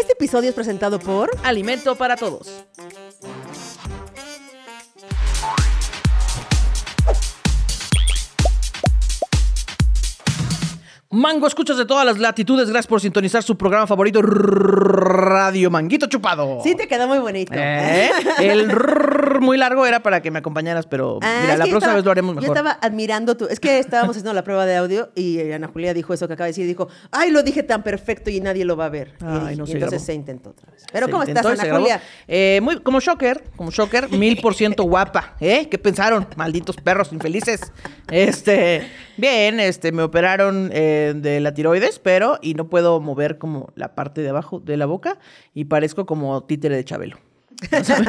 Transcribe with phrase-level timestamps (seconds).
[0.00, 2.64] Este episodio es presentado por Alimento para todos.
[11.12, 12.68] Mango, escuchas de todas las latitudes.
[12.70, 16.60] Gracias por sintonizar su programa favorito, Radio Manguito Chupado.
[16.62, 17.52] Sí, te quedó muy bonito.
[17.56, 18.10] ¿Eh?
[18.38, 18.68] El
[19.40, 22.10] muy largo era para que me acompañaras, pero Ah, mira, la próxima estaba- vez lo
[22.12, 22.56] haremos Yo mejor.
[22.56, 23.46] estaba admirando tu.
[23.46, 26.44] Es que estábamos haciendo la prueba de audio y Ana Julia dijo eso que acaba
[26.46, 26.64] de decir.
[26.68, 29.14] Dijo, ay, lo dije tan perfecto y nadie lo va a ver.
[29.20, 29.98] Ay, no y se entonces grabó.
[30.04, 30.84] se intentó otra vez.
[30.92, 31.76] Pero Se ¿cómo estás, Ana.
[31.76, 32.00] Julia?
[32.28, 35.66] Eh, muy, como Shocker, como Shocker, mil por ciento guapa, ¿eh?
[35.68, 36.28] ¿Qué pensaron?
[36.36, 37.72] Malditos perros infelices.
[38.12, 38.88] Este,
[39.20, 43.94] bien, este, me operaron eh, de la tiroides, pero, y no puedo mover como la
[43.94, 45.18] parte de abajo de la boca,
[45.54, 47.29] y parezco como títere de Chabelo.
[47.84, 48.08] ¿Sabes?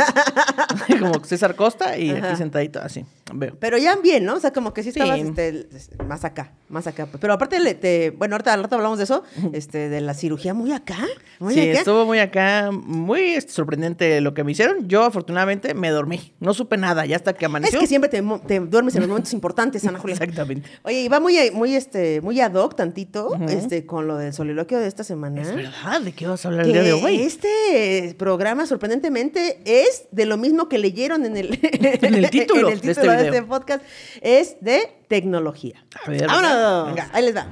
[1.00, 2.28] como César Costa y Ajá.
[2.30, 3.56] aquí sentadito, así, veo.
[3.60, 4.36] Pero ya bien, ¿no?
[4.36, 5.00] O sea, como que sí Sí.
[5.00, 5.68] estabas este,
[6.08, 7.08] más acá, más acá.
[7.20, 10.72] Pero aparte, le- te, bueno, ahorita rato hablamos de eso, este, de la cirugía muy
[10.72, 10.98] acá.
[11.40, 11.80] Muy Sí, acá.
[11.80, 14.88] estuvo muy acá, muy sorprendente lo que me hicieron.
[14.88, 17.80] Yo afortunadamente me dormí, no supe nada, ya hasta que Es amaneció.
[17.80, 20.14] que siempre te, te duermes en los momentos importantes, Ana Julia.
[20.16, 20.70] Exactamente.
[20.84, 24.80] Oye, y va muy, muy, este, muy ad hoc tantito, este, con lo del soliloquio
[24.80, 25.42] de esta semana.
[25.42, 27.22] Es verdad, ¿de qué vas a hablar el día de hoy?
[27.22, 32.74] este programa, sorprendentemente, es de lo mismo que leyeron en el, En el título en
[32.74, 33.34] el de este título de video.
[33.34, 33.84] este podcast.
[34.22, 35.86] Es de tecnología.
[36.06, 36.88] A ver, ¡Vámonos!
[36.88, 37.10] venga.
[37.14, 37.48] Ahí les va.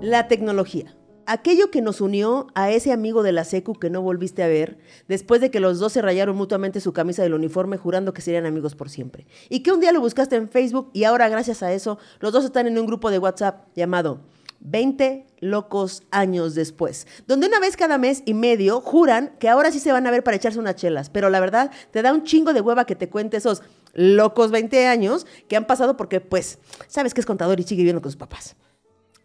[0.00, 0.94] La tecnología.
[1.28, 4.78] Aquello que nos unió a ese amigo de la secu que no volviste a ver,
[5.08, 8.46] después de que los dos se rayaron mutuamente su camisa del uniforme jurando que serían
[8.46, 9.26] amigos por siempre.
[9.48, 12.44] Y que un día lo buscaste en Facebook y ahora gracias a eso los dos
[12.44, 14.20] están en un grupo de WhatsApp llamado
[14.60, 19.80] 20 locos años después, donde una vez cada mes y medio juran que ahora sí
[19.80, 22.52] se van a ver para echarse unas chelas, pero la verdad te da un chingo
[22.52, 23.62] de hueva que te cuente esos
[23.92, 28.02] locos 20 años que han pasado porque pues sabes que es contador y sigue viviendo
[28.02, 28.56] con sus papás.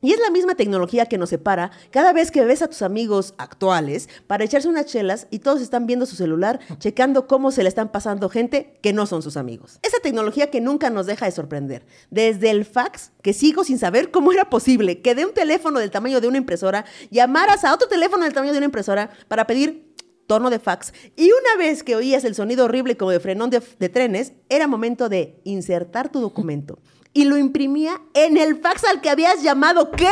[0.02, 3.36] Y es la misma tecnología que nos separa cada vez que ves a tus amigos
[3.38, 7.70] actuales para echarse unas chelas y todos están viendo su celular, checando cómo se le
[7.70, 9.78] están pasando gente que no son sus amigos.
[9.84, 11.86] Esa tecnología que nunca nos deja de sorprender.
[12.09, 15.92] Desde el fax, que sigo sin saber cómo era posible que de un teléfono del
[15.92, 19.91] tamaño de una impresora llamaras a otro teléfono del tamaño de una impresora para pedir
[20.28, 20.94] tono de fax.
[21.16, 24.68] Y una vez que oías el sonido horrible como de frenón de, de trenes, era
[24.68, 26.80] momento de insertar tu documento.
[27.14, 29.92] Y lo imprimía en el fax al que habías llamado.
[29.92, 30.12] ¿Qué?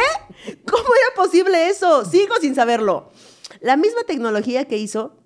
[0.65, 2.03] ¿Cómo era posible eso?
[2.05, 3.11] Sigo sin saberlo.
[3.61, 5.19] La misma tecnología que hizo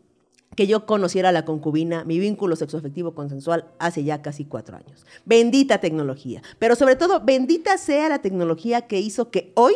[0.56, 5.06] que yo conociera a la concubina, mi vínculo sexoafectivo consensual, hace ya casi cuatro años.
[5.26, 6.42] Bendita tecnología.
[6.60, 9.74] Pero sobre todo, bendita sea la tecnología que hizo que hoy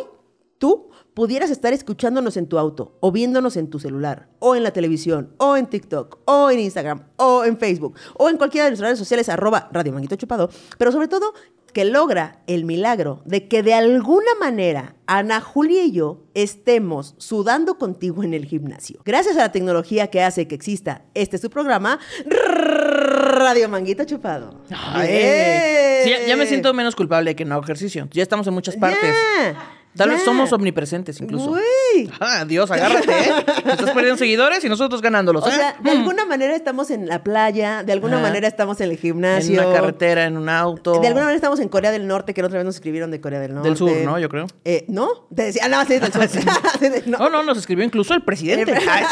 [0.58, 4.72] tú pudieras estar escuchándonos en tu auto, o viéndonos en tu celular, o en la
[4.72, 8.88] televisión, o en TikTok, o en Instagram, o en Facebook, o en cualquiera de nuestras
[8.88, 11.34] redes sociales, arroba Radio Manguito Chupado, pero sobre todo
[11.72, 17.78] que logra el milagro de que de alguna manera Ana Julia y yo estemos sudando
[17.78, 19.00] contigo en el gimnasio.
[19.04, 24.62] Gracias a la tecnología que hace que exista este su programa, Radio Manguito Chupado.
[24.70, 26.00] Ay, ¡Eh!
[26.04, 28.08] sí, ya, me siento menos culpable que no ejercicio.
[28.12, 29.14] Ya estamos en muchas partes.
[29.14, 31.50] Ya, Tal vez somos omnipresentes incluso.
[31.50, 32.10] Güey.
[32.20, 33.32] Ah, Dios, agárrate, ¿eh?
[33.66, 35.44] Estás perdiendo seguidores y nosotros ganándolos.
[35.44, 35.52] O ¿eh?
[35.52, 38.98] sea, de alguna manera estamos en la playa, de alguna manera estamos en el en
[38.98, 39.60] gimnasio.
[39.60, 41.00] una carretera, en un auto.
[41.00, 43.20] De alguna manera estamos en Corea del Norte, que la otra vez nos escribieron de
[43.20, 43.68] Corea del Norte.
[43.68, 44.18] Del sur, ¿no?
[44.18, 44.46] Yo creo.
[44.64, 45.26] Eh, ¿No?
[45.34, 46.28] Te decía, ah, no, sí, del sur.
[47.06, 47.18] No.
[47.18, 48.74] No, no, nos escribió incluso el presidente.
[48.88, 49.04] Ay,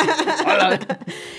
[0.44, 0.78] hola.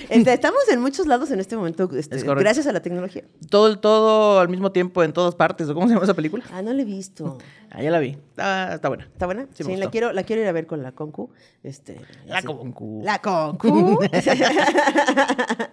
[0.10, 3.24] Este, estamos en muchos lados en este momento, este, Es gracias a la tecnología.
[3.50, 5.70] todo, todo al mismo tiempo en todas partes.
[5.70, 6.44] ¿o ¿Cómo se llama esa película?
[6.52, 7.38] Ah, no la he visto.
[7.70, 8.18] Ah, ya la vi.
[8.38, 9.06] Ah, está buena.
[9.06, 9.37] ¿Está buena?
[9.54, 11.30] Sí, Sí, me la quiero, la quiero ir a ver con la Concu.
[11.64, 12.42] Este, La.
[12.42, 13.02] Concu.
[13.04, 14.00] La Concu.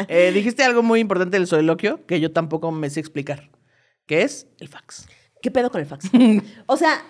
[0.08, 3.50] Eh, dijiste algo muy importante del soliloquio que yo tampoco me sé explicar.
[4.06, 5.06] Que es el fax.
[5.42, 6.10] ¿Qué pedo con el fax?
[6.66, 7.02] O sea,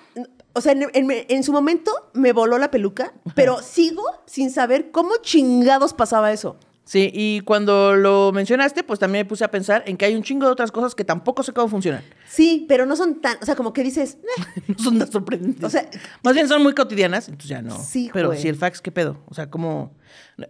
[0.53, 4.91] o sea, en, en- en su momento me voló la peluca, pero sigo sin saber
[4.91, 6.57] cómo chingados pasaba eso.
[6.87, 10.23] Sí, y cuando lo mencionaste, pues también me puse a pensar en que hay un
[10.23, 12.03] chingo de otras cosas que tampoco sé cómo funcionan.
[12.29, 15.65] Sí, pero no son tan, o sea, como que dices, "Eh, No son tan sorprendentes.
[15.65, 15.89] O sea,
[16.23, 17.79] más bien son muy cotidianas, entonces ya no.
[17.83, 19.23] Sí, Pero si el fax, ¿qué pedo?
[19.27, 19.95] O sea, como.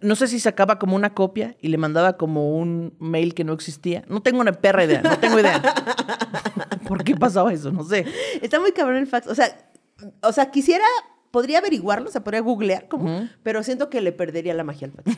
[0.01, 3.53] No sé si sacaba como una copia y le mandaba como un mail que no
[3.53, 4.05] existía.
[4.09, 5.63] No tengo una perra idea, no tengo idea.
[6.89, 7.71] ¿Por qué pasaba eso?
[7.71, 8.07] No sé.
[8.43, 9.27] está muy cabrón el fax.
[9.29, 9.71] O sea,
[10.23, 10.85] o sea, quisiera,
[11.31, 14.93] podría averiguarlo, o sea, podría googlear como, pero siento que le perdería la magia al
[14.93, 15.17] fax.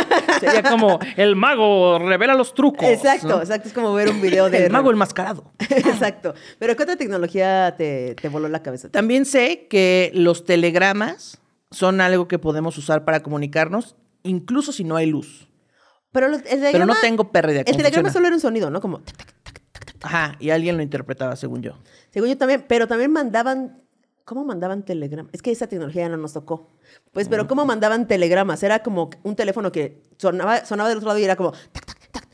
[0.38, 2.88] Sería como el mago revela los trucos.
[2.88, 3.40] exacto, ¿no?
[3.40, 4.66] exacto, es como ver un video de...
[4.66, 5.52] El mago enmascarado.
[5.58, 6.34] exacto.
[6.58, 8.88] Pero ¿qué otra tecnología te, te voló la cabeza?
[8.90, 11.40] También sé que los telegramas
[11.70, 15.48] son algo que podemos usar para comunicarnos, incluso si no hay luz.
[16.12, 18.12] Pero, el Pero no tengo perra idea El telegrama funciona.
[18.12, 18.80] solo era un sonido, ¿no?
[18.80, 18.98] Como...
[19.00, 20.04] tac, tac, tac, tac, tac, tac.
[20.04, 21.78] Ajá, y alguien lo interpretaba, según yo.
[22.10, 23.82] Según yo también, pero también mandaban
[24.30, 25.34] ¿Cómo mandaban telegramas?
[25.34, 26.68] Es que esa tecnología ya no nos tocó.
[27.10, 28.62] Pues, pero ¿cómo mandaban telegramas?
[28.62, 31.50] Era como un teléfono que sonaba, sonaba del otro lado y era como...
[31.50, 32.28] tac, tac, tac.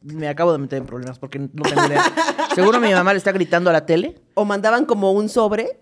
[0.00, 2.02] Me acabo de meter en problemas porque no tengo idea.
[2.54, 4.18] Seguro mi mamá le está gritando a la tele.
[4.32, 5.78] O mandaban como un sobre.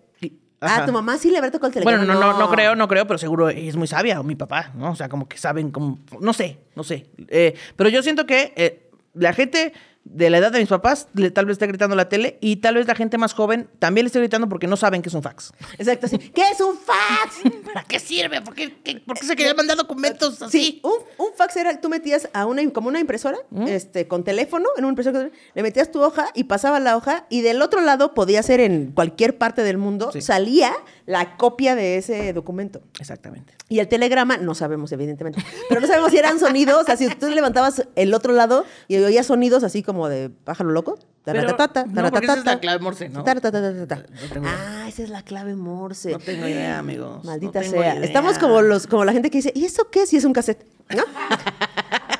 [0.60, 0.86] Ah, ajá.
[0.86, 1.98] tu mamá sí le habrá tocado el teléfono.
[1.98, 4.72] Bueno, no, no, no creo, no creo, pero seguro es muy sabia, o mi papá,
[4.74, 4.90] ¿no?
[4.90, 7.10] O sea, como que saben, como, no sé, no sé.
[7.28, 9.72] Eh, pero yo siento que eh, la gente
[10.10, 12.74] de la edad de mis papás le- tal vez esté gritando la tele y tal
[12.76, 15.22] vez la gente más joven también le esté gritando porque no saben que es un
[15.22, 15.52] fax.
[15.78, 16.18] Exacto, así.
[16.18, 17.52] ¿Qué es un fax?
[17.72, 18.40] ¿Para qué sirve?
[18.42, 20.58] ¿Por qué, qué- por qué se querían mandar documentos así?
[20.58, 24.66] Sí, un, un fax era, tú metías a una, como una impresora, este, con teléfono,
[24.76, 28.14] en una impresora, le metías tu hoja y pasaba la hoja y del otro lado
[28.14, 30.20] podía ser en cualquier parte del mundo, Sí.
[30.20, 30.72] salía
[31.08, 32.82] la copia de ese documento.
[33.00, 33.54] Exactamente.
[33.70, 37.08] Y el telegrama, no sabemos evidentemente, pero no sabemos si eran sonidos, o sea, si
[37.08, 40.98] tú levantabas el otro lado y oías sonidos así como de pájaro loco.
[41.24, 43.22] Pero- taratatata, no, porque esa es la clave Morse, ¿no?
[43.22, 44.46] No.
[44.46, 46.12] Ah, esa es la clave Morse.
[46.12, 47.24] No tengo idea, amigos.
[47.24, 47.94] Maldita No tengo sea.
[47.96, 48.04] idea.
[48.04, 50.06] Estamos como los, como la gente que dice, ¿y eso qué?
[50.06, 50.64] Si es un cassette.
[50.94, 51.02] ¿No?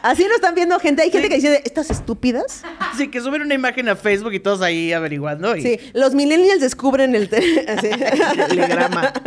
[0.03, 1.03] Así lo están viendo gente.
[1.03, 2.63] Hay gente que dice, ¿estas estúpidas?
[2.97, 5.57] Sí, que suben una imagen a Facebook y todos ahí averiguando.
[5.57, 5.63] Y...
[5.63, 7.29] Sí, los millennials descubren el.
[7.29, 9.13] Telegrama.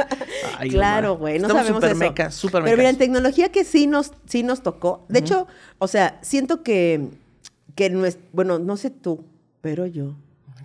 [0.70, 2.32] Claro, güey, no Estamos sabemos súper eso.
[2.32, 5.06] súper Pero mira, en tecnología que sí nos, sí nos tocó.
[5.10, 5.48] De hecho,
[5.80, 7.08] o sea, siento que,
[7.76, 9.26] que nues- bueno, no sé tú,
[9.62, 10.16] pero yo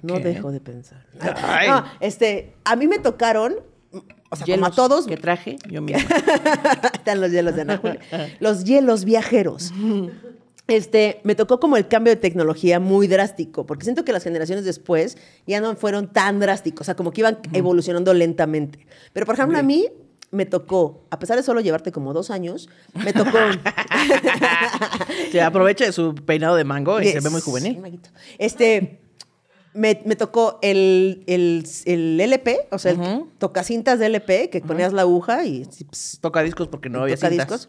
[0.03, 0.21] no ¿Qué?
[0.25, 1.07] dejo de pensar.
[1.43, 1.69] Ay.
[1.69, 3.55] No, este, a mí me tocaron,
[4.31, 6.03] o sea, como a todos, que traje yo misma.
[6.93, 8.01] Están los hielos de Ana Julia.
[8.41, 9.73] Los hielos viajeros.
[10.69, 14.65] Este, me tocó como el cambio de tecnología muy drástico, porque siento que las generaciones
[14.65, 18.87] después ya no fueron tan drásticos, o sea, como que iban evolucionando lentamente.
[19.13, 19.87] Pero, por ejemplo, a mí
[20.33, 23.39] me tocó, a pesar de solo llevarte como dos años, me tocó...
[25.31, 27.79] Se aprovecha de su peinado de mango y se ve muy juvenil.
[27.79, 28.11] Maguito.
[28.39, 29.01] Este,
[29.77, 33.29] me, me tocó el, el, el LP, o sea, el Ujú.
[33.39, 35.65] tocacintas de LP, que ponías la aguja y...
[35.65, 37.47] ps, Toca discos porque no había cintas.
[37.47, 37.69] tocadiscos.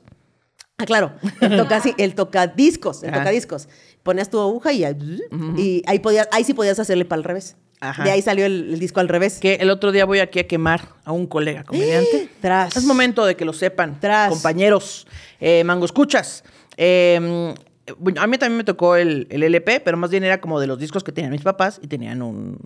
[0.80, 3.20] Ah, claro, el, toca, el tocadiscos, el Ajá.
[3.20, 3.68] tocadiscos.
[4.04, 5.20] Ponías tu aguja y, ahí-
[5.58, 7.56] y ahí, podías, ahí sí podías hacerle para el revés.
[7.80, 8.04] Ajá.
[8.04, 9.40] De ahí salió el, el disco al revés.
[9.40, 12.30] Que el otro día voy aquí a quemar a un colega comediante.
[12.42, 12.76] Tras.
[12.78, 14.30] Es momento de que lo sepan, Tras.
[14.30, 15.08] compañeros,
[15.40, 16.44] eh, mango escuchas.
[16.78, 17.54] Eh,
[18.18, 20.80] a mí también me tocó el, el LP, pero más bien era como de los
[20.80, 22.58] discos que tenían mis papás y tenían un,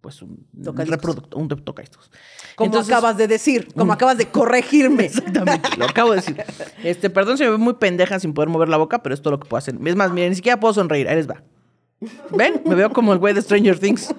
[0.00, 0.96] pues un Tocadiscos.
[0.96, 2.10] reproductor, un tocadiscos.
[2.56, 5.06] Como Entonces- acabas de decir, como acabas de corregirme.
[5.06, 6.36] Exactamente, lo acabo de decir.
[6.84, 9.32] Este, perdón si me veo muy pendeja sin poder mover la boca, pero es todo
[9.32, 9.74] lo que puedo hacer.
[9.84, 11.08] Es más, miren, ni siquiera puedo sonreír.
[11.08, 11.42] Ahí les va.
[12.30, 12.62] ¿Ven?
[12.64, 14.14] Me veo como el güey de Stranger Things.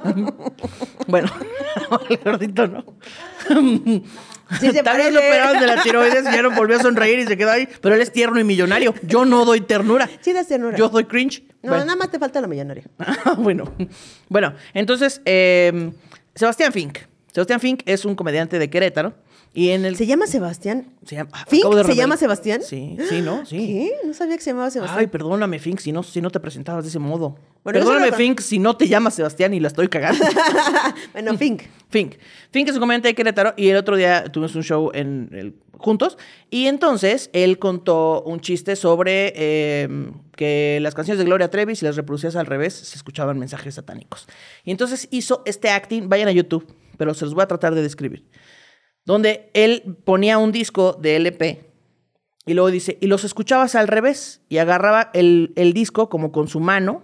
[1.08, 1.28] bueno,
[2.10, 2.84] el gordito no.
[4.60, 7.20] Sí se Tal vez lo operaron de la tiroides y ya no volvió a sonreír
[7.20, 7.68] y se quedó ahí.
[7.82, 8.94] Pero él es tierno y millonario.
[9.04, 10.10] Yo no doy ternura.
[10.22, 10.78] Sí, das ternura.
[10.78, 11.44] Yo doy cringe.
[11.64, 11.86] No, Bueno.
[11.86, 12.84] nada más te falta la millonaria.
[13.38, 13.72] bueno,
[14.30, 15.92] bueno, entonces, eh,
[16.36, 16.98] Sebastián Fink.
[17.34, 19.14] Sebastián Fink es un comediante de Querétaro.
[19.54, 19.98] Y en el.
[19.98, 20.94] ¿Se llama Sebastián?
[21.06, 21.66] se llama- ¿Fink?
[21.86, 22.62] ¿Se llama Sebastián?
[22.64, 23.46] Sí, sí, ¿no?
[23.46, 23.58] Sí.
[23.58, 23.92] ¿Qué?
[24.08, 25.00] No sabía que se llamaba Sebastián.
[25.00, 27.36] Ay, perdóname, Fink, si no, si no te presentabas de ese modo.
[27.64, 30.24] Bueno, perdóname, lo- Fink, si no te llamas Sebastián y la estoy cagando.
[31.14, 31.64] bueno, Fink.
[31.90, 32.16] Fink.
[32.52, 35.56] Fink es un comediante de Querétaro y el otro día tuvimos un show en el-
[35.78, 36.18] juntos
[36.52, 39.90] y entonces él contó un chiste sobre eh,
[40.38, 44.28] que las canciones de Gloria Trevi, si las reproducías al revés, se escuchaban mensajes satánicos.
[44.64, 46.68] Y entonces hizo este acting, vayan a YouTube,
[46.98, 48.24] pero se los voy a tratar de describir,
[49.06, 51.72] donde él ponía un disco de LP
[52.46, 56.48] y luego dice, y los escuchabas al revés y agarraba el, el disco como con
[56.48, 57.04] su mano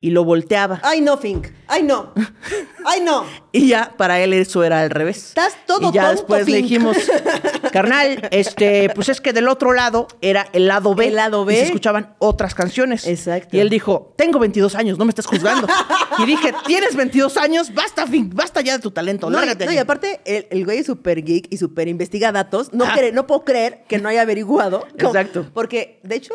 [0.00, 0.80] y lo volteaba.
[0.82, 1.48] Ay, no, Fink.
[1.66, 2.12] Ay, no.
[2.84, 3.24] Ay, no.
[3.52, 5.28] Y ya para él eso era al revés.
[5.28, 6.96] Estás todo Y ya tonto, después le dijimos,
[7.72, 11.08] carnal, este, pues es que del otro lado era el lado B.
[11.08, 11.54] El lado B.
[11.54, 13.06] Y se escuchaban otras canciones.
[13.06, 13.56] Exacto.
[13.56, 15.66] Y él dijo, tengo 22 años, no me estás juzgando.
[16.18, 19.64] y dije, tienes 22 años, basta, Fink, basta ya de tu talento, No, y, lárgate.
[19.66, 19.80] no, y aquí".
[19.82, 22.72] aparte, el, el güey es súper geek y súper investiga datos.
[22.72, 22.94] No, Ah.
[22.94, 24.86] cree- no puedo creer que no haya averiguado.
[24.98, 25.46] Exacto.
[25.54, 26.34] Porque, de hecho,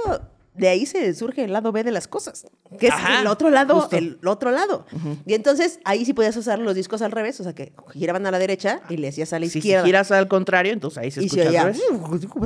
[0.58, 2.46] de ahí se surge el lado B de las cosas.
[2.80, 3.96] Que es Ajá, el otro lado, justo.
[3.96, 4.86] el otro lado.
[5.26, 7.40] Y entonces, ahí sí podías usar los discos al revés.
[7.40, 9.86] O sea, que giraban a la derecha y le hacías a la Si, si izquierda.
[9.86, 11.80] giras al contrario, entonces ahí se y se escucha al oía.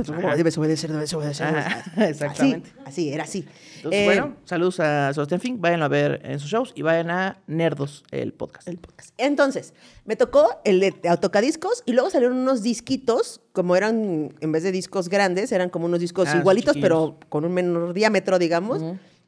[0.06, 0.36] revés.
[0.36, 1.46] Debes obedecer, debes obedecer.
[1.46, 2.70] Ajá, Así, exactamente.
[2.84, 3.46] Así, era así.
[3.84, 7.10] Entonces, Eh, bueno, saludos a Sebastián Fink, vayan a ver en sus shows y vayan
[7.10, 8.68] a Nerdos, el podcast.
[8.68, 9.12] el podcast.
[9.18, 9.74] Entonces,
[10.04, 14.70] me tocó el de tocadiscos y luego salieron unos disquitos, como eran, en vez de
[14.70, 18.80] discos grandes, eran como unos discos Ah, igualitos, pero con un menor diámetro, digamos,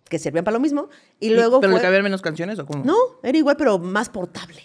[0.09, 0.89] que servían para lo mismo.
[1.19, 2.85] Y luego ¿Pero fue- le cabían menos canciones o cómo?
[2.85, 2.95] No,
[3.25, 4.63] era igual, pero más portable.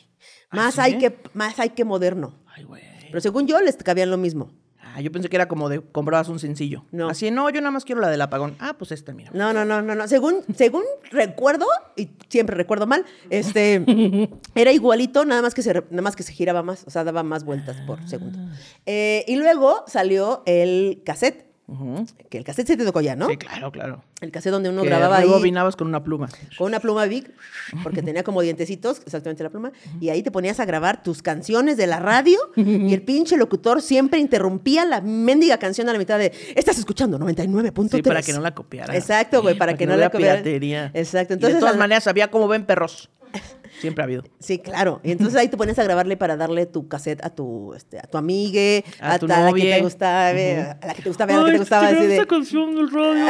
[0.52, 0.82] ¿Ah, Más sí?
[0.82, 2.36] hay que, más hay que moderno.
[2.56, 2.84] Ay, güey.
[3.08, 4.52] Pero según yo, les cabían lo mismo.
[4.96, 6.86] Ah, yo pensé que era como de comprabas un sencillo.
[6.92, 7.10] No.
[7.10, 8.56] Así, no, yo nada más quiero la del apagón.
[8.60, 9.30] Ah, pues esta, mira.
[9.34, 10.08] No, no, no, no, no.
[10.08, 11.66] Según, según recuerdo,
[11.96, 13.84] y siempre recuerdo mal, este
[14.56, 17.24] era igualito, nada más que se, nada más que se giraba más, o sea, daba
[17.24, 18.40] más vueltas por segundo.
[18.86, 21.49] Eh, y luego salió el cassette,
[22.30, 23.28] Que el cassette se te tocó ya, ¿no?
[23.30, 24.04] Sí, claro, claro.
[24.22, 26.30] El cassette donde uno Que grababa ahí rebobinabas con una pluma.
[26.58, 27.32] con una pluma big,
[27.84, 29.72] porque tenía como dientecitos, exactamente la pluma,
[30.02, 33.82] y ahí te ponías a grabar tus canciones de la radio y el pinche locutor
[33.82, 37.92] siempre interrumpía la mendiga canción a la mitad de, estás escuchando 99.3.
[37.96, 38.96] Sí, para que no la copiara.
[38.96, 40.44] Exacto, güey, para, que, no, la hubiera copiaran.
[40.44, 40.92] piratería.
[40.94, 41.56] Exacto, Y entonces...
[41.56, 43.10] de todas la- maneras, había como ven perros.
[43.80, 44.24] Siempre ha habido.
[44.40, 45.00] Sí, claro.
[45.04, 48.04] Y entonces ahí te pones a grabarle para darle tu cassette a tu, este, a
[48.04, 51.34] tu amigue, A a, tu ta- la que te gustaba, a la que te gustaba,
[51.34, 51.88] a la que te gustaba.
[51.88, 53.28] Así de, canción del radio.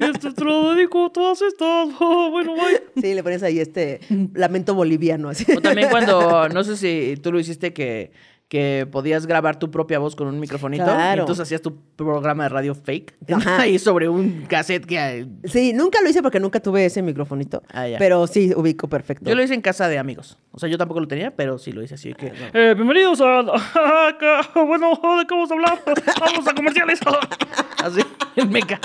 [0.00, 1.88] Este te lo dedico a todas estas.
[1.98, 2.82] bueno, bye.
[3.02, 4.00] sí, le pones ahí este
[4.34, 5.28] lamento boliviano.
[5.28, 5.44] Así.
[5.56, 8.12] O también cuando, no sé si tú lo hiciste que,
[8.48, 10.84] que podías grabar tu propia voz con un microfonito.
[10.84, 11.16] Claro.
[11.16, 13.16] Y entonces hacías tu programa de radio fake.
[13.46, 15.26] Ahí sobre un cassette que...
[15.44, 17.62] Sí, nunca lo hice porque nunca tuve ese microfonito.
[17.72, 17.98] Ah, ya.
[17.98, 19.28] Pero sí, ubico perfecto.
[19.28, 20.38] Yo lo hice en casa de amigos.
[20.52, 22.32] O sea, yo tampoco lo tenía, pero sí lo hice así que...
[22.52, 23.42] Eh, bienvenidos a.
[24.54, 25.82] Bueno, ¿de qué vamos a hablar?
[26.20, 27.00] Vamos a comerciales.
[27.82, 28.00] Así,
[28.36, 28.80] en meca.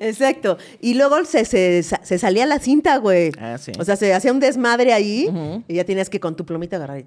[0.00, 0.58] Exacto.
[0.80, 3.32] Y luego se, se, se salía la cinta, güey.
[3.38, 3.72] Ah, sí.
[3.78, 5.30] O sea, se hacía un desmadre ahí
[5.68, 7.06] y ya tenías que con tu plumita agarrar y...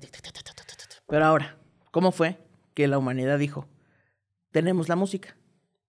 [1.14, 1.56] Pero ahora,
[1.92, 2.40] ¿cómo fue
[2.74, 3.68] que la humanidad dijo,
[4.52, 5.38] tenemos la música,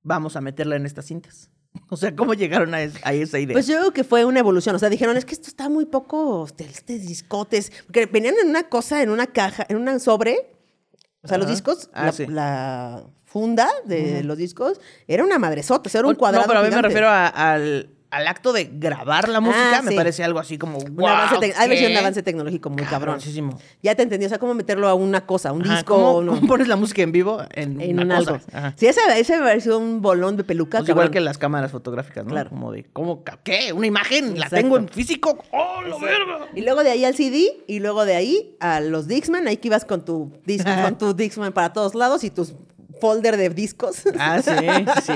[0.03, 1.49] vamos a meterla en estas cintas?
[1.89, 3.55] O sea, ¿cómo llegaron a, es- a esa idea?
[3.55, 4.77] Pues yo creo que fue una evolución.
[4.77, 7.73] O sea, dijeron, es que esto está muy poco, este, este discotes.
[7.87, 10.37] Porque venían en una cosa, en una caja, en un sobre.
[11.23, 12.27] O sea, los discos, Ah, la, sí.
[12.27, 14.79] la funda de los discos,
[15.09, 15.89] era una madresota.
[15.89, 18.53] O sea, era un cuadrado No, pero a mí me refiero a- al, al acto
[18.53, 19.97] de grabar la música, Ah, me sí.
[19.97, 23.19] parece algo así como, Un wow, avance tec- ha de avance tecnológico muy cabrón.
[23.83, 24.27] Ya te entendí.
[24.27, 25.95] O sea, cómo meterlo a una cosa, un Ajá, disco.
[25.95, 28.41] ¿cómo, no- cómo pones la música en vivo en, en una un cosa?
[28.53, 28.75] algo.
[28.77, 30.79] Sí, ese, ese me pareció un bolón de peluca.
[30.79, 32.31] Pues igual que las cámaras fotográficas, ¿no?
[32.31, 32.51] Claro.
[32.51, 33.25] Como de, ¿cómo?
[33.43, 33.73] ¿Qué?
[33.73, 34.39] ¿Una imagen?
[34.39, 35.39] ¿La tengo en físico?
[35.51, 36.47] ¡Oh, la verga!
[36.55, 39.69] Y luego de ahí al CD, y luego de ahí a los Dixman, ahí que
[39.69, 42.55] ibas con tu, disco, con tu Dixman para todos lados y tus
[43.05, 44.03] folder de discos.
[44.19, 44.51] Ah, sí,
[45.05, 45.13] sí.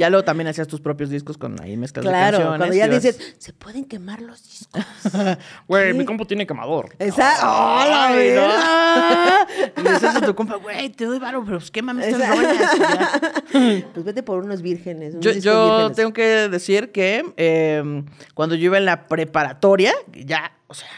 [0.00, 2.58] Ya luego también hacías tus propios discos con ahí mezclas de Claro, canciones.
[2.58, 4.84] cuando ya dices, se pueden quemar los discos.
[5.68, 6.96] Güey, mi compu tiene quemador.
[6.98, 8.40] Esa, ¡oh, la Ay, no.
[8.40, 9.46] verga!
[9.76, 13.20] Y dices a tu compa, güey, te doy varo, pero pues quémame estas ya.
[13.94, 15.14] Pues vete por unos vírgenes.
[15.14, 15.96] unos Yo, discos yo vírgenes.
[15.96, 18.02] tengo que decir que eh,
[18.34, 20.88] cuando yo iba en la preparatoria, ya, o sea,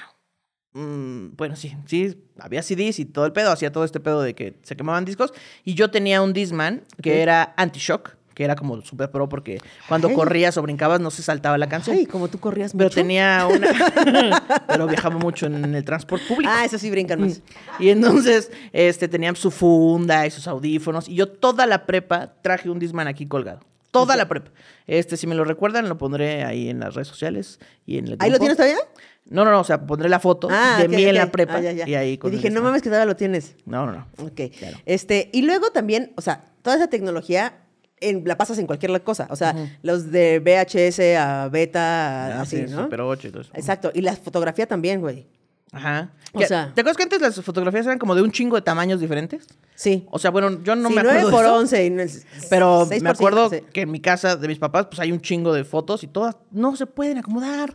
[0.73, 4.35] mm, bueno, sí, sí, había CDs y todo el pedo, hacía todo este pedo de
[4.35, 5.33] que se quemaban discos.
[5.65, 9.59] Y yo tenía un Disman que era anti-shock, que era como súper pro porque
[9.89, 10.15] cuando Ay.
[10.15, 11.97] corrías o brincabas no se saltaba la canción.
[11.97, 12.95] Ay, como tú corrías pero mucho.
[12.95, 14.65] tenía una...
[14.69, 16.51] pero viajaba mucho en el transporte público.
[16.55, 17.43] Ah, eso sí brincan más.
[17.79, 21.09] Y entonces, este, tenían su funda y sus audífonos.
[21.09, 23.61] Y yo toda la prepa traje un Disman aquí colgado.
[23.91, 24.51] Toda la prepa.
[24.87, 28.17] Este, si me lo recuerdan, lo pondré ahí en las redes sociales y en el
[28.21, 28.79] ¿Ahí lo tienes todavía?
[29.27, 31.61] No, no, no, o sea, pondré la foto Ah, de mí en la prepa Ah,
[31.61, 31.89] ya, ya.
[31.89, 33.55] y ahí con Y dije, no mames que todavía lo tienes.
[33.67, 34.07] No, no, no.
[34.25, 34.41] Ok.
[34.59, 34.79] Claro.
[34.87, 37.59] Este, y luego también, o sea, toda esa tecnología
[38.01, 39.29] en- la pasas en cualquier cosa.
[39.31, 42.85] O sea, los de VHS a beta, Ah, así, sí, ¿no?
[42.85, 43.51] Super 8 y todo eso.
[43.55, 43.91] Exacto.
[43.95, 45.27] Y la fotografía también, güey.
[45.73, 46.11] Ajá.
[46.33, 49.01] O sea- ¿Te acuerdas que antes las fotografías eran como de un chingo de tamaños
[49.01, 49.47] diferentes?
[49.77, 50.07] Sí.
[50.11, 51.87] O sea, bueno, yo no sí, me 9 acuerdo de por eso, 11.
[51.87, 53.61] y no es- Pero 6 me acuerdo sí.
[53.73, 56.37] que en mi casa de mis papás, pues hay un chingo de fotos y todas
[56.51, 57.75] no se pueden acomodar.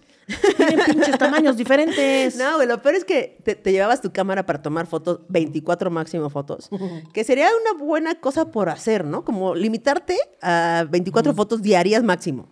[0.58, 2.36] Tienen pinches tamaños diferentes.
[2.36, 5.90] No, güey, lo peor es que te, te llevabas tu cámara para tomar fotos, 24
[5.92, 6.70] máximo fotos,
[7.14, 9.24] que sería una buena cosa por hacer, ¿no?
[9.24, 12.50] Como limitarte a 24 fotos diarias máximo.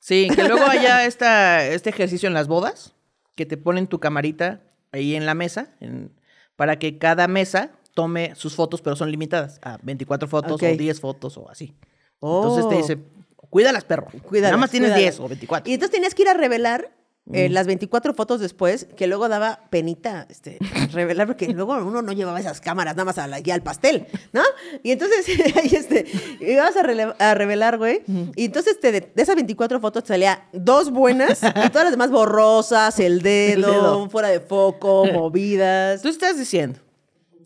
[0.00, 2.94] Sí, que luego haya esta, este ejercicio en las bodas,
[3.36, 4.60] que te ponen tu camarita
[4.92, 6.12] ahí en la mesa, en-
[6.56, 11.00] para que cada mesa tome sus fotos, pero son limitadas a 24 fotos o 10
[11.00, 11.74] fotos o así.
[12.20, 12.42] Oh.
[12.42, 13.04] Entonces te dice,
[13.50, 14.06] cuídalas, perro.
[14.22, 15.16] Cuídalas, Nada más tienes cuídalas.
[15.16, 15.70] 10 o 24.
[15.70, 16.92] Y entonces tenías que ir a revelar
[17.32, 20.58] eh, las 24 fotos después, que luego daba penita este,
[20.92, 24.42] revelar, porque luego uno no llevaba esas cámaras nada más a la, al pastel, ¿no?
[24.82, 25.26] Y entonces
[25.56, 26.04] ahí este,
[26.40, 28.02] ibas a, revelar, güey,
[28.34, 31.90] y entonces te, de, de esas 24 fotos te salía dos buenas y todas las
[31.92, 34.10] demás borrosas, el dedo, dedo.
[34.10, 36.02] fuera de foco, movidas.
[36.02, 36.80] Tú estás diciendo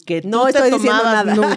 [0.06, 1.56] que tú No te estoy diciendo tomabas nada.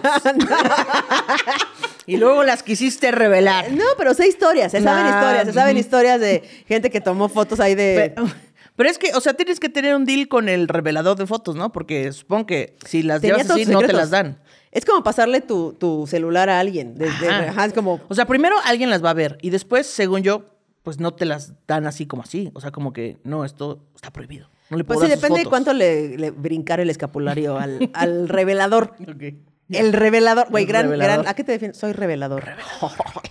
[2.10, 3.70] Y luego las quisiste revelar.
[3.72, 5.14] No, pero sé historias, se saben Nah.
[5.16, 8.12] historias, se saben historias de gente que tomó fotos ahí de...
[8.14, 8.28] Pero,
[8.76, 11.54] pero es que, o sea, tienes que tener un deal con el revelador de fotos,
[11.54, 11.70] ¿no?
[11.72, 14.38] Porque supongo que si las Tenía llevas así, no te las dan.
[14.72, 16.94] Es como pasarle tu, tu celular a alguien.
[16.96, 17.50] Desde, Ajá.
[17.50, 18.00] ajá, es como...
[18.08, 20.44] O sea, primero alguien las va a ver y después, según yo,
[20.82, 22.50] pues no te las dan así como así.
[22.54, 24.48] O sea, como que no, esto está prohibido.
[24.70, 27.90] No le Pues puedo sí, sus depende de cuánto le, le brincar el escapulario al,
[27.92, 28.94] al revelador.
[29.02, 29.34] Ok.
[29.70, 31.14] El revelador, güey, gran, revelador.
[31.22, 31.28] gran.
[31.28, 31.78] ¿A qué te defiendes?
[31.78, 32.48] Soy revelador.
[32.48, 32.56] Ay,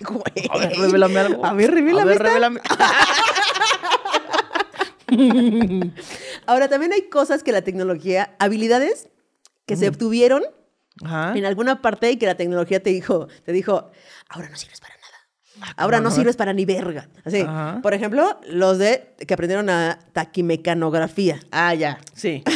[0.04, 0.48] güey.
[0.50, 1.44] A ver, revélame algo.
[1.46, 2.24] A ver, revélame A ver, esta.
[2.24, 2.60] revélame.
[6.46, 9.08] Ahora, también hay cosas que la tecnología, habilidades
[9.66, 10.42] que se obtuvieron
[11.04, 11.32] Ajá.
[11.36, 13.90] en alguna parte y que la tecnología te dijo, te dijo,
[14.28, 14.99] ahora no sirves para nada.
[15.76, 17.08] Ahora cabrón, no sirves para ni verga.
[17.24, 17.80] Así, Ajá.
[17.82, 21.40] por ejemplo, los de que aprendieron a taquimecanografía.
[21.50, 22.42] Ah, ya, sí.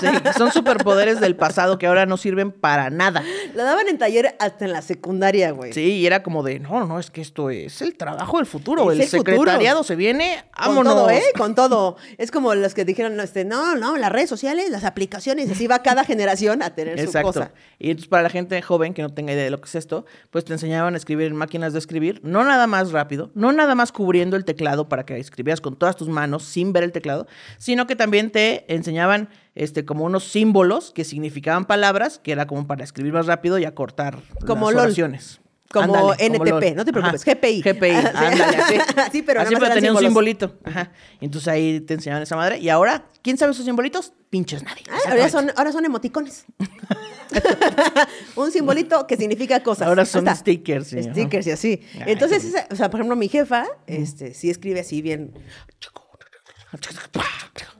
[0.00, 3.22] Sí, Son superpoderes del pasado que ahora no sirven para nada.
[3.54, 5.72] Lo daban en taller hasta en la secundaria, güey.
[5.72, 8.90] Sí, y era como de, no, no, es que esto es el trabajo del futuro.
[8.92, 9.32] Es el el futuro.
[9.36, 10.92] secretariado se viene, Con vámonos.
[10.94, 11.22] todo, ¿eh?
[11.36, 11.96] Con todo.
[12.18, 15.78] Es como los que dijeron, este, no, no, las redes sociales, las aplicaciones, así va
[15.82, 17.32] cada generación a tener Exacto.
[17.32, 17.52] su cosa.
[17.78, 20.04] Y entonces para la gente joven que no tenga idea de lo que es esto,
[20.30, 23.74] pues te enseñaban a escribir en máquinas de escribir, no nada más rápido, no nada
[23.74, 27.26] más cubriendo el teclado para que escribieras con todas tus manos sin ver el teclado,
[27.58, 32.66] sino que también te enseñaban este como unos símbolos que significaban palabras, que era como
[32.66, 35.45] para escribir más rápido y acortar Como las LOL.
[35.72, 37.34] Como Ándale, NTP, no te preocupes, Ajá.
[37.34, 37.62] GPI.
[37.62, 38.74] GPI, ándale, así.
[39.12, 40.58] Sí, pero así eran tenía un simbolito.
[40.64, 40.92] Ajá.
[41.20, 42.58] Entonces ahí te enseñaban esa madre.
[42.58, 44.12] Y ahora, ¿quién sabe esos simbolitos?
[44.30, 44.82] Pinches nadie.
[44.90, 46.44] Ah, ahora, son, ahora son emoticones.
[48.36, 49.88] un simbolito que significa cosas.
[49.88, 51.02] Ahora son stickers, sí.
[51.02, 51.80] Stickers y así.
[51.94, 55.32] Ay, Entonces, esa- o sea, por ejemplo, mi jefa, este, sí escribe así bien.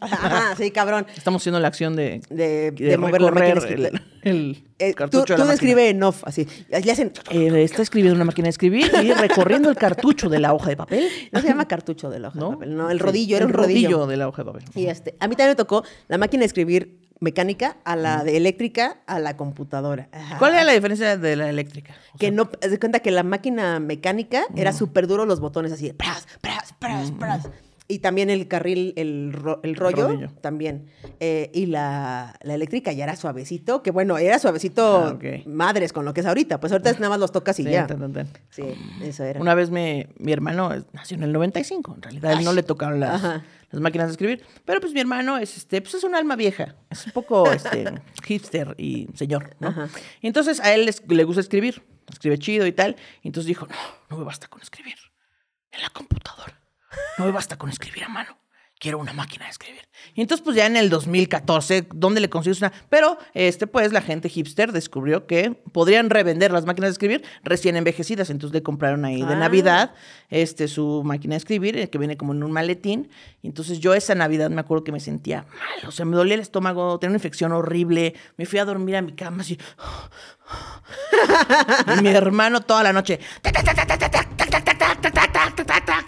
[0.01, 1.07] Ajá, sí, cabrón.
[1.17, 3.69] Estamos haciendo la acción de, De, de mover la recorrer máquina.
[3.69, 4.03] de escribir.
[4.23, 5.51] el, el Eh, tú cartucho de tú la máquina.
[5.53, 6.47] describe en off, así.
[6.69, 7.13] Le hacen.
[7.31, 10.77] Eh, está escribiendo una máquina de escribir y recorriendo el cartucho de la hoja de
[10.77, 11.09] papel.
[11.33, 12.51] No se llama cartucho de la hoja de ¿No?
[12.53, 14.07] papel, no, el rodillo, era el un rodillo.
[14.07, 14.65] de la hoja de papel.
[14.75, 18.37] Y este, a mí también me tocó la máquina de escribir mecánica a la de
[18.37, 20.11] eléctrica a la computadora.
[20.13, 20.37] Ajá.
[20.39, 21.95] ¿Cuál era la diferencia de la eléctrica?
[22.15, 25.73] O Que sea, no, de cuenta que la máquina mecánica era súper duro los botones
[25.73, 27.49] así, de pras, pras, pras, pras.
[27.89, 30.29] Y también el carril, el, ro- el rollo, rodillo.
[30.41, 30.87] también.
[31.21, 36.05] Eh, y la, la eléctrica ya era suavecito, que bueno, era suavecito Ah, madres con
[36.05, 36.59] lo que es ahorita.
[36.59, 37.87] Pues ahorita es nada más los tocas y sí, ya.
[37.87, 38.29] tan, tan, tan.
[38.51, 38.63] Sí,
[39.03, 39.41] eso era.
[39.41, 42.65] Una vez me, mi hermano nació en el 95, en realidad a él no le
[42.65, 43.23] tocaron las,
[43.71, 46.75] las máquinas de escribir, pero pues mi hermano es este, pues es un alma vieja,
[46.91, 47.85] es un poco este
[48.25, 49.69] hipster y señor, ¿no?
[49.69, 49.89] Ajá.
[50.21, 53.67] Y entonces a él les- le gusta escribir, escribe chido y tal, y entonces dijo,
[53.69, 53.77] no,
[54.11, 54.97] no me basta con escribir
[55.71, 56.61] en la computadora,
[57.19, 58.46] no me basta con escribir a mano
[58.79, 59.83] quiero una máquina de escribir.
[60.15, 62.73] Y entonces, pues ya en el 2014, ¿dónde le consigues una?
[62.89, 67.77] Pero, este, pues la gente hipster descubrió que podrían revender las máquinas de escribir recién
[67.77, 68.31] envejecidas.
[68.31, 69.37] Entonces le compraron ahí de.
[69.37, 69.95] Navidad
[70.31, 73.11] este, su máquina de escribir, que viene como en un maletín.
[73.43, 75.89] Y entonces yo esa Navidad me acuerdo que me sentía mal.
[75.89, 78.15] O sea, me dolía el estómago, tenía una infección horrible.
[78.37, 79.59] Me fui a dormir a mi cama así.
[81.97, 83.21] y mi hermano toda la noche.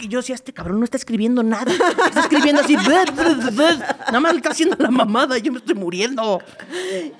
[0.00, 1.72] Y yo decía, este cabrón no está escribiendo nada.
[2.06, 2.76] Está escribiendo así.
[2.76, 3.96] "Blah, blah, blah".
[4.06, 6.40] Nada más le está haciendo la mamada y yo me estoy muriendo.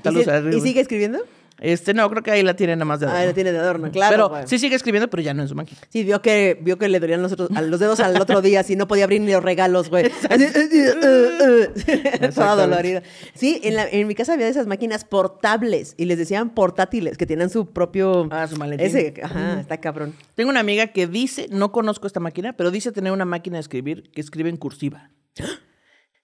[0.05, 1.20] ¿Y, si- sigue escribiendo?
[1.61, 3.27] Este, no, creo que ahí la tiene nada más de Ah, adorno.
[3.27, 4.12] la tiene de adorno, claro.
[4.12, 4.42] pero güey.
[4.46, 5.81] sí sigue escribiendo, pero ya no en su máquina.
[5.88, 8.61] Sí, vio que, vio que le dolían los, otros- a los dedos al otro día,
[8.61, 10.05] así no podía abrir ni los regalos, güey.
[10.31, 13.03] Así, uh, uh, uh, Toda dolorida.
[13.35, 17.18] Sí, en, la- en mi casa había de esas máquinas portables y les decían portátiles,
[17.18, 18.29] que tenían su propro...
[18.31, 18.87] Ah, su maletín.
[18.87, 20.14] Ese, ajá, está cabrón.
[20.37, 23.62] Tengo una amiga que dice, no conozco esta máquina, pero dice tener una máquina de
[23.62, 25.11] escribir que escribe en cursiva.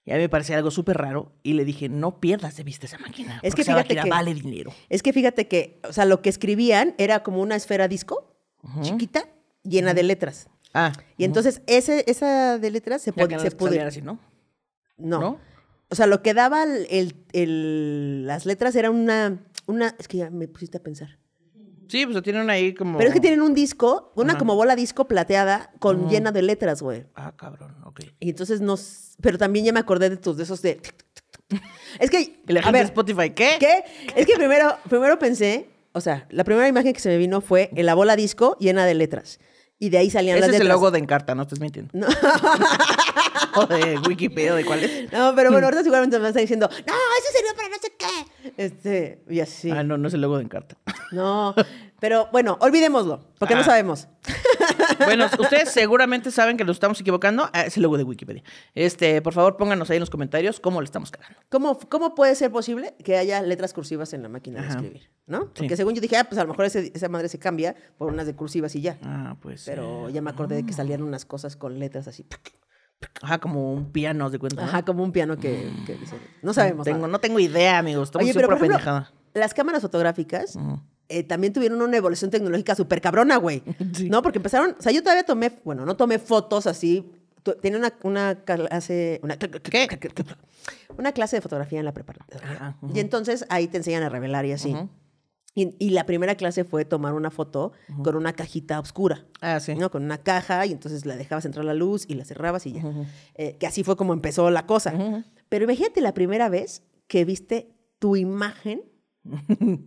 [0.07, 2.85] Y a mí me parecía algo súper raro y le dije, no pierdas de vista
[2.85, 3.39] esa máquina.
[3.41, 4.71] Es que esa fíjate que- vale dinero.
[4.89, 8.37] Es que fíjate que, o sea, lo que escribían era como una esfera disco,
[8.81, 9.27] chiquita,
[9.63, 10.47] llena de letras.
[10.73, 14.01] Ah, Y entonces ese, esa de letras se, ya pod- que no se salían así,
[14.01, 14.19] ¿no?
[14.97, 15.19] No.
[15.19, 15.39] ¿No?
[15.89, 19.95] O sea, lo que daba el, el- el- las letras era una, una...
[19.99, 21.17] Es que ya me pusiste a pensar.
[21.87, 22.97] Sí, pues tienen ahí como...
[22.97, 24.39] Pero es que tienen un disco, una Ajá.
[24.39, 27.05] como bola disco plateada con llena de letras, güey.
[27.15, 28.01] Ah, cabrón, ok.
[28.19, 29.15] Y entonces nos...
[29.21, 30.81] Pero también ya me acordé de tus, de esos de...
[31.99, 32.41] Es que...
[32.47, 33.51] Y la a de ver, Spotify, ¿qué?
[33.59, 33.83] ¿qué?
[34.15, 35.69] Es que primero, primero pensé...
[35.93, 38.85] O sea, la primera imagen que se me vino fue en la bola disco llena
[38.85, 39.39] de letras.
[39.77, 41.91] Y de ahí salían Ese las es el logo de Encarta, no estés mintiendo.
[41.93, 42.07] No.
[43.55, 45.11] o de Wikipedia, ¿de cuál es?
[45.11, 48.53] No, pero bueno, ahorita seguramente me están diciendo, no, eso sirvió para no sé qué.
[48.63, 49.71] Este, y así.
[49.71, 50.77] Ah, no, no es el logo de Encarta.
[51.11, 51.53] No,
[51.99, 53.65] pero bueno, olvidémoslo, porque no Ah.
[53.65, 54.07] sabemos.
[55.05, 57.49] Bueno, ustedes seguramente saben que lo estamos equivocando.
[57.53, 58.43] Ah, es el logo de Wikipedia.
[58.73, 61.37] Este, por favor, pónganos ahí en los comentarios cómo le estamos cagando.
[61.49, 65.09] ¿Cómo, ¿Cómo puede ser posible que haya letras cursivas en la máquina de escribir?
[65.27, 65.41] ¿No?
[65.47, 65.49] Sí.
[65.57, 68.11] Porque según yo dije, ah, pues a lo mejor ese- esa madre se cambia por
[68.11, 68.97] unas de cursivas y ya.
[69.03, 69.63] Ah, pues.
[69.65, 72.25] Pero eh, ya me acordé de que salían unas cosas con letras así.
[73.21, 74.61] Ajá, como un piano, ¿haz de cuenta.
[74.61, 74.67] ¿no?
[74.67, 76.17] Ajá, como un piano que, que dice.
[76.41, 76.85] No sabemos.
[76.85, 77.09] Tengo, nada.
[77.11, 78.07] no tengo idea, amigos.
[78.09, 79.13] Estamos Oye, pero súper por ejemplo, pendejada.
[79.33, 80.57] las cámaras fotográficas.
[81.09, 83.63] Eh, también tuvieron una evolución tecnológica súper cabrona, güey.
[83.93, 84.09] Sí.
[84.09, 84.21] ¿No?
[84.21, 87.11] Porque empezaron, o sea, yo todavía tomé, bueno, no tomé fotos así.
[87.61, 89.87] Tenía una, una clase, una, ¿Qué?
[90.97, 92.51] una clase de fotografía en la preparatoria.
[92.51, 92.95] Ajá, ujú.
[92.95, 94.73] Y entonces ahí te enseñan a revelar y así.
[94.73, 94.89] Ujú.
[95.53, 97.71] Y, y la primera clase fue tomar una foto
[98.03, 99.25] con una cajita oscura.
[99.39, 99.75] Ah, sí.
[99.75, 99.89] ¿no?
[99.89, 102.83] Con una caja y entonces la dejabas entrar la luz y la cerrabas y ya.
[103.35, 104.93] Eh, que así fue como empezó la cosa.
[105.47, 108.81] Pero imagínate la primera vez que viste tu imagen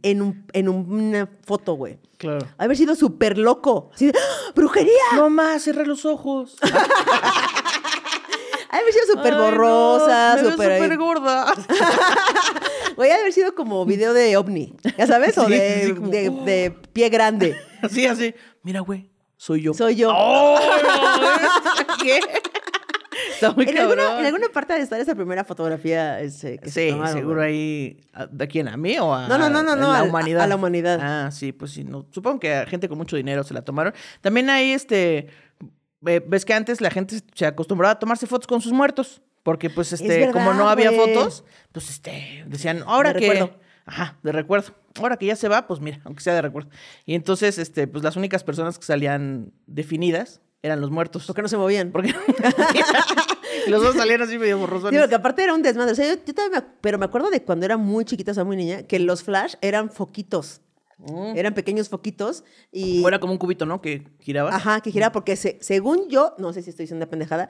[0.02, 1.98] en, un- en un- una foto, güey.
[2.16, 2.46] Claro.
[2.58, 3.90] Haber sido súper loco.
[3.94, 4.52] Así de, ¡Ah!
[4.54, 4.92] ¡brujería!
[5.16, 6.56] No más, cerré los ojos.
[8.70, 10.78] Haber sido súper no, borrosa, veo súper...
[10.82, 11.54] súper gorda.
[12.96, 15.38] Voy a haber sido como video de ovni, ¿ya sabes?
[15.38, 17.56] O Sí, de, sí, como- de- de pie grande.
[17.82, 18.34] Así, así.
[18.64, 19.72] Mira, güey, soy yo.
[19.72, 20.10] Soy yo.
[20.12, 20.58] ¡Oh!
[22.02, 22.18] ¿Qué?
[23.40, 23.98] Está muy en, cabrón.
[24.00, 27.36] alguna, en alguna parte de estar esa primera fotografía este, que se Sí, tomaron, seguro
[27.40, 27.48] güey.
[27.48, 28.00] ahí.
[28.12, 28.68] ¿a- ¿De quién?
[28.68, 30.42] ¿A mí o a No, no, no, no, a no, la humanidad?
[30.42, 30.98] a la humanidad.
[31.02, 31.84] Ah, sí, pues sí.
[31.84, 32.06] No.
[32.10, 33.92] Supongo que a gente con mucho dinero se la tomaron.
[34.20, 35.28] También hay este.
[36.06, 39.22] eh, Ves que antes la gente se acostumbraba a tomarse fotos con sus muertos.
[39.44, 41.14] Porque, pues, este, verdad, como no había güey.
[41.14, 43.30] fotos, pues este, decían, ahora De que.
[43.32, 43.58] recuerdo.
[43.86, 44.74] Ajá, de recuerdo.
[45.00, 46.68] Ahora que ya se va, pues mira, aunque sea de recuerdo.
[47.06, 51.26] Y entonces, este, pues las únicas personas que salían definidas eran los muertos.
[51.26, 51.90] ¿Por qué no se movían?
[51.92, 52.08] Porque
[53.66, 54.92] y los dos salían así medio borrosones.
[54.92, 55.92] Digo, que aparte era un desmadre.
[55.92, 58.34] O sea, yo, yo también me, pero me acuerdo de cuando era muy chiquita, o
[58.34, 60.60] sea, muy niña, que los flash eran foquitos.
[61.36, 62.42] Eran pequeños foquitos
[62.72, 62.98] y...
[62.98, 63.04] Mm.
[63.04, 63.80] O era como un cubito, ¿no?
[63.80, 64.52] Que giraba.
[64.52, 67.48] Ajá, que giraba porque se- según yo, no sé si estoy diciendo una pendejada,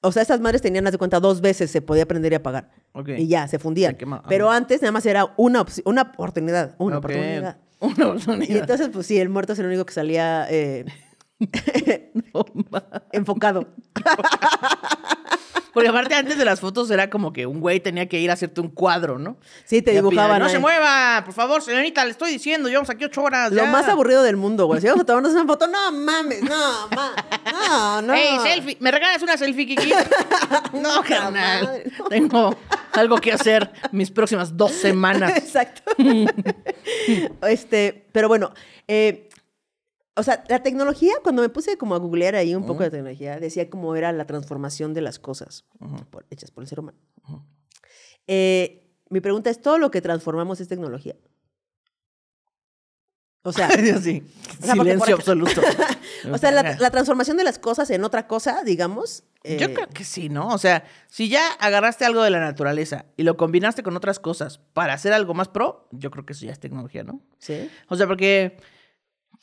[0.00, 2.72] o sea, estas madres tenían, haz de cuenta, dos veces se podía prender y apagar.
[3.16, 3.96] Y ya, se fundían.
[3.96, 4.04] Se.
[4.28, 7.58] Pero antes nada más era una, una oportunidad, una oportunidad.
[7.80, 8.56] Una Y oportunidad.
[8.62, 10.84] entonces, pues sí, el muerto es el único que salía eh,
[13.12, 13.68] enfocado.
[15.72, 18.32] Porque aparte antes de las fotos era como que un güey tenía que ir a
[18.32, 19.36] hacerte un cuadro, ¿no?
[19.64, 20.40] Sí, te dibujaban.
[20.40, 20.50] No ahí.
[20.50, 23.52] se mueva, por favor, señorita, le estoy diciendo, llevamos aquí ocho horas.
[23.52, 23.70] Lo ya".
[23.70, 24.80] más aburrido del mundo, güey.
[24.80, 27.14] Si vamos a tomarnos una foto, no mames, no, ma,
[27.52, 28.14] no, no.
[28.14, 28.76] ¡Ey, selfie!
[28.80, 29.92] ¿Me regalas una selfie, Kiki?
[30.72, 31.64] no, carnal.
[31.64, 32.04] madre, no.
[32.06, 32.56] Tengo
[32.94, 35.36] algo que hacer mis próximas dos semanas.
[35.36, 35.82] Exacto.
[37.46, 38.52] este, pero bueno,
[38.88, 39.27] eh,
[40.18, 43.38] o sea, la tecnología, cuando me puse como a googlear ahí un poco de tecnología,
[43.38, 45.64] decía cómo era la transformación de las cosas
[46.10, 46.98] por- hechas por el ser humano.
[48.26, 51.16] Eh, mi pregunta es, ¿todo lo que transformamos es tecnología?
[53.42, 53.68] O sea,
[54.02, 54.22] sí.
[54.60, 55.62] O sea, porque Silencio absoluto.
[56.32, 59.24] o sea la, la transformación de las cosas en otra cosa, digamos.
[59.44, 60.48] Yo eh, creo que sí, ¿no?
[60.48, 64.58] O sea, si ya agarraste algo de la naturaleza y lo combinaste con otras cosas
[64.74, 67.22] para hacer algo más pro, yo creo que eso ya es tecnología, ¿no?
[67.38, 67.70] Sí.
[67.88, 68.58] O sea, porque...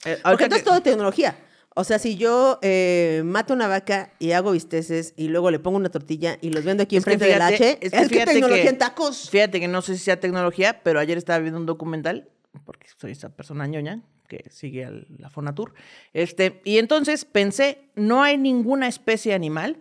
[0.03, 1.37] eh, Porque entonces que- todo es tecnología.
[1.77, 5.77] O sea, si yo eh, mato una vaca y hago bisteces y luego le pongo
[5.77, 8.63] una tortilla y los vendo aquí Es enfrente del H, es es que fíjate tecnología
[8.63, 9.29] que- en tacos.
[9.29, 12.29] Fíjate que no sé si sea tecnología, pero ayer estaba viendo un documental,
[12.63, 15.73] porque soy esa persona ñoña que sigue a la Fonatur.
[16.13, 19.77] Este, y entonces pensé, no hay ninguna especie animal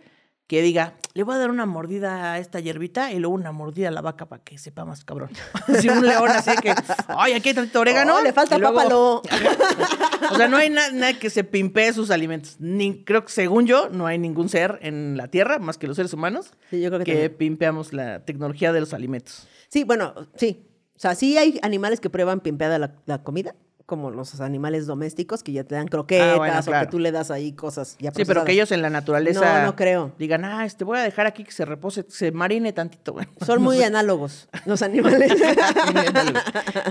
[0.47, 3.87] que diga, le voy a dar una mordida a esta hierbita y luego una mordida
[3.87, 5.31] a la vaca para que sepa más cabrón.
[5.67, 6.73] Así un león así que,
[7.07, 8.17] ay, aquí hay tantito orégano.
[8.17, 9.21] Oh, le falta luego- pápalo.
[10.31, 12.57] o sea, no hay na- nada que se pimpee sus alimentos.
[12.59, 15.95] Ni, creo que según yo, no hay ningún ser en la Tierra, más que los
[15.95, 19.47] seres humanos, Sí, yo creo que pimpeamos la tecnología de los alimentos.
[19.69, 20.67] Sí, bueno, sí.
[20.95, 25.43] O sea, sí hay animales que prueban pimpeada la, la comida, como los animales domésticos
[25.43, 28.11] que ya te dan croquetas Ah, bueno, o que tú le das ahí cosas ya
[28.11, 29.59] Sí, pero que ellos en la naturaleza.
[29.59, 30.11] No, no creo.
[30.17, 33.27] Digan, ah, este voy a dejar aquí que se repose, se marine tantito, güey.
[33.45, 35.31] Son muy análogos los animales.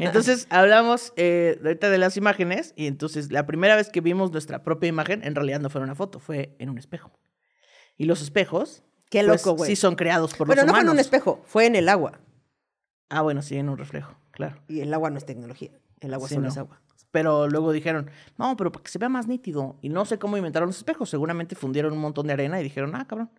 [0.01, 4.63] Entonces hablamos eh, ahorita de las imágenes y entonces la primera vez que vimos nuestra
[4.63, 7.13] propia imagen en realidad no fue una foto, fue en un espejo.
[7.97, 9.71] Y los espejos, Qué pues, loco, güey.
[9.71, 10.93] sí son creados por bueno, los no fue humanos.
[10.93, 12.21] en un espejo, fue en el agua.
[13.09, 14.57] Ah, bueno, sí, en un reflejo, claro.
[14.69, 15.71] Y el agua no es tecnología.
[16.01, 16.53] El agua Sí, solo no.
[16.53, 16.81] es agua.
[17.15, 19.77] Pero luego dijeron, no, pero para que se vea más nítido.
[19.83, 21.09] Y no sé cómo inventaron los espejos.
[21.09, 23.31] Seguramente fundieron un montón de arena y dijeron, ah, cabrón.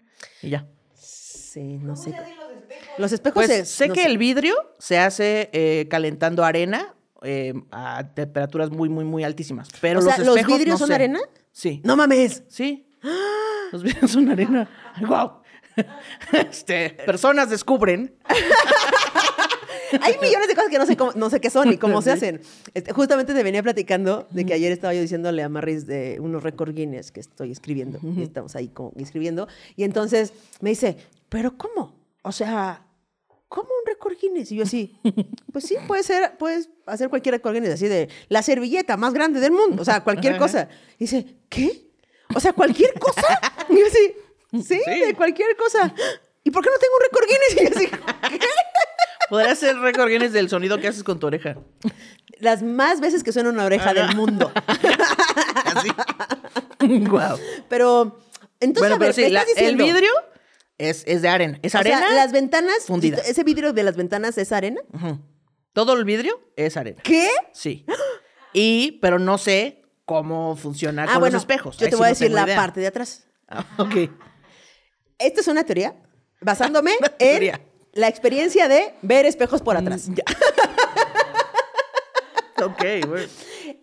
[0.41, 0.65] Y ya.
[0.93, 2.15] Sí, no sé.
[2.97, 4.07] Los espejos Pues se- sé no que sé.
[4.07, 9.67] el vidrio se hace eh, calentando arena eh, a temperaturas muy, muy, muy altísimas.
[9.81, 10.93] Pero O sea, los ¿los espejos vidrios no son sé.
[10.95, 11.19] arena?
[11.51, 11.81] Sí.
[11.83, 12.43] ¡No mames!
[12.47, 12.87] Sí.
[13.73, 14.69] Los vidrios son arena.
[15.01, 15.41] ¡Wow!
[16.31, 18.15] Este, personas descubren.
[20.01, 22.11] Hay millones de cosas que no sé, cómo, no sé qué son ni cómo se
[22.13, 22.41] hacen.
[22.73, 26.43] Este, justamente te venía platicando de que ayer estaba yo diciéndole a Marris de unos
[26.43, 27.99] récord Guinness que estoy escribiendo.
[28.03, 29.47] Y estamos ahí como escribiendo.
[29.75, 30.97] Y entonces me dice,
[31.29, 31.95] ¿pero cómo?
[32.23, 32.85] O sea,
[33.47, 34.51] ¿cómo un récord Guinness?
[34.51, 34.97] Y yo así,
[35.53, 39.39] pues sí, puede ser, puedes hacer cualquier récord Guinness, así de la servilleta más grande
[39.39, 39.81] del mundo.
[39.81, 40.67] O sea, cualquier cosa.
[40.97, 41.89] Y dice, ¿qué?
[42.35, 43.39] O sea, cualquier cosa.
[43.69, 44.99] Y yo así, sí, Sí.
[45.05, 45.93] de cualquier cosa.
[46.43, 47.53] ¿Y por qué no tengo un récord Guinness?
[47.53, 48.45] Y yo así, ¿qué?
[49.29, 51.55] Podría ser récord Guinness del sonido que haces con tu oreja.
[52.39, 54.51] Las más veces que suena una oreja del mundo.
[55.65, 55.89] Así.
[57.07, 57.37] wow.
[57.69, 58.19] Pero,
[58.59, 59.83] entonces, Bueno, a pero ver, sí, ¿me la- estás el diciendo?
[59.85, 60.11] vidrio
[60.77, 61.59] es, es de arena.
[61.61, 62.13] Es O sea, arena.
[62.13, 63.17] las ventanas, fundida.
[63.25, 64.81] ese vidrio de las ventanas es arena.
[64.93, 65.19] Ujú.
[65.73, 67.01] Todo el vidrio es arena.
[67.03, 67.29] ¿Qué?
[67.53, 67.85] Sí.
[68.53, 71.77] Y, pero no sé cómo funciona Ah, con bueno, los espejos.
[71.77, 72.55] yo Ahí te sí voy a no decir tengo la idea.
[72.55, 73.27] parte de atrás.
[73.47, 73.95] Ah, ok.
[75.17, 75.95] Esta es una teoría
[76.41, 77.61] basándome Una en teoría.
[77.95, 80.07] La experiencia de ver espejos por atrás.
[82.63, 83.27] Ok, güey.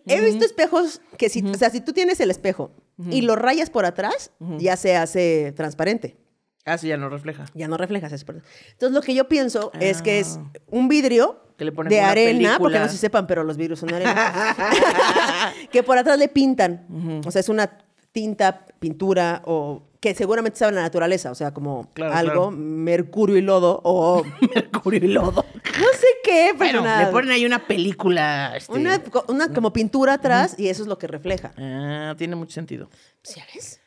[0.07, 2.71] He visto espejos que si, o sea, si tú tienes el espejo
[3.11, 6.17] y lo rayas por atrás, ya se hace transparente.
[6.65, 7.45] Ah, sí, ya no refleja.
[7.53, 11.39] Ya no reflejas ese por- Entonces lo que yo pienso es que es un vidrio
[11.39, 11.55] Ah.
[11.55, 12.57] Que le ponen de arena, película.
[12.59, 14.55] porque no sé si sepan, pero los vidrios son de arena,
[15.71, 17.21] que por atrás le pintan.
[17.27, 17.77] O sea, es una
[18.13, 22.51] tinta, pintura o que seguramente sabe la naturaleza, o sea, como Claro, algo, claro.
[22.51, 24.23] mercurio y lodo o
[24.55, 25.45] Mercurio y lodo.
[25.55, 28.53] no sé qué, pero Bueno, le ponen ahí una película.
[28.55, 31.53] este, una, una como pintura atrás y eso es lo que refleja.
[31.57, 32.89] Ah, tiene mucho sentido.
[33.21, 33.79] Pues, ¿Ya ves?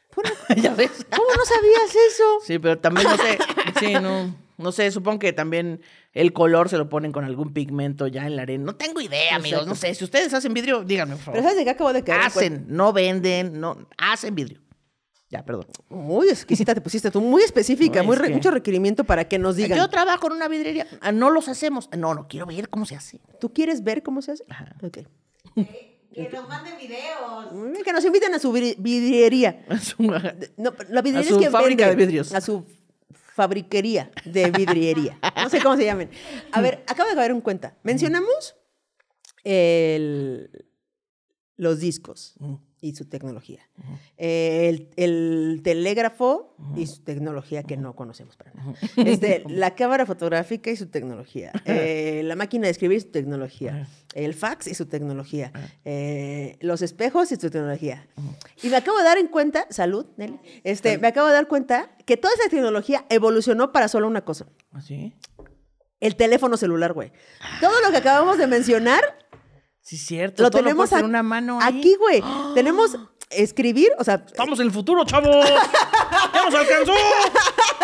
[0.63, 1.07] Ya ves.
[1.11, 2.25] ¿Cómo no sabías eso?
[2.47, 3.39] Sí, pero también no sé.
[3.79, 4.35] Sí, no.
[4.59, 5.81] No sé, supongo que también
[6.13, 8.65] el color se lo ponen con algún pigmento ya en la arena.
[8.65, 9.67] No tengo idea, amigos.
[9.67, 9.95] No sé.
[9.95, 11.43] Si ustedes hacen vidrio, díganme, por Pero favor.
[11.43, 12.21] ¿sabes de qué acabo de quedar?
[12.23, 13.87] Hacen, no venden, no.
[13.99, 14.61] Hacen vidrio.
[15.29, 15.67] Ya, perdón.
[15.89, 19.29] Muy exquisita te pusiste tú, muy específica, No, muy es re- que- mucho requerimiento para
[19.29, 19.77] que nos digan.
[19.77, 20.87] Yo trabajo en una vidriería.
[21.01, 21.89] Ah, No los hacemos.
[21.97, 23.21] No, no, quiero ver cómo se hace.
[23.41, 24.45] ¿Tú quieres ver cómo se hace?
[24.49, 24.75] Ajá.
[24.83, 24.99] Ok.
[26.15, 27.83] Que nos manden videos.
[27.85, 29.65] Que nos inviten a su vidri- vidriería.
[30.57, 32.33] No, la vidriería A es su que fábrica vende, de vidrios.
[32.35, 32.65] A su
[33.37, 35.19] fabriquería de vidriería.
[35.37, 36.09] No sé cómo se llamen.
[36.53, 37.77] A ver, acabo de caer en cuenta.
[37.83, 38.57] Mencionamos
[39.45, 40.51] el-
[41.57, 42.35] los discos
[42.81, 43.69] y su tecnología.
[44.17, 48.75] el, el telégrafo y su tecnología que no conocemos para nada.
[48.97, 51.53] Este, la cámara fotográfica y su tecnología.
[51.65, 53.89] eh, la máquina de escribir y su tecnología.
[54.15, 55.53] El fax y su tecnología.
[55.85, 58.07] eh, los espejos y su tecnología.
[58.63, 61.91] Y me acabo de dar en cuenta, salud, Nelly, este, me acabo de dar cuenta
[62.05, 64.47] que toda esa tecnología evolucionó para solo una cosa.
[64.73, 65.15] ¿Así?
[65.99, 67.11] El teléfono celular, güey.
[67.61, 69.03] Todo lo que acabamos de mencionar
[69.87, 70.43] Sí, cierto.
[70.43, 71.79] lo todo tenemos en ac- una mano ahí.
[71.79, 72.21] aquí, güey.
[72.55, 72.97] Tenemos
[73.31, 75.47] escribir, o sea, Estamos en el futuro, chavos.
[76.35, 76.93] ¡Ya nos alcanzó!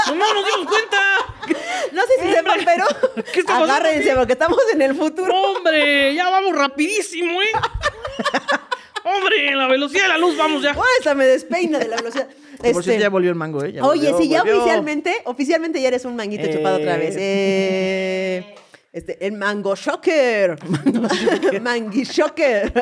[0.09, 0.99] ¡No, no nos dimos cuenta!
[1.93, 2.87] no sé si sepan, pero
[3.33, 4.19] ¿Qué está pasando agárrense aquí?
[4.19, 5.33] porque estamos en el futuro.
[5.33, 6.15] ¡Hombre!
[6.15, 7.47] Ya vamos rapidísimo, ¿eh?
[9.05, 9.55] ¡Hombre!
[9.55, 10.77] La velocidad de la luz, vamos ya.
[10.99, 12.29] Esta me despeina de la velocidad.
[12.59, 13.73] Por Este, cierto, ya volvió el mango, ¿eh?
[13.73, 14.59] Ya Oye, volvió, sí, ya volvió.
[14.59, 16.53] oficialmente, oficialmente ya eres un manguito Eh.
[16.55, 17.15] chupado otra vez.
[17.19, 18.55] Eh,
[18.93, 20.57] este, el mango shocker.
[21.63, 22.73] Mangui shocker.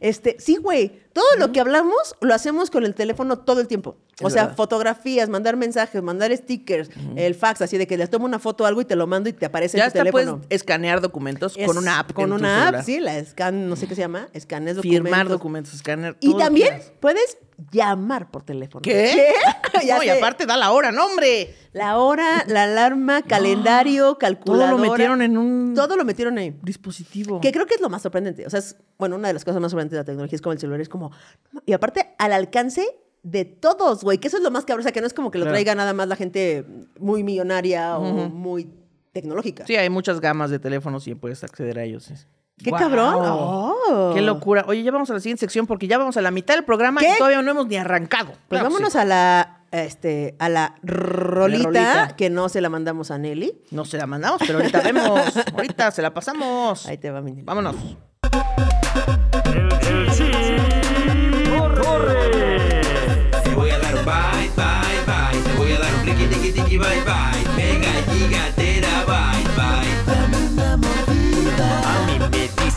[0.00, 1.04] este, sí, güey.
[1.12, 3.96] Todo lo que hablamos lo hacemos con el teléfono todo el tiempo.
[4.22, 4.56] O Es sea, verdad.
[4.56, 8.66] fotografías, mandar mensajes, mandar stickers, el fax, así de que les tomo una foto o
[8.66, 10.46] algo y te lo mando y te aparece Ya en tu hasta puedes teléfono.
[10.50, 12.12] escanear documentos Es- con una app.
[12.12, 12.76] Con una celular.
[12.76, 15.04] app, sí, la scan, no sé qué se llama, escaneas documentos.
[15.10, 16.16] Firmar documentos, escanear.
[16.20, 17.38] Y también puedes
[17.72, 18.82] llamar por teléfono.
[18.82, 19.26] ¿Qué?
[19.86, 21.54] Ya no, y aparte da la hora, no, hombre.
[21.76, 24.70] La hora, la alarma, calendario, calculadora.
[24.70, 26.56] Todo lo metieron en un Todo lo metieron ahí.
[26.62, 27.40] dispositivo.
[27.40, 28.46] Que creo que es lo más sorprendente.
[28.46, 30.52] O sea, es, bueno, una de las cosas más sorprendentes de la tecnología es como
[30.54, 31.10] el celular es como...
[31.66, 32.82] Y aparte, al alcance
[33.22, 34.18] de todos, güey.
[34.18, 34.80] Que eso es lo más cabrón.
[34.80, 35.54] O sea, que no es como que lo Claro.
[35.54, 36.64] traiga nada más la gente
[36.98, 38.70] muy millonaria o muy
[39.12, 39.66] tecnológica.
[39.66, 42.10] Sí, hay muchas gamas de teléfonos y puedes acceder a ellos.
[42.62, 43.16] ¡Qué cabrón!
[43.20, 44.12] Oh.
[44.14, 44.64] ¡Qué locura!
[44.66, 47.00] Oye, ya vamos a la siguiente sección porque ya vamos a la mitad del programa
[47.02, 47.12] ¿Qué?
[47.14, 48.28] y todavía no hemos ni arrancado.
[48.48, 48.98] Pues Claro vámonos sí.
[48.98, 49.55] a la...
[49.72, 52.14] Este, a la rolita, rolita.
[52.16, 53.62] que no se la mandamos a Nelly.
[53.70, 55.20] No se la mandamos, pero ahorita vemos.
[55.54, 56.86] ahorita se la pasamos.
[56.86, 57.44] Ahí te va, mi Nelly.
[57.44, 57.76] Vámonos.
[63.44, 65.42] Te voy a dar un bye, bye, bye.
[65.42, 67.54] Te voy a dar un riqui, tiqui, tiqui, bye, bye.
[67.56, 69.35] Mega gigatera, bye,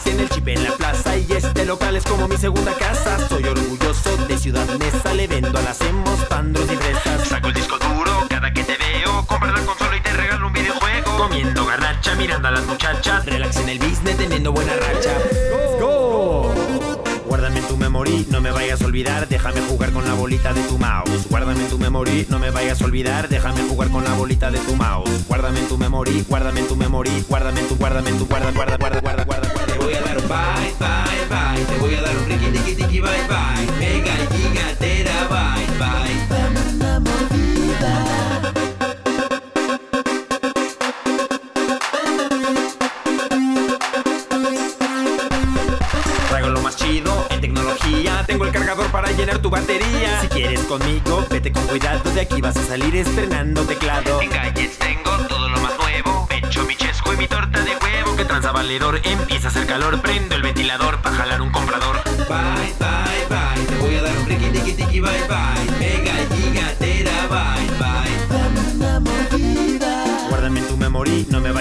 [0.03, 3.17] dicen el chip en la plaza y este local es como mi segunda casa.
[3.27, 7.27] Soy orgulloso de Ciudad Neza, le vendo a las hemos, pandros y fresas.
[7.27, 10.53] Saco el disco duro cada que te veo, compras la consola y te regalo un
[10.53, 11.17] videojuego.
[11.17, 15.38] Comiendo garnacha, mirando a las muchachas, relax en el business, teniendo buena racha.
[18.29, 21.27] No me vayas a olvidar, déjame jugar con la bolita de tu mouse.
[21.29, 24.59] Guárdame en tu memory, no me vayas a olvidar, déjame jugar con la bolita de
[24.59, 25.27] tu mouse.
[25.27, 28.51] Guárdame en tu memory, guárdame en tu memory, guárdame en tu, guárdame en tu, guarda,
[28.51, 29.65] guarda, guarda, guarda, guarda.
[29.65, 31.65] Te voy a dar un bye, bye, bye.
[31.65, 33.79] Te voy a dar un riqui, tiqui, tiqui, bye, bye.
[33.79, 36.38] Mega gigatera, bye, bye.
[49.41, 50.21] Tu batería.
[50.21, 52.09] Si quieres conmigo, vete con cuidado.
[52.11, 54.21] De aquí vas a salir estrenando teclado.
[54.21, 56.27] En gadgets tengo todo lo más nuevo.
[56.27, 58.15] Pecho, mi chesco y mi torta de huevo.
[58.15, 60.01] Que tranza valedor, empieza a hacer calor.
[60.01, 62.01] Prendo el ventilador para jalar un comprador.
[62.27, 63.65] Bye, bye, bye.
[63.65, 65.79] Te voy a dar un riqui, bye, bye.
[65.79, 67.98] Mega gigatera, bye, bye.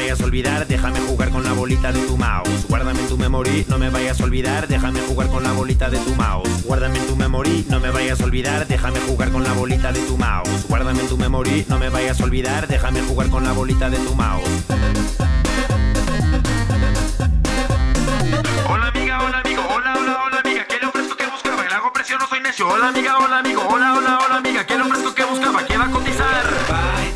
[0.09, 0.67] Vayas a olvidar.
[0.67, 2.67] Déjame jugar con la bolita de tu mouse.
[2.67, 4.67] Guárdame en tu memory, no me vayas a olvidar.
[4.67, 6.65] Déjame jugar con la bolita de tu mouse.
[6.65, 8.67] Guárdame en tu memory, no me vayas a olvidar.
[8.67, 10.67] Déjame jugar con la bolita de tu mouse.
[10.67, 12.67] Guárdame en tu memory, no me vayas a olvidar.
[12.67, 14.49] Déjame jugar con la bolita de tu mouse.
[18.67, 21.65] Hola amiga, hola amigo, hola, hola, hola amiga, ¿qué le ofrezco que buscaba?
[21.69, 22.67] Le hago presión, no soy necio.
[22.67, 25.67] Hola amiga, hola amigo, hola, hola, hola amiga, ¿qué le ofrezco que buscaba?
[25.67, 26.45] ¿Qué va a cotizar?
[26.69, 27.08] Bye,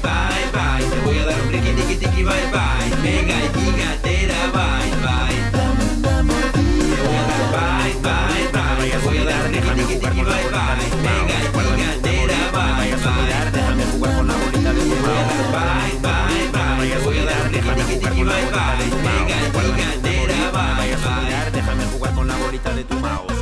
[2.32, 2.88] bye, bye.
[3.02, 5.38] Mega gigatera, bye, bye.
[5.52, 8.90] Te voy a dar bye, bye, bye.
[8.90, 10.88] Te voy a dar riqui, tiqui, tiqui, bye, bye.
[11.04, 11.36] Mega
[11.76, 13.50] gigatera, bye, bye.
[13.52, 15.50] Déjame jugar con la bolita de tu voy a dar mouse.
[15.52, 16.88] bye, bye, bye.
[16.88, 18.86] Te voy a dar riqui, tiqui, tiqui, bye, bye.
[19.06, 19.36] Mega
[19.76, 21.50] gigatera, bye, bye.
[21.52, 23.40] Déjame jugar con la bolita de tu mouse.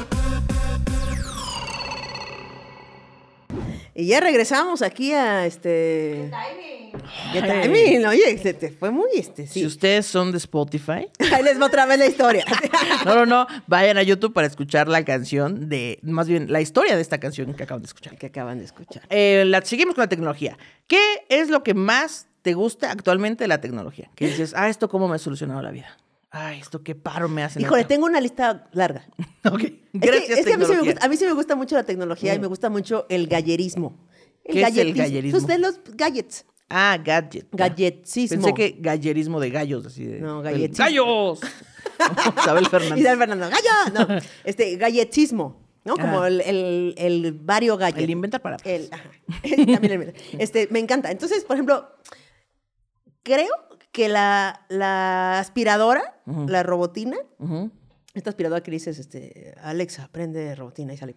[3.95, 6.31] Y ya regresamos aquí a este.
[7.33, 8.07] ¿Qué timing?
[8.07, 9.47] Oye, se te fue muy este.
[9.47, 12.45] Si ustedes son de Spotify, Ahí les va otra vez la historia.
[13.05, 16.97] no, no, no, vayan a YouTube para escuchar la canción de, más bien, la historia
[16.97, 18.17] de esta canción que acaban de escuchar.
[18.17, 19.03] que acaban de escuchar.
[19.11, 20.59] Eh, la, seguimos con la tecnología.
[20.87, 24.11] ¿Qué es lo que más te gusta actualmente de la tecnología?
[24.15, 25.97] Que dices, ah, esto cómo me ha solucionado la vida.
[26.33, 27.61] Ay, esto qué paro me hace.
[27.61, 27.89] Híjole, neta".
[27.89, 29.05] tengo una lista larga.
[29.45, 31.33] Ok, Es que- Gracias, es que, a, mí sí me gusta, a mí sí me
[31.33, 33.99] gusta mucho la tecnología y me gusta mucho el gallerismo.
[34.45, 35.39] ¿Qué es el gallerismo?
[35.39, 36.47] Pues de los gadgets.
[36.71, 37.49] Ah, gadget.
[37.51, 37.69] ya.
[37.69, 38.37] Galletismo.
[38.43, 40.21] Pensé que gallerismo de gallos, así de.
[40.21, 40.85] No, galletismo.
[40.85, 41.41] ¡Gallos!
[42.41, 43.05] Isabel Fernández.
[43.05, 44.07] del Fernando, ¡gallo!
[44.15, 45.61] No, este, galletismo.
[45.85, 45.97] ¿no?
[45.97, 46.29] Como Ah.
[46.29, 48.03] el, el, el vario gallet.
[48.05, 48.67] El inventar palabras.
[48.67, 49.11] El- ajá.
[49.73, 50.15] También el.
[50.39, 51.11] Este, me encanta.
[51.11, 51.89] Entonces, por ejemplo,
[53.23, 53.51] creo
[53.93, 57.17] que la, la aspiradora, la robotina,
[58.15, 61.17] esta aspiradora que dices, este, Alexa, prende robotina y sale.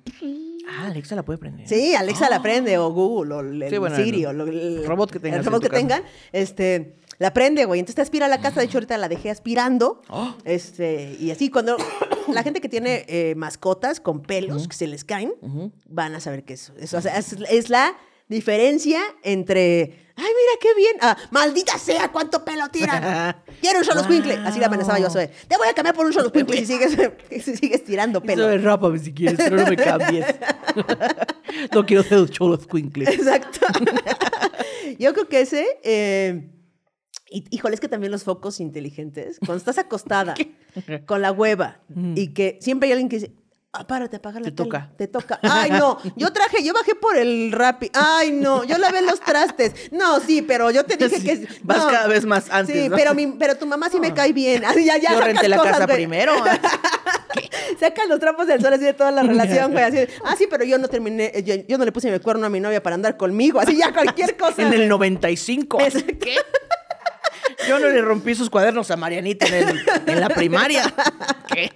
[0.67, 1.67] Ah, Alexa la puede prender.
[1.67, 4.86] Sí, Alexa la prende, o Google, o el Sí, bueno, Siri, el- o lo- el,
[4.86, 5.80] robot que tengas El robot que casa.
[5.80, 7.80] tengan, este, la prende, güey.
[7.80, 8.60] Entonces te aspira a la casa.
[8.60, 10.02] De hecho, ahorita la dejé aspirando.
[10.10, 10.34] Oh.
[10.45, 11.76] Este, y así, cuando
[12.34, 15.34] la gente que tiene eh, mascotas con pelos que se les caen,
[15.89, 17.93] van a saber que eso, eso o sea, es, es la
[18.34, 20.00] diferencia entre.
[20.15, 20.96] Ay, mira qué bien.
[21.02, 23.36] Ah, maldita sea, cuánto pelo tiran.
[23.62, 24.36] Quiero un solo escuincle.
[24.46, 25.28] Así la amenazaba yo a Zoe.
[25.48, 26.98] Te voy a cambiar por un solo escuincle si sigues,
[27.43, 28.50] si sigues tirando pelo.
[28.50, 30.26] Eso rápame si quieres, pero no me cambies.
[31.74, 33.06] no quiero ser un cholo squinkle.
[33.06, 33.65] Exacto.
[35.00, 35.65] Yo creo que ese.
[35.84, 36.50] eh,
[37.34, 40.36] y, híjole, es que también los focos inteligentes, cuando estás acostada
[41.08, 41.80] con la hueva
[42.15, 43.32] y que siempre hay alguien que dice,
[43.73, 44.69] ah, párate, apaga la Te tele".
[44.69, 44.89] toca.
[44.97, 45.39] Te toca.
[45.41, 47.89] Ay, no, yo traje, yo bajé por el rapi.
[47.93, 49.73] Ay, no, yo lavé los trastes.
[49.91, 51.47] No, sí, pero yo te dije Sí, que.
[51.63, 51.88] vas no.
[51.89, 52.95] cada vez más antes, Sí, ¿no?
[52.95, 54.63] pero, mi- pero tu mamá sí me cae bien.
[54.65, 55.97] Así, ya, ya Yo renté la cosas, casa güey.
[55.97, 56.33] primero.
[57.79, 59.83] Sacan los trapos del sol así de toda la relación, güey.
[59.83, 62.19] Así de, ah, sí, pero yo no terminé, eh, yo, yo no le puse mi
[62.19, 63.59] cuerno a mi novia para andar conmigo.
[63.59, 64.62] Así ya cualquier cosa.
[64.62, 65.81] en el 95.
[65.81, 66.13] Exacto.
[66.21, 66.36] ¿Qué?
[67.67, 70.93] Yo no le rompí sus cuadernos a Marianita en, el- en la primaria.
[71.51, 71.71] ¿Qué?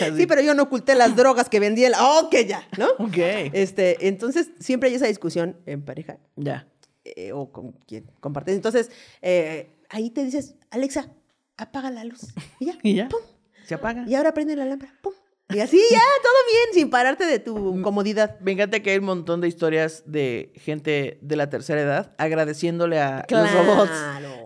[0.00, 0.16] Así.
[0.16, 1.94] Sí, pero yo no oculté las drogas que vendía él.
[2.00, 2.88] Oh, que ya, ¿no?
[2.98, 3.16] Ok.
[3.52, 6.68] Este, entonces, siempre hay esa discusión en pareja Ya.
[7.04, 8.54] eh, o con quien compartes.
[8.56, 8.90] Entonces,
[9.22, 11.08] eh, ahí te dices, Alexa,
[11.56, 12.28] apaga la luz.
[12.58, 13.08] Y ya, Y ya.
[13.08, 13.20] pum.
[13.66, 14.04] Se apaga.
[14.06, 15.12] Y ahora prende la lámpara, pum.
[15.52, 18.38] Y así ya, todo bien, sin pararte de tu comodidad.
[18.40, 23.00] Me encanta que hay un montón de historias de gente de la tercera edad agradeciéndole
[23.00, 23.92] a los robots.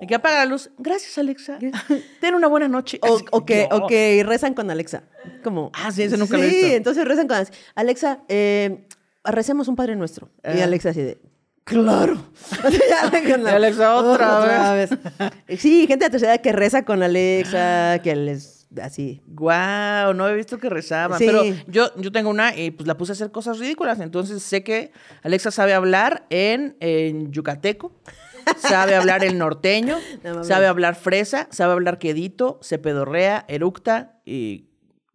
[0.00, 0.70] Y que apaga la luz.
[0.78, 1.58] Gracias, Alexa.
[2.20, 2.98] Ten una buena noche.
[3.02, 3.76] O, o que, no.
[3.76, 5.04] o que rezan con Alexa.
[5.42, 7.54] Como, Ah, sí, ese nunca lo he Sí, entonces rezan con Alexa.
[7.74, 8.86] Alexa, eh,
[9.24, 10.30] recemos un Padre Nuestro.
[10.44, 10.64] Y Ah.
[10.64, 11.18] Alexa así de,
[11.64, 12.22] claro.
[13.46, 14.90] Alexa, otra vez.
[15.58, 19.22] Sí, gente de tercera edad que reza con Alexa, que les, así.
[19.26, 21.18] Guau, no he visto que rezaban.
[21.18, 21.26] Sí.
[21.26, 24.00] Pero yo, yo tengo una y pues la puse a hacer cosas ridículas.
[24.00, 27.92] Entonces sé que Alexa sabe hablar en, en yucateco,
[28.58, 34.70] sabe hablar el norteño, No sabe hablar fresa, sabe hablar quedito, se pedorrea, eructa y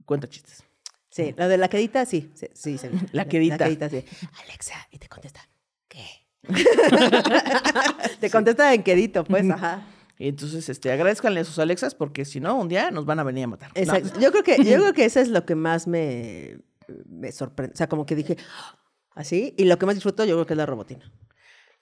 [0.05, 0.63] cuenta chistes.
[1.09, 2.31] Sí, la de la quedita, sí.
[2.35, 2.87] Sí, sí, sí.
[3.11, 3.57] La quedita.
[3.57, 4.05] La quedita, sí.
[4.43, 5.41] Alexa, y te contesta,
[5.87, 6.05] ¿qué?
[8.19, 9.85] te contesta en quedito, pues, ajá.
[10.19, 13.23] Y entonces, este, agradezcanle a sus Alexas porque si no, un día nos van a
[13.23, 13.71] venir a matar.
[13.73, 13.81] No.
[13.81, 14.19] Exacto.
[14.19, 16.59] Yo creo que, yo creo que eso es lo que más me,
[17.07, 17.73] me sorprende.
[17.73, 18.37] O sea, como que dije,
[19.15, 21.09] así, y lo que más disfruto yo creo que es la robotina.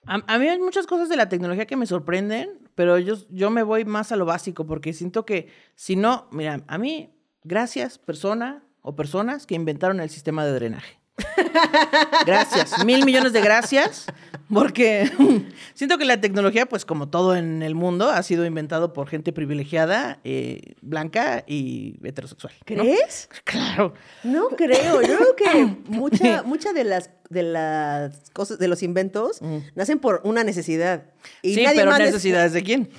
[0.06, 3.50] A, a mí hay muchas cosas de la tecnología que me sorprenden, pero yo, yo
[3.50, 7.10] me voy más a lo básico porque siento que si no, mira, a mí,
[7.44, 11.00] gracias persona o personas que inventaron el sistema de drenaje.
[12.26, 14.06] Gracias, mil millones de gracias,
[14.54, 15.12] porque
[15.74, 19.34] siento que la tecnología, pues como todo en el mundo, ha sido inventado por gente
[19.34, 22.54] privilegiada, eh, blanca y heterosexual.
[22.60, 22.66] ¿no?
[22.66, 23.30] ¿Crees?
[23.44, 23.94] Claro.
[24.24, 25.02] No creo.
[25.02, 29.42] Yo creo que mucha, mucha de las de las cosas, de los inventos,
[29.76, 31.04] nacen por una necesidad.
[31.42, 32.90] Y sí, nadie pero más necesidades de quién.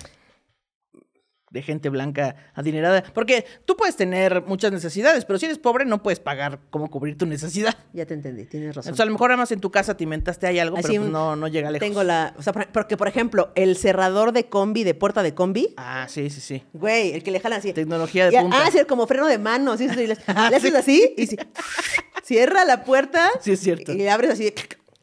[1.50, 3.02] De gente blanca adinerada.
[3.14, 7.16] Porque tú puedes tener muchas necesidades, pero si eres pobre no puedes pagar cómo cubrir
[7.16, 7.74] tu necesidad.
[7.92, 8.90] Ya te entendí, tienes razón.
[8.90, 11.12] Entonces, a lo mejor además en tu casa te inventaste ahí algo, Así pero pues,
[11.12, 11.86] no, no llega lejos.
[11.88, 12.34] Tengo la.
[12.38, 16.06] O sea, por- porque, por ejemplo, el cerrador de combi, de puerta de combi, Ah,
[16.08, 16.62] sí, sí, sí.
[16.72, 17.72] güey, el que le jalan así.
[17.72, 18.56] Tecnología de punta.
[18.66, 19.72] Ah, sí, como freno de mano.
[19.72, 20.16] así, así, le,
[20.50, 21.36] le haces así y sí,
[22.24, 23.30] cierra la puerta.
[23.40, 23.92] Sí, es cierto.
[23.92, 24.52] Y le abres así.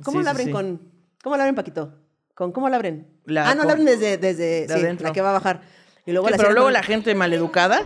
[0.03, 0.51] ¿Cómo Sí, la sí, abren sí.
[0.51, 0.81] con.?
[1.23, 1.93] ¿Cómo la abren, Paquito?
[2.35, 3.07] ¿Con cómo la abren?
[3.25, 5.61] La ah, no, con- la abren desde, desde de sí, la que va a bajar.
[6.05, 7.83] Y luego Sí, la pero luego con- la gente maleducada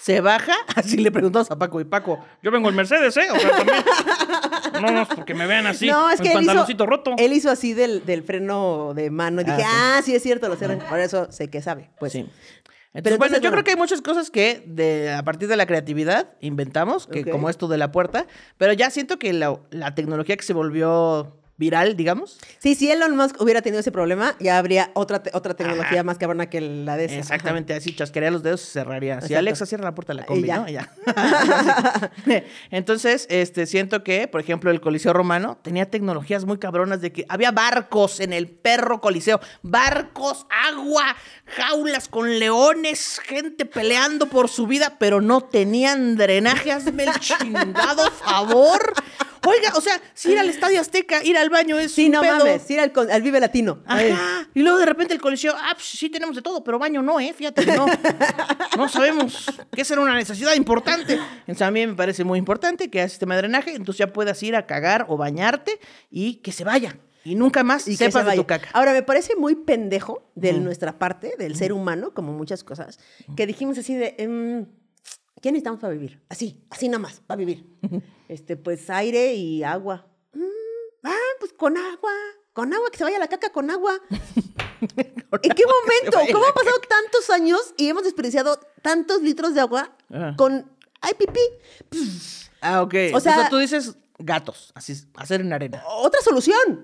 [0.00, 3.26] se baja, así le preguntamos a Paco y Paco, Yo vengo en Mercedes, ¿eh?
[3.32, 3.78] O sea, también.
[4.80, 5.86] No, no, porque me vean así.
[5.86, 7.14] no, es con que el él hizo, pantaloncito roto.
[7.18, 9.42] él hizo así del, del freno de mano.
[9.42, 10.78] Y dije, Ah, ah, sí, es cierto, lo cierran.
[10.88, 11.90] Por eso sé que sabe.
[11.98, 12.20] Pues Sí.
[12.94, 15.64] Entonces, Pero bueno, yo creo que hay muchas cosas que de, a partir de la
[15.66, 18.26] creatividad inventamos, que como esto de la puerta,
[18.58, 23.16] pero ya siento que la, la tecnología que se volvió viral, digamos, Sí, si Elon
[23.16, 26.96] Musk hubiera tenido ese problema, ya habría otra, te- otra tecnología más cabrona que la
[26.96, 27.14] de esa.
[27.18, 29.20] exactamente así, chasquearía los dedos y cerraría.
[29.20, 29.34] Si.
[29.34, 30.58] Alexa cierra la puerta de la Y combi, ya.
[30.58, 30.68] ¿no?
[30.68, 30.92] Y ya.
[32.70, 37.24] Entonces, este, siento que, por ejemplo, el Coliseo Romano tenía tecnologías muy cabronas de que
[37.28, 44.66] había barcos en el perro Coliseo, barcos, agua, jaulas con leones, gente peleando por su
[44.66, 48.92] vida, pero no tenían drenaje, hazme el chingado favor.
[49.46, 52.20] Oiga, o sea, si ir al Estadio Azteca, ir al baño es Sí, un no
[52.20, 52.38] pedo.
[52.38, 53.82] mames, ir al, al Vive Latino.
[53.86, 54.48] Ajá.
[54.54, 57.18] Y luego de repente el coliseo, ah, pues sí tenemos de todo, pero baño no,
[57.18, 57.32] ¿eh?
[57.36, 57.86] Fíjate que no.
[58.76, 61.18] No sabemos que esa era una necesidad importante.
[61.40, 64.42] Entonces a mí me parece muy importante que haya sistema de drenaje, entonces ya puedas
[64.42, 65.78] ir a cagar o bañarte
[66.10, 66.96] y que se vaya.
[67.24, 68.68] Y nunca más y que sepas se de tu caca.
[68.72, 72.98] Ahora, me parece muy pendejo de nuestra parte, del ser humano, como muchas cosas,
[73.36, 74.66] que dijimos así de, em,
[75.40, 76.20] ¿qué necesitamos para vivir?
[76.28, 77.64] Así, así nada más, para vivir.
[78.32, 80.06] Este, pues aire y agua.
[80.32, 80.42] Mm,
[81.04, 82.12] ah, pues con agua.
[82.52, 83.98] Con agua, que se vaya la caca con agua.
[84.10, 85.64] ¿En qué
[86.10, 86.32] momento?
[86.32, 90.34] ¿Cómo han pasado tantos años y hemos desperdiciado tantos litros de agua Ajá.
[90.36, 90.70] con...
[91.00, 91.40] ¡Ay, pipí!
[92.60, 92.94] Ah, ok.
[93.12, 95.82] O O sea, tú dices gatos, así, hacer en arena.
[95.88, 96.82] otra solución.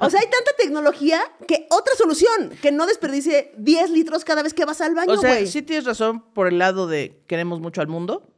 [0.00, 4.52] O sea, hay tanta tecnología que otra solución, que no desperdicie 10 litros cada vez
[4.52, 5.46] que vas al baño, O sea, güey.
[5.46, 8.30] sí tienes razón por el lado de queremos mucho al mundo.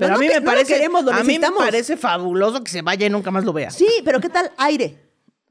[0.00, 1.58] Pero No, a no mí que- me no parece, queremos, lo a mí me necesitamos.
[1.62, 3.70] parece fabuloso que se vaya y nunca más lo vea.
[3.70, 4.98] Sí, pero ¿qué tal aire?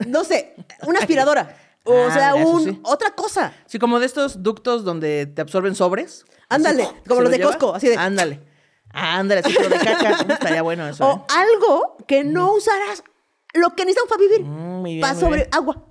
[0.07, 0.55] No sé,
[0.87, 1.55] una aspiradora.
[1.85, 2.79] O Ah, sea, un, sí.
[2.83, 3.53] otra cosa.
[3.65, 6.25] Sí, como de estos ductos donde te absorben sobres.
[6.49, 7.49] Ándale, Así, como ¿se los lo de lleva?
[7.51, 8.41] Costco, así de- Ándale.
[8.91, 10.09] Ándale, así pero de caca.
[10.33, 11.05] Estaría bueno eso.
[11.07, 11.21] O ¿eh?
[11.29, 13.03] algo que no usarás
[13.53, 14.41] lo que necesitamos para vivir.
[14.45, 15.85] Mm, muy bien, para sobre agua.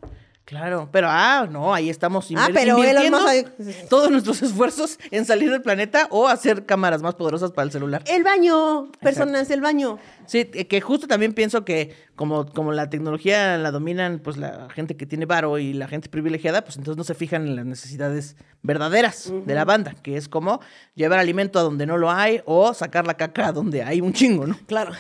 [0.49, 5.27] Claro, pero ah, no, ahí estamos Ah, pero Elon invirtiendo Musk- todos nuestros esfuerzos en
[5.27, 8.03] salir del planeta o hacer cámaras más poderosas para el celular.
[8.07, 9.99] El baño, personas, el baño.
[10.25, 14.69] Sí, eh, que justo también pienso que como, como la tecnología la dominan pues la
[14.71, 17.67] gente que tiene varo y la gente privilegiada, pues entonces no se fijan en las
[17.67, 20.63] necesidades verdaderas de la banda, que es como
[20.95, 24.15] llevar alimento a donde no lo hay o sacar la caca a donde hay un
[24.15, 24.59] chingo, ¿no?
[24.67, 24.93] Claro.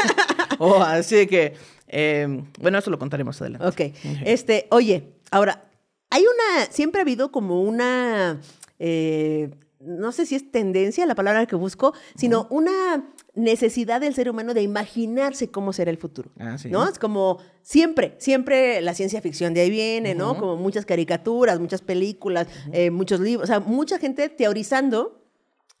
[0.58, 1.54] o así que,
[1.88, 3.66] eh, bueno, eso lo contaremos adelante.
[3.66, 3.96] Ok.
[4.24, 5.68] Este, oye, ahora,
[6.10, 8.40] hay una, siempre ha habido como una,
[8.78, 14.30] eh, no sé si es tendencia la palabra que busco, sino una necesidad del ser
[14.30, 16.30] humano de imaginarse cómo será el futuro.
[16.38, 16.70] Ah, sí.
[16.70, 16.88] ¿No?
[16.88, 20.38] Es como siempre, siempre la ciencia ficción de ahí viene, ¿no?
[20.38, 25.25] Como muchas caricaturas, muchas películas, eh, muchos libros, o sea, mucha gente teorizando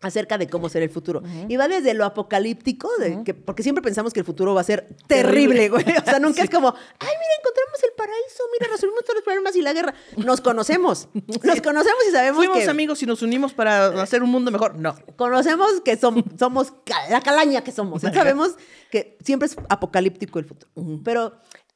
[0.02, 1.22] acerca de cómo será el futuro.
[1.48, 4.64] Y va desde lo apocalíptico, de que, porque siempre pensamos que el futuro va a
[4.64, 5.82] ser terrible, güey.
[5.84, 6.74] O sea, nunca es como, ay,
[7.08, 9.94] mira, encontramos el paraíso, mira, resolvimos todos los problemas y la guerra.
[10.18, 12.68] Nos conocemos, nos conocemos y sabemos Fuimos que...
[12.70, 14.76] amigos y nos unimos para hacer un mundo mejor.
[14.78, 14.94] No.
[15.16, 16.72] Conocemos que som- somos
[17.08, 18.02] la calaña que somos.
[18.02, 18.56] Sabemos
[18.90, 20.70] que siempre es apocalíptico el futuro.
[21.04, 21.32] Pero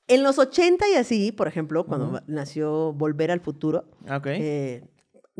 [0.09, 4.27] en los 80 y así, por ejemplo, cuando nació Volver al Futuro, Ok.
[4.27, 4.83] eh,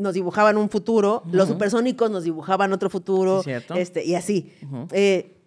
[0.01, 3.75] nos dibujaban un futuro, los supersónicos nos dibujaban otro futuro, Sí, cierto.
[3.75, 4.53] este, y así.
[4.91, 5.37] Eh,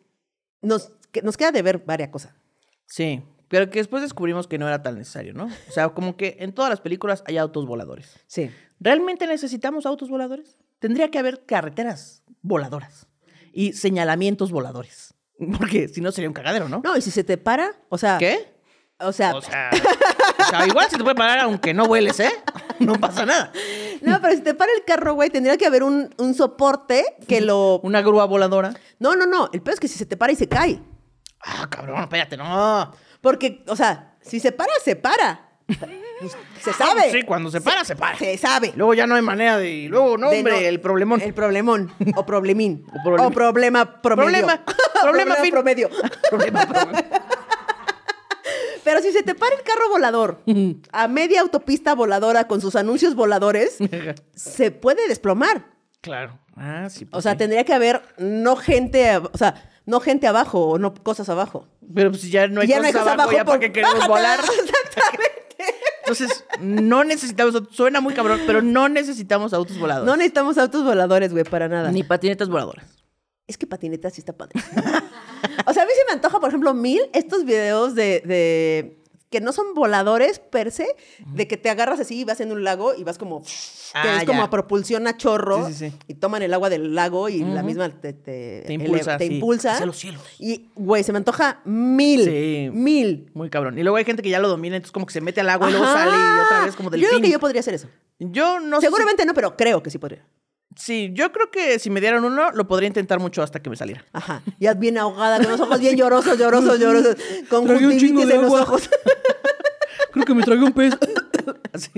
[0.62, 2.32] nos, que- nos queda de ver varias cosas.
[2.86, 5.44] Sí, pero que después descubrimos que no era tan necesario, ¿no?
[5.46, 8.18] O sea, como que en todas las películas hay autos voladores.
[8.26, 8.50] Sí.
[8.80, 10.56] ¿Realmente necesitamos autos voladores?
[10.78, 13.06] Tendría que haber carreteras voladoras
[13.52, 15.14] y señalamientos voladores.
[15.58, 16.80] Porque si no sería un cagadero, ¿no?
[16.84, 18.18] No, y si se te para, o sea...
[18.18, 18.52] ¿Qué?
[19.00, 19.70] O sea, O sea,
[20.38, 22.30] o sea, igual se te puede parar aunque no hueles, ¿eh?
[22.78, 23.52] No pasa nada.
[24.04, 27.40] No, pero si te para el carro, güey, tendría que haber un, un soporte que
[27.40, 27.80] lo...
[27.80, 28.74] Una grúa voladora.
[28.98, 30.80] No, no, no, el peor es que si se te para y se cae.
[31.40, 32.90] Ah, cabrón, espérate, no.
[33.20, 35.48] Porque, o sea, si se para, se para.
[35.66, 37.10] Pues, se sabe.
[37.10, 38.16] Sí, cuando se para, se para.
[38.18, 38.72] Se sabe.
[38.76, 39.70] Luego ya no hay manera de...
[39.70, 41.20] y Luego, no, De hombre, no- el problemón.
[41.20, 41.92] El problemón.
[42.16, 42.86] O problemín.
[42.94, 43.26] O problemín.
[43.26, 44.30] O problema promedio.
[44.30, 44.64] Problema.
[45.02, 45.50] Problema fin.
[45.50, 45.90] promedio.
[46.30, 47.02] Problema, problema.
[48.84, 50.40] Pero si se te para el carro volador
[50.92, 53.78] a media autopista voladora con sus anuncios voladores,
[54.34, 55.66] se puede desplomar.
[56.00, 56.38] Claro.
[56.56, 57.04] Ah, sí.
[57.06, 57.38] O pues sea, sí.
[57.38, 59.54] tendría que haber no gente, o sea,
[59.86, 61.66] no gente abajo o no cosas abajo.
[61.94, 63.94] Pero pues ya no hay Ya no cosas hay cosas abajo, ya por- qué queremos
[63.96, 64.12] Bájate.
[64.12, 64.40] volar.
[66.06, 70.06] Entonces, no necesitamos, suena muy cabrón, pero no necesitamos autos voladores.
[70.06, 71.90] No necesitamos autos voladores, güey, para nada.
[71.90, 72.84] Ni patinetas voladoras.
[73.46, 74.54] Es que patineta sí está padre.
[75.66, 79.40] o sea, a mí se me antoja, por ejemplo, mil estos videos de, de- que
[79.40, 80.86] no son voladores per se,
[81.26, 83.48] de que te agarras así y vas en un lago y vas como que
[83.96, 85.96] Ah, es como a propulsión a chorro Sí, sí, sí.
[86.08, 89.72] y toman el agua del lago y la misma te, te, Te impulsa, te impulsa.
[89.74, 90.22] Hacia los cielos.
[90.38, 92.24] Y, güey, se me antoja mil.
[92.24, 92.70] Sí.
[92.72, 93.30] Mil.
[93.34, 93.76] Muy cabrón.
[93.78, 95.68] Y luego hay gente que ya lo domina, entonces como que se mete al agua
[95.68, 97.88] y luego sale y otra vez como del Yo creo que yo podría hacer eso.
[98.20, 100.24] Yo no sé si- Seguramente no, pero creo que sí podría.
[100.76, 103.76] Sí, yo creo que si me dieran uno, lo podría intentar mucho hasta que me
[103.76, 104.04] saliera.
[104.12, 104.42] Ajá.
[104.58, 107.16] Ya bien ahogada, con los ojos bien llorosos, llorosos, llorosos.
[107.48, 108.62] Con Tragué un chingo de en los agua.
[108.62, 108.90] ojos.
[110.12, 110.94] Creo que me tragué un pez.
[111.72, 111.90] Así.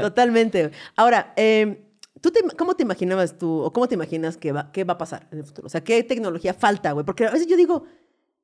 [0.00, 0.70] Totalmente.
[0.96, 1.84] Ahora, eh,
[2.20, 4.98] ¿tú te- ¿cómo te imaginabas tú, o cómo te imaginas que va, qué va a
[4.98, 5.66] pasar en el futuro?
[5.66, 7.04] O sea, ¿qué tecnología falta, güey?
[7.04, 7.84] Porque a veces yo digo,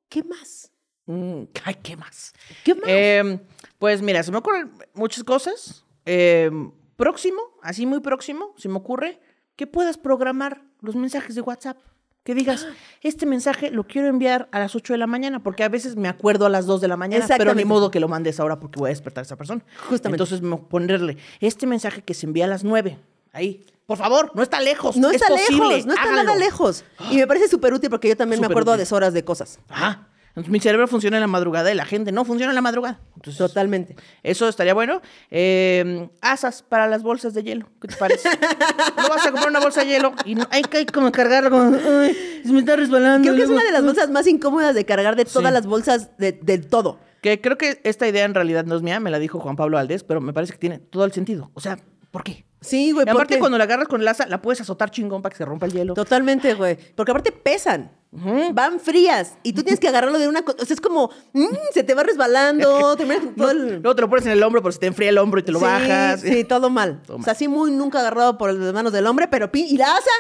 [0.09, 0.71] ¿qué más?
[1.07, 2.33] Mm, ay, ¿qué más?
[2.65, 2.85] ¿Qué más?
[2.87, 3.39] Eh,
[3.79, 5.85] pues mira, se me ocurren muchas cosas.
[6.05, 6.51] Eh,
[6.97, 9.21] próximo, así muy próximo, se me ocurre
[9.59, 11.77] que puedas programar los mensajes de WhatsApp.
[12.23, 12.67] Que digas,
[13.03, 16.09] este mensaje lo quiero enviar a las 8 de la mañana, porque a veces me
[16.09, 18.79] acuerdo a las 2 de la mañana, pero ni modo que lo mandes ahora porque
[18.79, 19.65] voy a despertar a esa persona.
[19.89, 20.23] Justamente.
[20.23, 22.99] Entonces, ponerle este mensaje que se envía a las 9,
[23.33, 23.67] ahí.
[23.87, 24.97] Por favor, no está lejos.
[24.97, 26.23] no es está posible, lejos, no está hágalo.
[26.23, 26.85] nada lejos.
[27.11, 29.59] Y me parece súper útil porque yo también me acuerdo a deshoras de cosas.
[29.69, 30.07] Ajá.
[30.29, 33.01] Entonces, mi cerebro funciona en la madrugada y la gente no funciona en la madrugada.
[33.17, 33.97] Entonces, Totalmente.
[34.23, 35.03] eso estaría bueno.
[35.31, 37.69] Eh, asas para las bolsas de hielo.
[37.81, 38.29] ¿Qué te parece?
[38.97, 41.75] no vas a comprar una bolsa de hielo y no- hay que como cargarla como,
[41.77, 43.25] ay, se me está resbalando.
[43.27, 45.55] Creo que es una de las bolsas más incómodas de cargar de todas Sí.
[45.55, 46.99] las bolsas de, de todo.
[47.21, 49.77] Que creo que esta idea en realidad no es mía, me la dijo Juan Pablo
[49.77, 51.51] Aldés, pero me parece que tiene todo el sentido.
[51.55, 51.79] O sea,
[52.13, 52.45] ¿por qué?
[52.61, 55.21] Sí, güey, Y aparte, porque- cuando la agarras con el asa, la puedes azotar chingón
[55.23, 55.95] para que se rompa el hielo.
[55.95, 56.77] Totalmente, güey.
[56.95, 57.91] Porque aparte pesan.
[58.11, 59.37] Van frías.
[59.43, 60.57] Y tú tienes que agarrarlo de una cosa.
[60.63, 61.11] O sea, es como.
[61.35, 61.45] mm,
[61.75, 62.97] se te va resbalando.
[63.51, 65.43] el- Luego te lo pones en el hombro, pero se te enfría el hombro y
[65.43, 66.21] te lo Sí, bajas.
[66.23, 67.03] Sí, todo mal.
[67.07, 69.67] Todo O sea, sí, muy nunca agarrado por las manos del hombre, pero pi.
[69.71, 70.11] ¿Y la asa?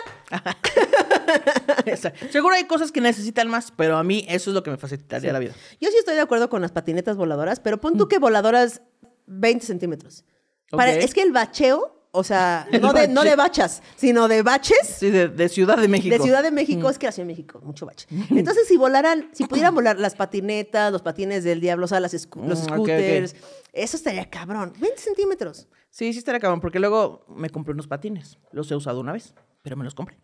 [2.30, 5.32] Seguro hay cosas que necesitan más, pero a mí eso es lo que me facilitaría
[5.32, 5.53] la vida.
[5.80, 8.82] Yo sí estoy de acuerdo con las patinetas voladoras, pero pon tú que voladoras
[9.26, 10.24] 20 centímetros.
[10.70, 14.96] Para- es que el bacheo, o sea, no de, no de bachas, sino de baches.
[14.98, 16.14] Sí, de, de Ciudad de México.
[16.16, 18.06] De Ciudad de México, es que la Ciudad de México, mucho bache.
[18.30, 22.12] Entonces, si volaran, si pudieran volar las patinetas, los patines del diablo, o sea, las
[22.12, 23.36] los Mm, scooters,
[23.72, 24.72] eso estaría cabrón.
[24.80, 25.68] 20 centímetros.
[25.90, 28.38] Sí, sí estaría cabrón, porque luego me compré unos patines.
[28.52, 30.18] Los he usado una vez, pero me los compré.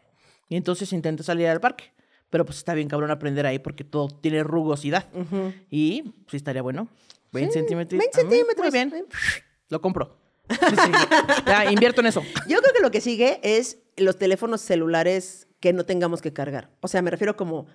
[0.49, 1.93] Y entonces intenté salir al parque.
[2.31, 5.07] Pero pues está bien cabrón aprender ahí porque todo tiene rugosidad.
[5.71, 6.89] Y sí estaría bueno.
[7.33, 7.99] 20 Sí, centímetros.
[7.99, 8.67] 20 Ah, centímetros.
[8.67, 9.07] Muy bien.
[9.69, 10.17] Lo compro.
[10.49, 10.91] Sí.
[11.47, 12.23] Ya, invierto en eso.
[12.49, 16.71] Yo creo que lo que sigue es los teléfonos celulares que no tengamos que cargar.
[16.81, 17.67] O sea, me refiero como,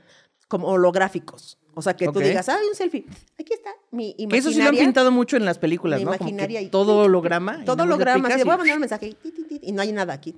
[0.47, 1.57] como holográficos.
[1.73, 2.25] O sea, que tú Ok.
[2.25, 3.05] digas, ah, un selfie.
[3.39, 4.39] Aquí está mi Que imaginaria.
[4.39, 6.11] eso sí lo han pintado mucho en las películas, mi ¿no?
[6.11, 7.63] Como que imaginaria y- todo holograma.
[7.65, 8.27] Todo holograma.
[8.29, 9.15] y- voy a mandar un mensaje
[9.61, 10.35] y, no hay nada aquí.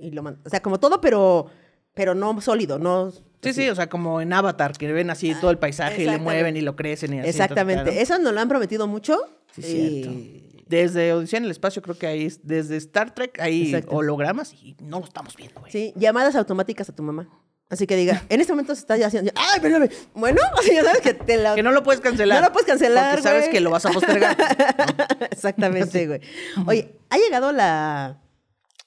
[0.00, 0.40] y lo mando.
[0.44, 1.46] O sea, como todo, pero,
[1.94, 3.10] pero no sólido, no...
[3.42, 6.18] Sí, sí, o sea, como en Avatar, que ven así todo el paisaje y le
[6.18, 7.28] mueven y lo crecen y así.
[7.30, 7.80] Exactamente.
[7.80, 8.14] entonces, claro.
[8.20, 9.18] Eso nos lo han prometido mucho.
[9.52, 9.62] Sí,
[10.06, 10.51] y-.
[10.72, 13.94] Desde Odisea en el espacio, creo que hay, desde Star Trek hay Exacto.
[13.94, 15.70] hologramas y no lo estamos viendo, güey.
[15.70, 17.28] Sí, llamadas automáticas a tu mamá.
[17.68, 19.32] Así que diga, en este momento se está ya haciendo.
[19.34, 19.90] ¡Ay, perdóname!
[20.14, 21.54] Bueno, así ya sabes que te la.
[21.54, 22.40] Que no lo puedes cancelar.
[22.40, 23.52] No lo puedes cancelar, Porque sabes güey.
[23.52, 24.34] que lo vas a postergar.
[25.30, 26.20] Exactamente, güey.
[26.66, 28.22] Oye, ha llegado la,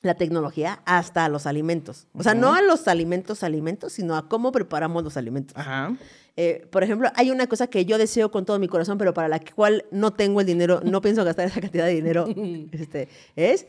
[0.01, 2.07] la tecnología hasta a los alimentos.
[2.13, 5.55] O sea, no a los alimentos, alimentos, sino a cómo preparamos los alimentos.
[5.55, 5.95] Ajá.
[6.37, 9.27] Eh, por ejemplo, hay una cosa que yo deseo con todo mi corazón, pero para
[9.29, 12.27] la cual no tengo el dinero, no pienso gastar esa cantidad de dinero,
[12.71, 13.67] este, es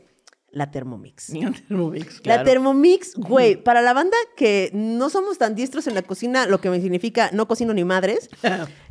[0.50, 1.28] la Thermomix.
[1.30, 2.42] Un Thermomix, La.
[2.42, 6.70] Thermomix, güey, para la banda que no somos tan diestros en la cocina, lo que
[6.70, 8.30] me significa no cocino ni madres,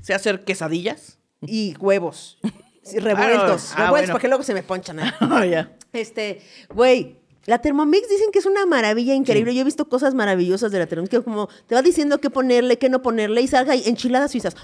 [0.01, 1.19] Sé hacer quesadillas.
[1.41, 2.39] y huevos.
[2.83, 3.71] Sí, revueltos.
[3.73, 4.13] Ah, revueltos bueno.
[4.13, 4.99] porque luego se me ponchan.
[4.99, 5.75] Ah, ya.
[5.91, 9.53] Este, güey, la Thermomix dicen que es una maravilla increíble.
[9.53, 12.77] Yo he visto cosas maravillosas de la Thermomix, que como te va diciendo qué ponerle,
[12.77, 14.55] qué no ponerle, y salga ahí enchiladas suizas.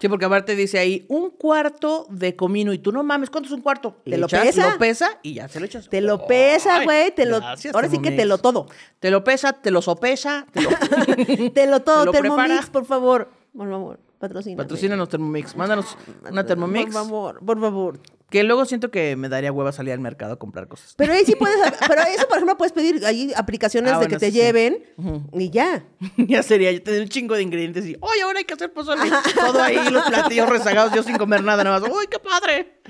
[0.00, 3.52] Sí, porque aparte dice ahí un cuarto de comino y tú no mames, ¿cuánto es
[3.54, 3.96] un cuarto?
[4.04, 4.70] ¿Te lo echas, pesa?
[4.70, 5.88] Lo pesa y ya se lo echas.
[5.88, 7.38] Te lo pesa, güey, te lo...
[7.38, 8.66] gracias, ahora sí que te lo todo.
[9.00, 10.70] Te lo pesa, te lo sopesa, te lo...
[11.52, 12.72] Te lo todo, lo Thermomix, prepara.
[12.72, 13.30] por favor.
[13.56, 14.62] Por favor, patrocina.
[14.62, 15.56] Patrocínanos Thermomix.
[15.56, 15.96] Mándanos
[16.30, 16.92] una Thermomix.
[16.92, 18.00] Por favor, por favor.
[18.30, 20.94] Que luego siento que me daría hueva salir al mercado a comprar cosas.
[20.96, 21.56] Pero ahí sí puedes,
[21.86, 24.38] pero eso por ejemplo puedes pedir ahí aplicaciones Ah, de bueno, que te sí, sí.
[24.38, 24.84] lleven
[25.32, 25.84] y ya.
[26.16, 29.08] ya sería, yo tener un chingo de ingredientes y, oye, ahora hay que hacer pozole.
[29.34, 31.88] Todo ahí, los platillos rezagados, yo sin comer nada, nada más.
[31.88, 32.80] ¡Uy, qué padre!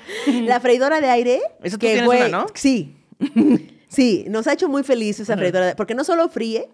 [0.44, 1.40] La freidora de aire.
[1.62, 2.46] Tú que, tienes güey, una, ¿no?
[2.54, 2.96] Sí.
[3.88, 6.68] Sí, nos ha hecho muy feliz esa freidora, de- porque no solo fríe,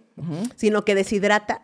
[0.57, 1.63] sino que deshidrata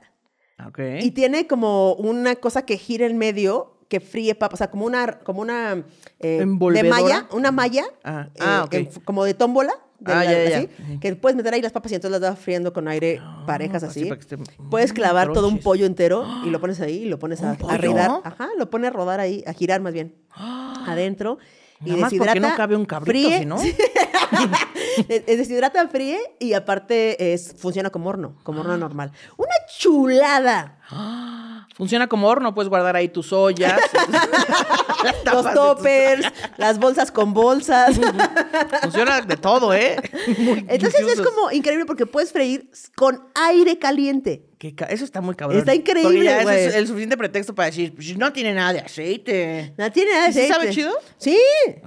[0.64, 0.78] Ok.
[1.00, 4.84] y tiene como una cosa que gira en medio que fríe papas, o sea, como
[4.86, 5.82] una, como una
[6.20, 10.30] eh, de malla, una malla, Ah, eh, ah, en- como de tómbola, de Ah, la-
[10.32, 13.20] ya, ya, que puedes meter ahí las papas y entonces las vas friendo con aire
[13.46, 14.38] parejas así esté-
[14.70, 17.56] Puedes Mm, clavar todo un pollo entero y lo pones ahí y lo pones a,
[17.60, 18.10] ¿Un a rodar.
[18.24, 20.14] Ajá, lo pones a rodar ahí, a girar más bien.
[20.86, 21.38] Adentro.
[21.84, 23.56] Y Nada más porque no cabe un cabrito, fríe, no.
[25.08, 29.12] Eh, deshidrata, fríe y aparte es, funciona como horno, como horno normal.
[29.36, 30.78] Una chulada.
[31.76, 33.78] Funciona como horno, puedes guardar ahí tus ollas.
[35.24, 36.26] Los toppers,
[36.56, 38.00] las bolsas con bolsas.
[38.82, 39.96] Funciona de todo, ¿eh?
[40.38, 44.44] Muy Entonces es como increíble porque puedes freír con aire caliente.
[44.58, 45.58] Qué ca- Eso está muy cabrón.
[45.60, 46.64] Está increíble, Porque ya ese güey.
[46.64, 49.72] es el suficiente pretexto para decir, pues no tiene nada de aceite.
[49.78, 50.54] No tiene nada de ¿Y sí aceite.
[50.54, 50.94] sabe chido?
[51.16, 51.38] Sí,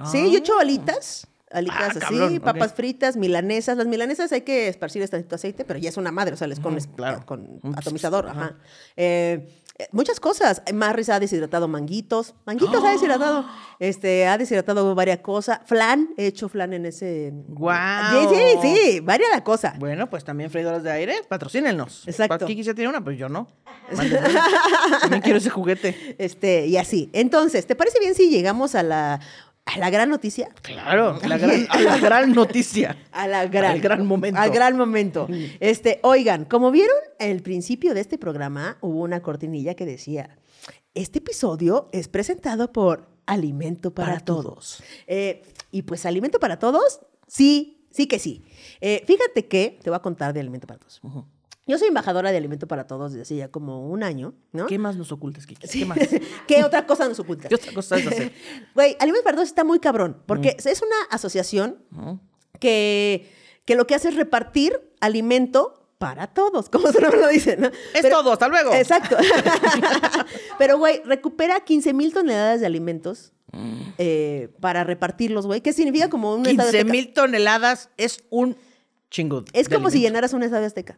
[0.10, 1.28] sí, yo he hecho alitas.
[1.54, 3.78] Alitas Ah, así, cabrón, papas fritas, milanesas.
[3.78, 6.60] Las milanesas hay que esparcir tantito aceite, pero ya es una madre, o sea, les
[6.60, 7.26] pones claro.
[7.26, 8.28] con atomizador.
[8.28, 8.56] Ajá.
[8.96, 9.48] Eh,
[9.82, 10.62] eh, muchas cosas.
[10.74, 12.36] Marris ha deshidratado manguitos.
[12.46, 13.46] Manguitos ha deshidratado.
[13.80, 15.60] Este, ha deshidratado varias cosas.
[15.66, 17.32] Flan, he hecho flan en ese.
[17.48, 18.30] ¡Guau!
[18.30, 19.74] Sí, sí, sí, varias la cosa.
[19.80, 22.08] Bueno, pues también freidoras de aire, patrocínenos.
[22.08, 22.46] Exacto.
[22.46, 23.48] Kiki ya tiene una, pues yo no.
[25.02, 26.16] También quiero ese juguete.
[26.18, 27.10] Este, y así.
[27.14, 29.20] Entonces, ¿te parece bien si llegamos a la,
[29.66, 30.50] a la gran noticia?
[30.62, 32.98] Claro, la gran, a la gran noticia.
[33.12, 34.40] A la gran, Al gran momento.
[34.40, 35.28] Al gran momento.
[35.60, 40.38] Este, oigan, como vieron, al principio de este programa hubo una cortinilla que decía:
[40.94, 44.44] Este episodio es presentado por Alimento para, Para todos.
[44.44, 44.84] Todos.
[45.08, 48.44] Eh, y pues, Alimento para Todos, sí, sí que sí.
[48.82, 51.02] Eh, fíjate que te voy a contar de Alimento para Todos.
[51.68, 54.66] Yo soy embajadora de Alimento para Todos desde hace ya como un año, ¿no?
[54.66, 55.68] ¿Qué más nos ocultas, Kiki?
[55.68, 55.80] Sí.
[55.80, 56.00] ¿Qué más?
[56.48, 57.50] ¿Qué otra cosa nos ocultas?
[57.50, 58.34] ¿Qué otra cosa hacer?
[58.76, 61.78] Güey, Alimentos para Todos está muy cabrón, porque es una asociación
[62.60, 63.30] que,
[63.66, 67.70] que lo que hace es repartir alimento para todos, como su nombre lo dice, ¿no?
[67.94, 68.74] Es todo, hasta luego.
[68.74, 69.18] Exacto.
[70.58, 73.34] Pero, güey, recupera 15 mil toneladas de alimentos
[74.00, 75.62] eh, para repartirlos, güey.
[75.62, 76.92] ¿Qué significa como un estadio 15 azteca?
[76.92, 78.58] mil toneladas es un
[79.12, 79.46] chingo.
[79.54, 80.08] Es como si alimento.
[80.08, 80.98] llenaras un estadio azteca.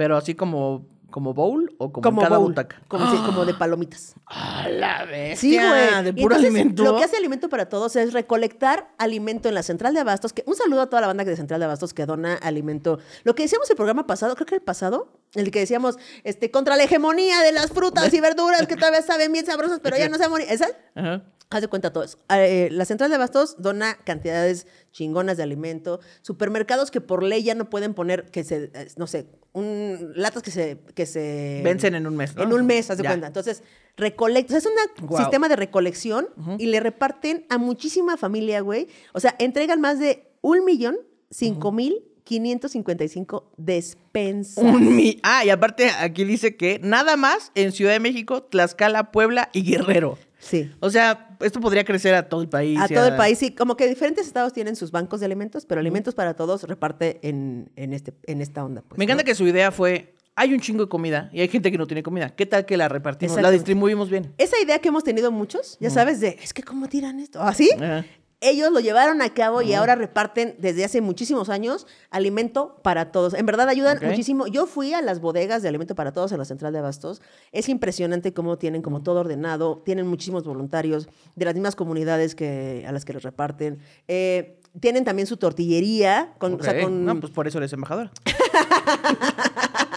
[0.00, 2.80] Pero así como, como bowl o como, Como en cada bowl, butaca.
[2.88, 4.14] Como, si- como de palomitas.
[4.24, 5.36] ¡A la bestia!
[5.36, 6.04] Sí, güey.
[6.04, 6.84] De puro entonces, alimento.
[6.84, 10.32] Lo que hace Alimento para Todos es recolectar alimento en la Central de Abastos.
[10.32, 12.98] Que, un saludo a toda la banda de Central de Abastos que dona alimento.
[13.24, 16.76] Lo que decíamos el programa pasado, creo que el pasado, el que decíamos, este, contra
[16.76, 20.18] la hegemonía de las frutas y verduras que todavía saben bien sabrosas, pero ya no
[20.18, 20.46] saben.
[20.48, 20.68] ¿Esa?
[20.94, 21.22] Ajá.
[21.52, 22.16] Haz de cuenta todo eso.
[22.32, 25.98] Eh, la Central de Abastos dona cantidades chingonas de alimento.
[26.22, 30.44] Supermercados que por ley ya no pueden poner, que se, eh, no sé, un, latas
[30.44, 31.60] que se, que se...
[31.64, 32.44] Vencen en un mes, ¿no?
[32.44, 33.10] En un mes, haz de Ya.
[33.10, 33.26] cuenta.
[33.26, 33.64] Entonces,
[33.96, 34.56] recolecta.
[34.56, 36.28] o sea, es un sistema de recolección
[36.58, 38.86] y le reparten a muchísima familia, güey.
[39.12, 40.98] O sea, entregan más de un millón,
[41.30, 44.62] cinco mil, 555 despensas.
[44.62, 49.50] Un ah, y aparte aquí dice que nada más en Ciudad de México, Tlaxcala, Puebla
[49.52, 50.16] y Guerrero.
[50.38, 50.70] Sí.
[50.78, 52.78] O sea, esto podría crecer a todo el país.
[52.80, 53.50] A todo el país, sí.
[53.50, 57.72] Como que diferentes estados tienen sus bancos de alimentos, pero alimentos para todos reparte en,
[57.74, 58.82] en, este, en esta onda.
[58.86, 59.26] Pues, Me encanta ¿no?
[59.26, 62.04] que su idea fue, hay un chingo de comida y hay gente que no tiene
[62.04, 62.30] comida.
[62.30, 63.42] ¿Qué tal que la repartimos?
[63.42, 64.32] La distribuimos bien.
[64.38, 67.70] Esa idea que hemos tenido muchos, ya sabes, de, es que cómo tiran esto, ¿así?
[67.74, 68.04] Ajá.
[68.42, 73.34] Ellos lo llevaron a cabo y ahora reparten desde hace muchísimos años alimento para todos.
[73.34, 74.46] En verdad ayudan muchísimo.
[74.46, 77.20] Yo fui a las bodegas de alimento para todos en la central de Abastos.
[77.52, 79.82] Es impresionante cómo tienen como todo ordenado.
[79.84, 83.78] Tienen muchísimos voluntarios de las mismas comunidades que, a las que les reparten.
[84.08, 86.32] Eh, tienen también su tortillería.
[86.38, 86.80] Con, o sea, Ok.
[86.84, 88.10] con- No, pues por eso eres embajadora.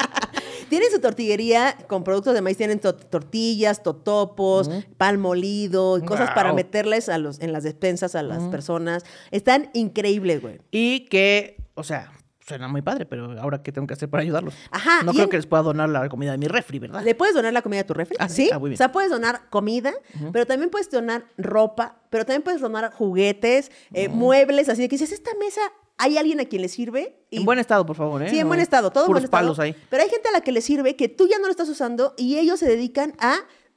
[0.73, 6.31] Tienen su tortillería con productos de maíz, tienen to- tortillas, totopos, pan molido, y cosas
[6.31, 9.03] para meterles a los, en las despensas a las personas.
[9.29, 10.59] Están increíbles, güey.
[10.71, 14.55] Y que, o sea, suena muy padre, pero ahora qué tengo que hacer para ayudarlos.
[14.71, 17.03] Ajá, No creo en- que les pueda donar la comida de mi refri, ¿verdad?
[17.03, 18.17] ¿Le puedes donar la comida a tu refri?
[18.19, 18.49] Ah, sí.
[18.51, 18.75] ah, muy bien.
[18.75, 19.93] O sea, puedes donar comida,
[20.31, 24.95] pero también puedes donar ropa, pero también puedes donar juguetes, eh, muebles, así de que
[24.95, 25.61] dices, esta mesa,
[25.97, 27.15] hay alguien a quien le sirve.
[27.29, 28.29] Y En buen estado, por favor, ¿eh?
[28.29, 29.41] Sí, en No, buen estado, todo en buen estado.
[29.43, 29.75] palos ahí.
[29.89, 32.13] Pero hay gente a la que le sirve que tú ya no lo estás usando
[32.17, 33.35] y ellos se dedican a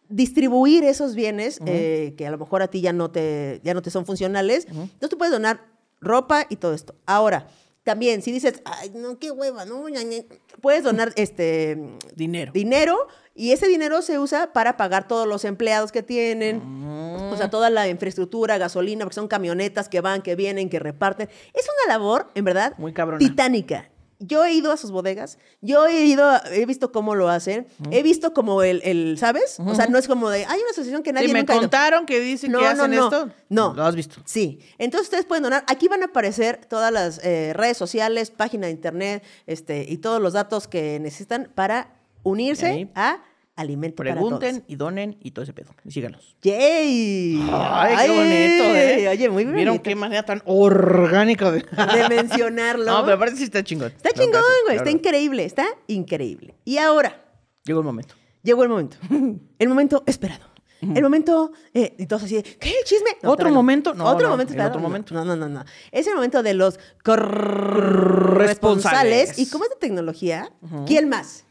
[0.08, 3.82] distribuir esos bienes eh, que a lo mejor a ti ya no te, ya no
[3.82, 4.66] te son funcionales.
[4.68, 5.66] Entonces tú puedes donar
[6.00, 6.94] ropa y todo esto.
[7.06, 7.48] Ahora,
[7.86, 10.24] también, si dices, ay, no, qué hueva, no, ña, ña",
[10.60, 11.78] puedes donar este
[12.16, 12.50] Dinero.
[12.52, 17.32] dinero y ese dinero se usa para pagar todos los empleados que tienen, Mm.
[17.32, 21.28] o sea, toda la infraestructura, gasolina, porque son camionetas que van, que vienen, que reparten.
[21.54, 23.18] Es una labor, en verdad, Muy cabrona.
[23.20, 23.88] titánica.
[24.18, 27.66] Yo he ido a sus bodegas, yo he ido, a- he visto cómo lo hacen,
[27.90, 29.58] he visto como el, el ¿sabes?
[29.60, 31.56] O sea, no es como de, hay una asociación que nadie Sí, me nunca ha
[31.56, 31.62] ido".
[31.62, 33.28] contaron que dicen que hacen esto.
[33.48, 33.74] No.
[33.74, 34.16] Lo has visto.
[34.24, 34.60] Sí.
[34.78, 35.64] Entonces ustedes pueden donar.
[35.66, 40.20] Aquí van a aparecer todas las eh, redes sociales, página de internet, este, y todos
[40.22, 43.18] los datos que necesitan para unirse a
[43.56, 45.70] Alimento Pregunten para y donen y todo ese pedo.
[45.82, 46.20] Y síganos.
[46.20, 46.36] Todos.
[46.42, 47.48] ¡Yay!
[47.50, 49.08] Ay, qué bonito, ¿eh?
[49.08, 49.82] Oye, muy ¿Vieron bonito.
[49.82, 51.60] qué manera tan orgánica de,
[51.94, 52.84] de mencionarlo.
[52.92, 53.92] No, pero aparte sí está chingón.
[53.96, 54.76] Está chingón, güey.
[54.76, 55.44] Está increíble.
[55.46, 56.54] Está increíble.
[56.66, 57.22] Y ahora
[57.64, 58.14] Llegó el momento.
[58.42, 58.96] llegó el momento.
[59.58, 60.44] El momento esperado.
[60.82, 62.70] El momento, eh, y todos así, de, ¿qué?
[62.84, 63.08] ¿Chisme?
[63.24, 63.94] ¿Otro momento?
[63.94, 64.72] No, otro no, momento esperado.
[64.72, 65.14] otro No, momento.
[65.14, 65.64] No, no, no, no.
[65.90, 68.36] Es el momento de los corresponsales.
[68.36, 69.38] Responsales.
[69.38, 70.52] Y como es de tecnología,
[70.86, 71.45] ¿quién más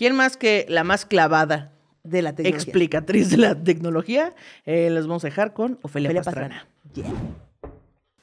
[0.00, 1.72] ¿Quién más que la más clavada
[2.04, 2.64] de la tecnología?
[2.64, 4.34] explicatriz de la tecnología?
[4.64, 6.66] Eh, les vamos a dejar con Ofelia, Ofelia Pastrana.
[6.82, 7.12] Pastrana.
[7.12, 7.22] Yeah.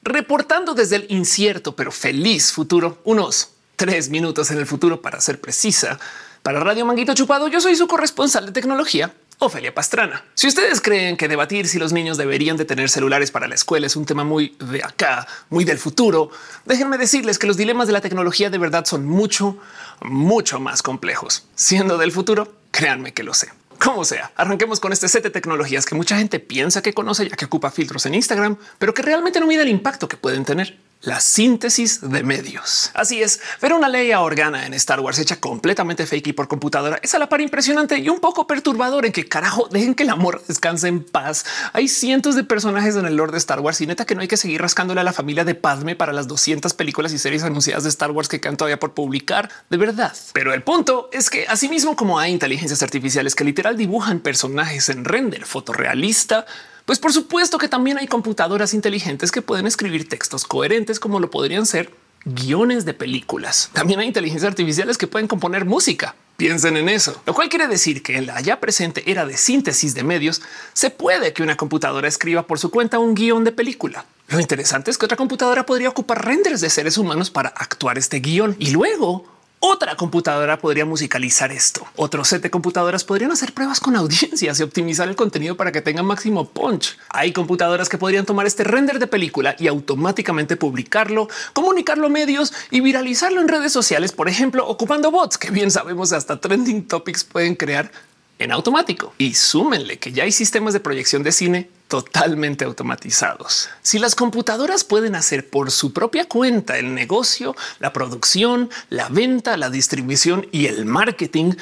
[0.02, 5.40] Reportando desde el incierto pero feliz futuro, unos tres minutos en el futuro para ser
[5.40, 6.00] precisa.
[6.42, 10.24] Para Radio Manguito Chupado, yo soy su corresponsal de tecnología, Ofelia Pastrana.
[10.34, 13.86] Si ustedes creen que debatir si los niños deberían de tener celulares para la escuela
[13.86, 16.30] es un tema muy de acá, muy del futuro,
[16.64, 19.56] déjenme decirles que los dilemas de la tecnología de verdad son mucho,
[20.02, 21.46] mucho más complejos.
[21.54, 23.48] Siendo del futuro, créanme que lo sé.
[23.78, 27.36] Como sea, arranquemos con este set de tecnologías que mucha gente piensa que conoce ya
[27.36, 30.76] que ocupa filtros en Instagram, pero que realmente no mide el impacto que pueden tener.
[31.02, 32.90] La síntesis de medios.
[32.92, 36.98] Así es, ver una ley Organa en Star Wars hecha completamente fake y por computadora
[37.00, 40.10] es a la par impresionante y un poco perturbador en que carajo dejen que el
[40.10, 41.44] amor descanse en paz.
[41.72, 44.28] Hay cientos de personajes en el lore de Star Wars y neta que no hay
[44.28, 47.84] que seguir rascándole a la familia de Padme para las 200 películas y series anunciadas
[47.84, 49.50] de Star Wars que quedan todavía por publicar.
[49.70, 50.16] De verdad.
[50.32, 55.04] Pero el punto es que asimismo como hay inteligencias artificiales que literal dibujan personajes en
[55.04, 56.44] render fotorrealista,
[56.88, 61.30] pues por supuesto que también hay computadoras inteligentes que pueden escribir textos coherentes como lo
[61.30, 61.92] podrían ser
[62.24, 63.68] guiones de películas.
[63.74, 66.14] También hay inteligencias artificiales que pueden componer música.
[66.38, 69.92] Piensen en eso, lo cual quiere decir que en la ya presente era de síntesis
[69.92, 70.40] de medios,
[70.72, 74.06] se puede que una computadora escriba por su cuenta un guion de película.
[74.28, 78.20] Lo interesante es que otra computadora podría ocupar renders de seres humanos para actuar este
[78.20, 79.26] guion y luego
[79.60, 81.86] otra computadora podría musicalizar esto.
[81.96, 85.82] Otro set de computadoras podrían hacer pruebas con audiencias y optimizar el contenido para que
[85.82, 86.96] tenga máximo punch.
[87.08, 92.52] Hay computadoras que podrían tomar este render de película y automáticamente publicarlo, comunicarlo a medios
[92.70, 97.24] y viralizarlo en redes sociales, por ejemplo, ocupando bots que bien sabemos hasta trending topics
[97.24, 97.90] pueden crear
[98.38, 99.12] en automático.
[99.18, 103.70] Y súmenle que ya hay sistemas de proyección de cine totalmente automatizados.
[103.82, 109.56] Si las computadoras pueden hacer por su propia cuenta el negocio, la producción, la venta,
[109.56, 111.52] la distribución y el marketing,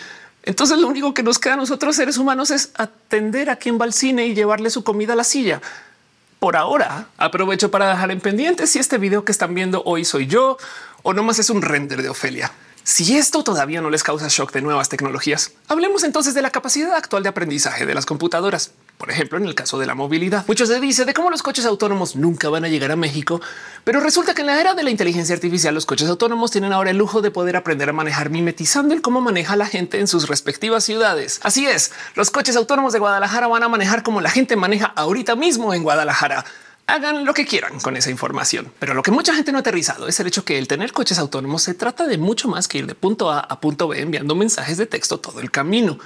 [0.42, 3.84] entonces lo único que nos queda a nosotros seres humanos es atender a quien va
[3.84, 5.60] al cine y llevarle su comida a la silla.
[6.38, 10.26] Por ahora, aprovecho para dejar en pendiente si este video que están viendo hoy soy
[10.26, 10.58] yo
[11.02, 12.52] o nomás es un render de Ofelia.
[12.88, 16.94] Si esto todavía no les causa shock de nuevas tecnologías, hablemos entonces de la capacidad
[16.94, 18.70] actual de aprendizaje de las computadoras.
[18.96, 21.66] Por ejemplo, en el caso de la movilidad, mucho se dice de cómo los coches
[21.66, 23.40] autónomos nunca van a llegar a México,
[23.82, 26.90] pero resulta que en la era de la inteligencia artificial, los coches autónomos tienen ahora
[26.90, 30.28] el lujo de poder aprender a manejar mimetizando el cómo maneja la gente en sus
[30.28, 31.40] respectivas ciudades.
[31.42, 35.34] Así es, los coches autónomos de Guadalajara van a manejar como la gente maneja ahorita
[35.34, 36.44] mismo en Guadalajara
[36.86, 38.72] hagan lo que quieran con esa información.
[38.78, 41.18] Pero lo que mucha gente no ha aterrizado es el hecho que el tener coches
[41.18, 44.34] autónomos se trata de mucho más que ir de punto A a punto B enviando
[44.34, 45.98] mensajes de texto todo el camino.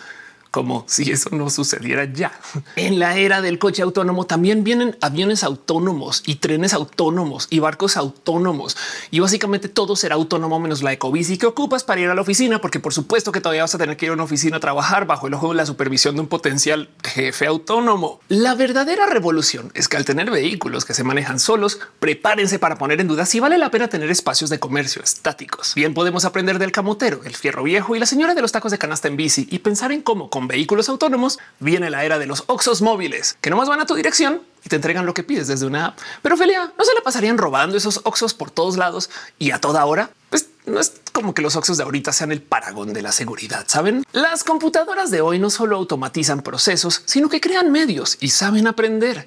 [0.50, 2.32] Como si eso no sucediera ya.
[2.76, 7.96] En la era del coche autónomo también vienen aviones autónomos y trenes autónomos y barcos
[7.96, 8.76] autónomos.
[9.10, 12.60] Y básicamente todo será autónomo menos la ecobici que ocupas para ir a la oficina,
[12.60, 15.06] porque por supuesto que todavía vas a tener que ir a una oficina a trabajar
[15.06, 18.20] bajo el ojo de la supervisión de un potencial jefe autónomo.
[18.28, 23.00] La verdadera revolución es que al tener vehículos que se manejan solos, prepárense para poner
[23.00, 25.74] en duda si vale la pena tener espacios de comercio estáticos.
[25.74, 28.78] Bien podemos aprender del camotero, el fierro viejo y la señora de los tacos de
[28.78, 32.44] canasta en bici y pensar en cómo con vehículos autónomos viene la era de los
[32.46, 35.66] oxos móviles que nomás van a tu dirección y te entregan lo que pides desde
[35.66, 35.98] una app.
[36.22, 39.84] Pero Felia, ¿no se le pasarían robando esos oxos por todos lados y a toda
[39.84, 40.08] hora?
[40.30, 43.66] Pues no es como que los oxos de ahorita sean el paragón de la seguridad,
[43.68, 44.02] ¿saben?
[44.12, 49.26] Las computadoras de hoy no solo automatizan procesos, sino que crean medios y saben aprender.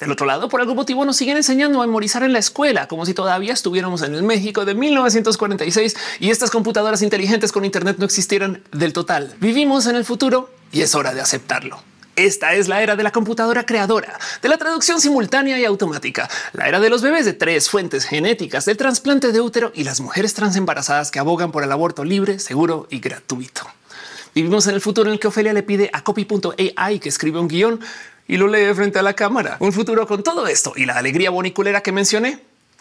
[0.00, 3.04] Del otro lado, por algún motivo nos siguen enseñando a memorizar en la escuela, como
[3.04, 8.06] si todavía estuviéramos en el México de 1946 y estas computadoras inteligentes con Internet no
[8.06, 9.34] existieran del total.
[9.40, 11.82] Vivimos en el futuro y es hora de aceptarlo.
[12.16, 16.66] Esta es la era de la computadora creadora, de la traducción simultánea y automática, la
[16.66, 20.32] era de los bebés de tres fuentes genéticas, del trasplante de útero y las mujeres
[20.32, 23.62] trans embarazadas que abogan por el aborto libre, seguro y gratuito.
[24.34, 27.48] Vivimos en el futuro en el que Ofelia le pide a copy.ai que escribe un
[27.48, 27.80] guion
[28.26, 29.56] y lo lee frente a la cámara.
[29.60, 32.40] Un futuro con todo esto y la alegría boniculera que mencioné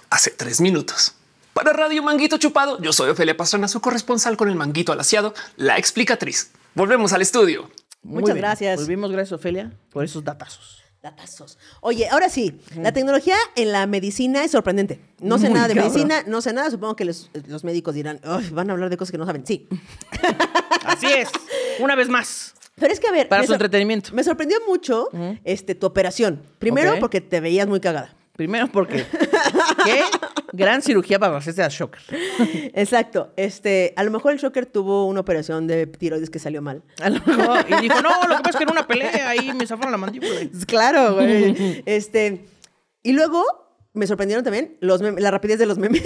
[0.10, 1.14] hace tres minutos.
[1.54, 5.78] Para Radio Manguito Chupado, yo soy Ofelia Pastrana, su corresponsal con el manguito alaciado, la
[5.78, 6.52] explicatriz.
[6.76, 7.70] Volvemos al estudio.
[8.04, 8.44] Muy Muchas bien.
[8.46, 8.80] gracias.
[8.80, 10.84] Volvimos, gracias, Ofelia, por esos datazos.
[11.02, 11.58] Datazos.
[11.82, 15.00] Oye, ahora sí, la tecnología en la medicina es sorprendente.
[15.20, 15.94] No sé Muy nada de cabrón.
[15.94, 16.70] medicina, no sé nada.
[16.70, 19.46] Supongo que los, los médicos dirán, "Ay, van a hablar de cosas que no saben.
[19.48, 19.68] Sí.
[20.86, 21.30] Así es.
[21.80, 22.54] Una vez más.
[22.80, 23.28] Pero es que, a ver.
[23.28, 24.12] Para su entretenimiento.
[24.14, 25.10] Me sorprendió mucho
[25.44, 26.42] este, tu operación.
[26.60, 28.16] Primero, porque te veías muy cagada.
[28.40, 29.06] Primero porque
[29.86, 30.02] qué
[30.54, 32.00] gran cirugía para hacerse a shocker.
[32.74, 33.34] Exacto.
[33.36, 36.82] Este, a lo mejor el Shocker tuvo una operación de tiroides que salió mal.
[37.02, 39.52] A lo mejor- y dijo, no, lo que pasa es que en una pelea ahí
[39.54, 40.40] me zafaron la mandíbula.
[40.68, 41.84] Claro, güey.
[41.86, 42.46] este,
[43.04, 43.44] y luego
[43.92, 46.04] me sorprendieron también los la rapidez de los memes.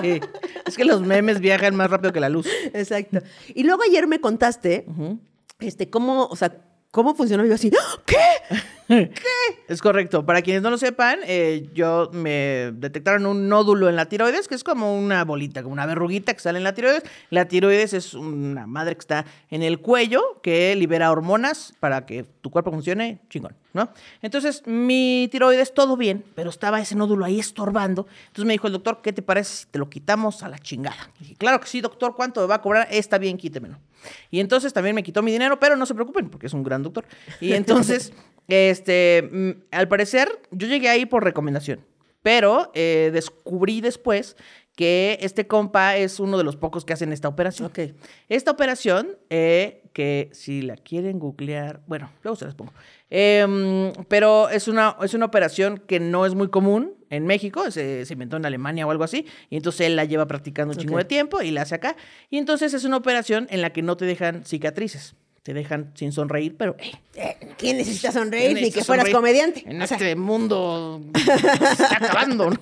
[0.00, 0.20] Sí.
[0.66, 2.46] Es que los memes viajan más rápido que la luz.
[2.72, 3.18] Exacto.
[3.52, 4.86] Y luego ayer me contaste,
[5.66, 6.56] este, cómo, o sea,
[6.90, 7.44] cómo funcionó.
[7.44, 8.02] Y yo así, ¡Ah!
[8.06, 9.10] ¿qué?
[9.68, 10.24] Es correcto.
[10.26, 14.54] Para quienes no lo sepan, eh, yo me detectaron un nódulo en la tiroides, que
[14.54, 17.02] es como una bolita, como una verruguita que sale en la tiroides.
[17.30, 22.24] La tiroides es una madre que está en el cuello que libera hormonas para que
[22.24, 23.90] tu cuerpo funcione chingón, ¿no?
[24.22, 28.06] Entonces, mi tiroides todo bien, pero estaba ese nódulo ahí estorbando.
[28.28, 31.10] Entonces me dijo el doctor, ¿qué te parece si te lo quitamos a la chingada?
[31.16, 32.88] Y dije, claro que sí, doctor, ¿cuánto me va a cobrar?
[32.90, 33.78] Está bien, quítemelo.
[34.30, 36.82] Y entonces también me quitó mi dinero, pero no se preocupen, porque es un gran
[36.82, 37.04] doctor.
[37.40, 38.12] Y entonces,
[38.48, 41.80] este, mm, al parecer, yo llegué ahí por recomendación,
[42.22, 44.36] pero eh, descubrí después
[44.76, 47.68] que este compa es uno de los pocos que hacen esta operación.
[47.68, 47.94] Ok.
[48.28, 52.72] Esta operación, eh, que si la quieren googlear, bueno, luego se las pongo.
[53.08, 58.04] Em, pero es una, es una operación que no es muy común en México, se,
[58.04, 60.98] se inventó en Alemania o algo así, y entonces él la lleva practicando un chingo
[60.98, 61.96] de tiempo y la hace acá.
[62.28, 65.14] Y entonces es una operación en la que no te dejan cicatrices,
[65.44, 68.54] te dejan sin sonreír, pero hey, Eh, ¿Quién necesita sonreír?
[68.54, 69.14] Ni que fueras sonreír.
[69.14, 69.62] comediante.
[69.66, 72.50] En O sea, este mundo está acabando.
[72.50, 72.56] ¿no?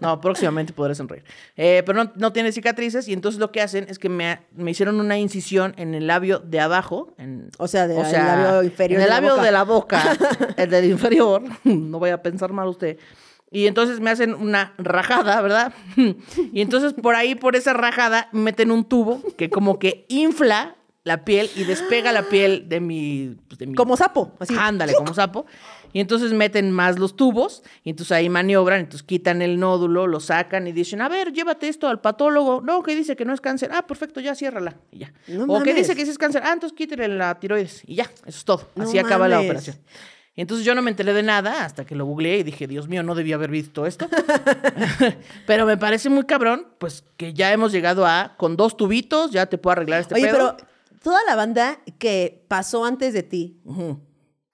[0.00, 1.22] No, próximamente podré sonreír.
[1.56, 4.70] Eh, pero no, no tiene cicatrices y entonces lo que hacen es que me, me
[4.72, 7.14] hicieron una incisión en el labio de abajo.
[7.18, 9.44] en- O sea, del labio inferior En el de la labio boca.
[9.44, 10.02] de la boca,
[10.56, 11.42] el del inferior.
[11.64, 12.98] No vaya a pensar mal usted.
[13.50, 15.74] Y entonces me hacen una rajada, ¿verdad?
[16.54, 21.24] Y entonces por ahí, por esa rajada, meten un tubo que como que infla la
[21.24, 23.36] piel y despega la piel de mi...
[23.48, 24.54] pues, de mi Como sapo, así.
[24.58, 25.46] Ándale, como sapo.
[25.92, 30.20] Y entonces meten más los tubos y entonces ahí maniobran, entonces quitan el nódulo, lo
[30.20, 32.62] sacan y dicen, a ver, llévate esto al patólogo.
[32.62, 33.70] No, que dice que no es cáncer.
[33.72, 34.76] Ah, perfecto, ya ciérrala.
[34.90, 35.12] Y ya.
[35.28, 36.42] No o que dice que sí es cáncer.
[36.44, 37.82] Ah, entonces quítale la tiroides.
[37.86, 38.70] Y ya, eso es todo.
[38.74, 39.76] No Así acaba la operación.
[40.34, 42.88] Y entonces yo no me enteré de nada hasta que lo googleé y dije, Dios
[42.88, 44.08] mío, no debía haber visto esto.
[45.46, 49.44] pero me parece muy cabrón, pues que ya hemos llegado a, con dos tubitos, ya
[49.44, 50.56] te puedo arreglar este Oye, pedo.
[50.56, 50.71] pero
[51.02, 53.60] toda la banda que pasó antes de ti,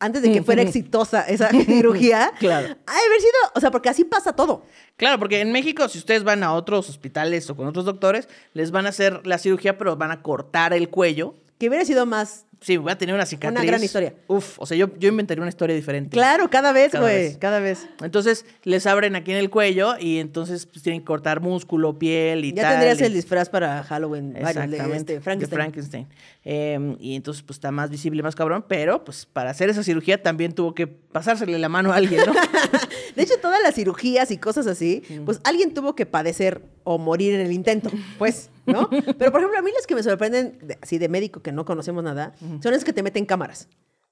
[0.00, 2.66] antes de que fuera exitosa esa cirugía, Claro.
[2.86, 4.62] ha de haber sido, o sea, porque así pasa todo.
[4.96, 8.70] Claro, porque en México, si ustedes van a otros hospitales o con otros doctores, les
[8.70, 11.34] van a hacer la cirugía, pero van a cortar el cuello.
[11.58, 12.44] Que hubiera sido más.
[12.60, 13.64] Sí, voy a tener una cicatriz.
[13.64, 14.14] gran historia.
[14.26, 16.10] Uf, o sea, yo, yo inventaría una historia diferente.
[16.10, 17.36] Claro, cada vez, Cada güey, vez.
[17.38, 17.86] cada vez.
[18.02, 22.44] Entonces, les abren aquí en el cuello y entonces pues, tienen que cortar músculo, piel
[22.44, 22.72] y Ya tal.
[22.72, 24.32] tendrías y- el disfraz para Halloween.
[24.32, 24.96] de Exactamente.
[25.14, 25.40] este, Frankenstein.
[25.40, 26.06] de Frankenstein.
[26.44, 28.64] Eh, y entonces, pues está más visible, más cabrón.
[28.66, 32.32] Pero, pues, para hacer esa cirugía también tuvo que pasársele la mano a alguien, ¿no?
[33.14, 37.34] De hecho, todas las cirugías y cosas así, pues alguien tuvo que padecer o morir
[37.34, 38.88] en el intento, pues, ¿no?
[38.90, 41.64] Pero, por ejemplo, a mí las que me sorprenden, de- así de médico que no
[41.64, 43.68] conocemos nada, son las que te meten cámaras,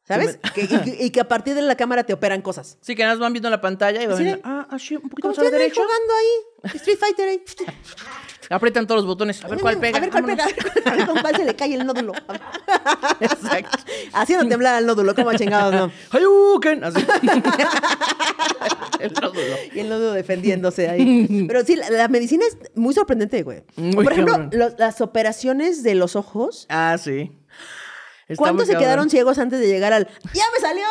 [0.06, 0.38] ¿sabes?
[0.54, 2.78] Que- y, que- y que a partir de la cámara te operan cosas.
[2.80, 5.28] Sí, que nada más van viendo la pantalla y van viendo, ah, así, un poquito
[5.28, 5.74] más a la derecha.
[5.82, 7.42] jugando ahí, Street Fighter ahí.
[8.48, 9.44] Aprietan todos los botones.
[9.44, 9.98] A ver cuál pega.
[9.98, 10.52] A ver cuál vámonos.
[10.52, 12.12] pega, a ver con cuál se le cae el nódulo.
[13.20, 13.78] Exacto.
[14.12, 15.90] Haciendo temblar al nódulo, como chingados, ¿no?
[16.12, 16.84] ¡Hayuken!
[16.84, 17.04] Así.
[19.00, 19.56] El nódulo.
[19.74, 21.44] Y el nódulo defendiéndose ahí.
[21.48, 23.64] Pero sí, la, la medicina es muy sorprendente, güey.
[23.76, 26.66] Muy Por ejemplo, los- las operaciones de los ojos.
[26.68, 27.32] Ah, sí.
[28.36, 28.86] ¿Cuántos se cabrón.
[28.86, 30.84] quedaron ciegos antes de llegar al ¡Ya me salió!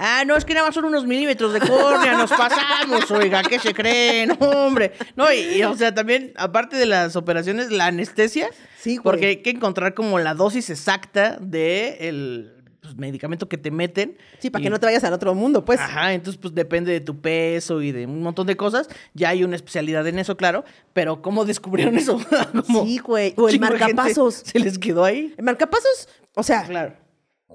[0.00, 3.58] Ah, no, es que nada más son unos milímetros de córnea, nos pasamos, oiga, ¿qué
[3.58, 4.30] se creen?
[4.40, 4.92] hombre.
[5.16, 8.48] No, y, y, o sea, también, aparte de las operaciones, la anestesia.
[8.80, 9.02] Sí, güey.
[9.02, 14.16] Porque hay que encontrar como la dosis exacta de el pues, medicamento que te meten.
[14.38, 15.80] Sí, para Y- que no te vayas al otro mundo, pues.
[15.80, 18.88] Ajá, entonces pues depende de tu peso y de un montón de cosas.
[19.14, 20.64] Ya hay una especialidad en eso, claro.
[20.92, 22.20] Pero ¿cómo descubrieron eso?
[22.66, 23.34] Como Sí, güey.
[23.36, 24.42] O el marcapasos.
[24.46, 25.34] Se les quedó ahí.
[25.36, 26.08] El marcapasos,
[26.38, 26.94] o sea, Claro.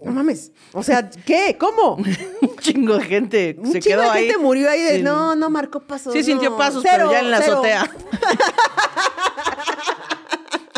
[0.03, 0.51] no mames.
[0.73, 1.57] O sea, ¿qué?
[1.59, 1.95] ¿Cómo?
[2.41, 4.25] Un chingo de gente Un se chingo quedó de ahí.
[4.27, 6.13] gente murió ahí de sin- no, no marcó pasos.
[6.13, 7.53] Sí, sintió pasos, Cero, pero ya en la cero.
[7.53, 7.89] azotea.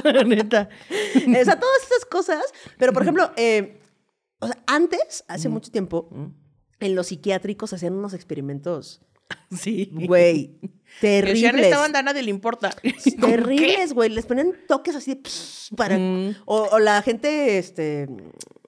[0.26, 0.70] Neta.
[0.92, 2.44] o sea, todas estas cosas.
[2.78, 3.80] Pero, por ejemplo, eh,
[4.40, 6.10] o sea, antes, hace mucho tiempo,
[6.80, 9.02] en los psiquiátricos hacían unos experimentos
[9.56, 9.90] Sí.
[9.94, 10.58] Güey,
[11.02, 11.66] Que decían, terribles.
[11.68, 12.70] esta banda a nadie le importa.
[13.20, 14.10] ¿Cómo Terribles, güey.
[14.10, 15.98] Les ponían toques así de pss, para.
[15.98, 16.36] Mm.
[16.46, 18.08] O, o la gente, este.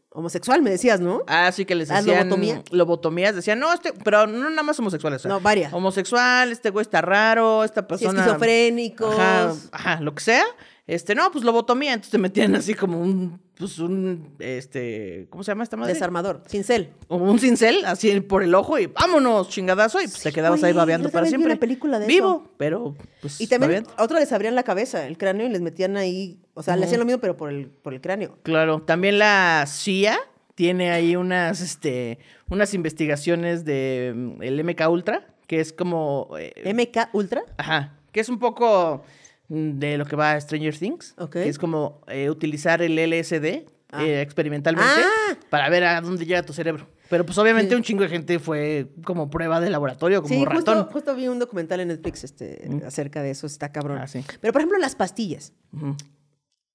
[0.09, 1.21] Homosexual, me decías, ¿no?
[1.27, 2.63] Ah, sí que les ¿Ah, hacían lobotomía?
[2.71, 5.19] lobotomías, decían, no, este, pero no nada más homosexuales.
[5.21, 5.71] o sea, No, varias.
[5.73, 8.21] Homosexual, este güey está raro, esta Sí, persona.
[8.21, 9.13] esquizofrénicos.
[9.13, 10.43] Ajá, ajá, lo que sea.
[10.87, 15.51] Este, no, pues lobotomía, entonces te metían así como un, pues un, este, ¿cómo se
[15.51, 15.93] llama esta madre?
[15.93, 16.93] Desarmador, cincel.
[17.09, 20.71] Como un cincel, así por el ojo y vámonos, chingadazo, y pues te quedabas ahí
[20.71, 21.51] babeando para siempre.
[21.51, 22.51] una película de Vivo, eso.
[22.55, 24.15] pero pues Y también babeando.
[24.15, 26.39] a les abrían la cabeza, el cráneo, y les metían ahí.
[26.53, 28.37] O sea, le hacían lo mismo, pero por el, por el cráneo.
[28.43, 30.17] Claro, también la CIA
[30.55, 32.17] tiene ahí unas, este,
[32.49, 37.43] unas investigaciones de mm, el MK Ultra, que es como, eh, MK Ultra.
[37.57, 39.03] ajá, que es un poco
[39.49, 41.31] de lo que va a Stranger Things, Ok.
[41.33, 44.03] que es como eh, utilizar el LSD Ah.
[44.03, 45.37] eh, experimentalmente Ah.
[45.49, 46.87] para ver a dónde llega tu cerebro.
[47.09, 47.75] Pero pues obviamente Sí.
[47.75, 50.57] un chingo de gente fue como prueba de laboratorio, como Sí, ratón.
[50.83, 53.99] justo, justo vi un documental en Netflix este, acerca de eso, está cabrón.
[53.99, 54.25] Ah, sí.
[54.41, 55.53] Pero, por ejemplo, las pastillas.
[55.71, 55.95] Ujú.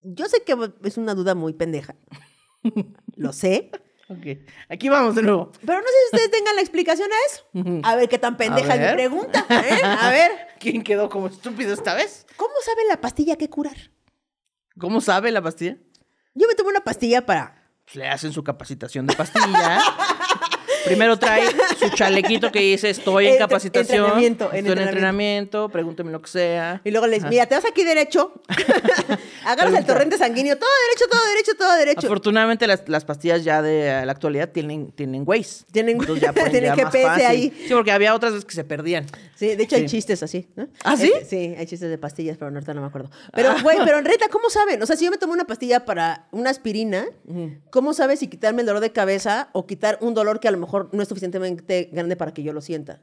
[0.04, 1.94] Yo sé que es una duda muy pendeja.
[3.16, 3.70] Lo sé.
[4.12, 4.38] Ok,
[4.68, 5.52] aquí vamos de nuevo.
[5.64, 7.80] Pero no sé si ustedes tengan la explicación a eso.
[7.84, 9.46] A ver qué tan pendeja mi pregunta.
[9.48, 9.80] ¿eh?
[9.84, 12.24] A ver, ¿Quién quedó como estúpido esta vez?
[12.36, 13.76] ¿cómo sabe la pastilla qué curar?
[14.78, 15.76] ¿Cómo sabe la pastilla?
[16.34, 17.68] Yo me tomo una pastilla para.
[17.84, 19.80] Pues, le hacen su capacitación de pastilla.
[20.84, 21.44] Primero trae
[21.78, 23.98] su chalequito que dice estoy en capacitación.
[24.04, 26.80] entrenamiento, estoy en en entrenamiento, pregúnteme lo que sea.
[26.84, 28.32] Y luego les, mira, te vas aquí derecho.
[29.44, 32.06] Agarras el torrente sanguíneo, todo derecho, todo derecho, todo derecho.
[32.06, 35.64] Afortunadamente las, las pastillas ya de la actualidad tienen, tienen Waze.
[35.72, 37.52] Tienen- Entonces ya tienen GPS ahí.
[37.66, 39.06] Sí, porque había otras veces que se perdían.
[39.34, 40.48] Sí, de hecho hay chistes así.
[40.56, 40.68] ¿no?
[40.84, 41.12] ¿Ah, sí?
[41.14, 43.10] Este, sí, hay chistes de pastillas, pero ahorita no me acuerdo.
[43.34, 44.80] Pero, güey, pero en realidad, ¿cómo saben?
[44.82, 47.06] O sea, si yo me tomo una pastilla para una aspirina,
[47.70, 50.58] ¿cómo sabes si quitarme el dolor de cabeza o quitar un dolor que a lo
[50.58, 53.00] mejor no es suficientemente grande para que yo lo sienta?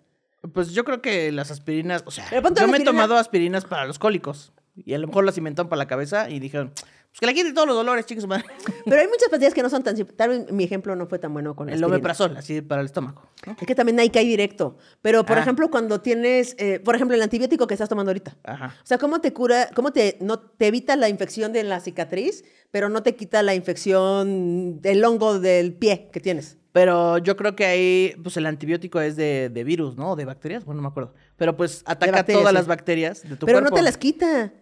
[0.53, 3.85] Pues yo creo que las aspirinas, o sea, yo la me he tomado aspirinas para
[3.85, 4.53] los cólicos.
[4.85, 7.53] Y a lo mejor las inventaron para la cabeza y dijeron, pues que le quiten
[7.53, 8.25] todos los dolores, chicos.
[8.27, 8.45] madre.
[8.85, 9.97] Pero hay muchas pastillas que no son tan...
[10.15, 11.95] Tal vez mi ejemplo no fue tan bueno con la El aspirina.
[11.97, 13.23] omeprazol, así para el estómago.
[13.45, 13.57] ¿no?
[13.59, 14.77] Es que también hay que hay directo.
[15.01, 15.41] Pero, por Ah.
[15.41, 18.37] ejemplo, cuando tienes, eh, por ejemplo, el antibiótico que estás tomando ahorita.
[18.45, 18.73] Ajá.
[18.81, 22.45] O sea, ¿cómo te cura, cómo te, no, te evita la infección de la cicatriz,
[22.71, 26.57] pero no te quita la infección del hongo del pie que tienes?
[26.79, 30.15] Pero yo creo que ahí, pues el antibiótico es de, de virus, ¿no?
[30.15, 31.13] De bacterias, bueno, no me acuerdo.
[31.35, 32.53] Pero pues ataca todas sí.
[32.53, 33.71] las bacterias de tu pero cuerpo.
[33.71, 34.53] no te las quita.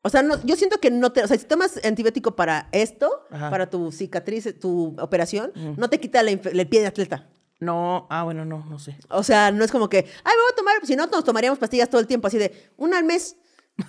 [0.00, 3.26] O sea, no, yo siento que no te, o sea, si tomas antibiótico para esto,
[3.30, 3.50] Ajá.
[3.50, 7.28] para tu cicatriz, tu operación, no te quita la el pie de atleta.
[7.58, 8.96] No, ah, bueno, no, no sé.
[9.10, 10.04] O sea, no es como que, ay,
[10.34, 12.96] me voy a tomar, si no, nos tomaríamos pastillas todo el tiempo, así de, una
[12.96, 13.36] al mes,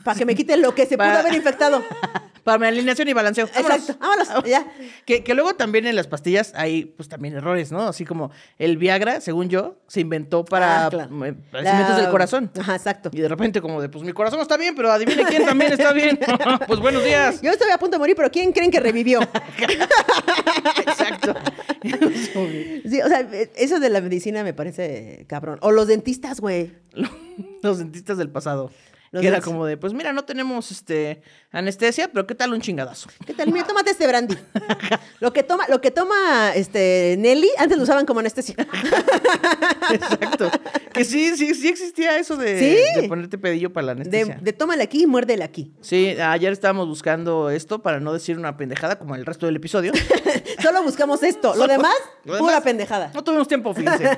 [0.03, 1.81] para que me quite lo que se pudo haber infectado.
[2.43, 3.47] Para mi alineación y balanceo.
[3.53, 3.77] Vámonos.
[3.77, 4.65] Exacto, vámonos, ya.
[5.05, 7.81] Que, que luego también en las pastillas hay, pues también errores, ¿no?
[7.87, 11.25] Así como el Viagra, según yo, se inventó para Ah, claro.
[11.25, 12.51] eh, padecimientos La- del corazón.
[12.59, 13.09] Ajá, exacto.
[13.13, 15.93] Y de repente como de, pues mi corazón está bien, pero adivine quién también está
[15.93, 16.19] bien.
[16.67, 17.41] pues buenos días.
[17.41, 19.19] Yo estoy a punto de morir, pero ¿quién creen que revivió?
[20.87, 21.33] Exacto.
[22.85, 25.57] Sí, o sea, eso de la medicina me parece cabrón.
[25.61, 26.73] O los dentistas, güey.
[27.63, 28.71] Los dentistas del pasado.
[29.11, 31.21] Los que era como de, pues mira, no tenemos este
[31.51, 33.09] anestesia, pero ¿qué tal un chingadazo?
[33.25, 33.51] ¿Qué tal?
[33.51, 34.37] Mira, tómate este brandy.
[35.19, 38.55] Lo que toma, lo que toma este Nelly, antes lo usaban como anestesia.
[39.93, 40.49] Exacto.
[40.93, 43.01] que sí, sí, sí existía eso de, Sí.
[43.01, 44.39] de ponerte pedillo para la De, anestesia.
[44.41, 45.71] de tómale aquí y muérdele aquí.
[45.81, 49.91] Sí, ayer estábamos buscando esto para no decir una pendejada como el resto del episodio.
[50.61, 51.53] Solo buscamos esto.
[51.55, 51.93] Lo demás,
[52.23, 53.11] lo pura pendejada.
[53.13, 54.17] No tuvimos tiempo, fíjense.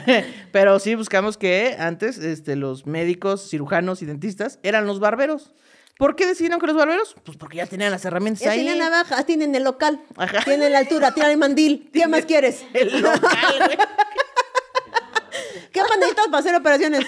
[0.52, 5.52] Pero sí buscamos que antes este, los médicos, cirujanos y dentistas eran los barberos.
[5.98, 7.14] ¿Por qué decidieron que los barberos?
[7.24, 8.60] Pues porque ya tenían las herramientas Ya ahí.
[8.62, 10.40] tienen navajas, tienen el local, Ajá.
[10.44, 11.88] tienen la altura, tienen el mandil.
[11.92, 12.64] ¿Qué más quieres?
[12.72, 13.78] El local, güey.
[15.72, 17.04] ¿Qué más necesitas para hacer operaciones?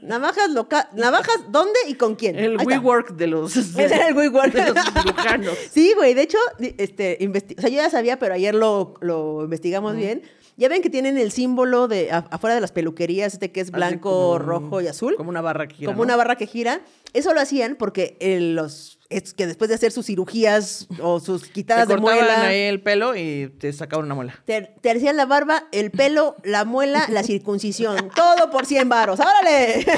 [0.00, 0.88] Navajas local.
[0.94, 2.38] ¿Navajas dónde y con quién?
[2.38, 2.56] El.
[2.56, 4.52] WeWork de los, Ese era el WeWork.
[4.52, 5.54] de los cirujanos.
[5.70, 6.14] Sí, güey.
[6.14, 7.18] De hecho, este,
[7.56, 10.22] o sea, yo ya sabía, pero ayer lo, lo investigamos bien.
[10.56, 14.10] Ya ven que tienen el símbolo de afuera de las peluquerías, este que es blanco,
[14.10, 15.14] como- rojo y azul.
[15.16, 16.02] Como una barra que gira, como ¿no?
[16.04, 16.80] una barra que gira.
[17.12, 21.44] Eso lo hacían porque eh, los es que después de hacer sus cirugías o sus
[21.44, 24.38] Te quitadas de cortaban muela, ahí el pelo y te sacaban una muela.
[24.44, 28.10] te, te hacían la barba, el pelo, la muela, la circuncisión.
[28.14, 29.20] Todo por 100 varos.
[29.20, 29.86] ¡Órale!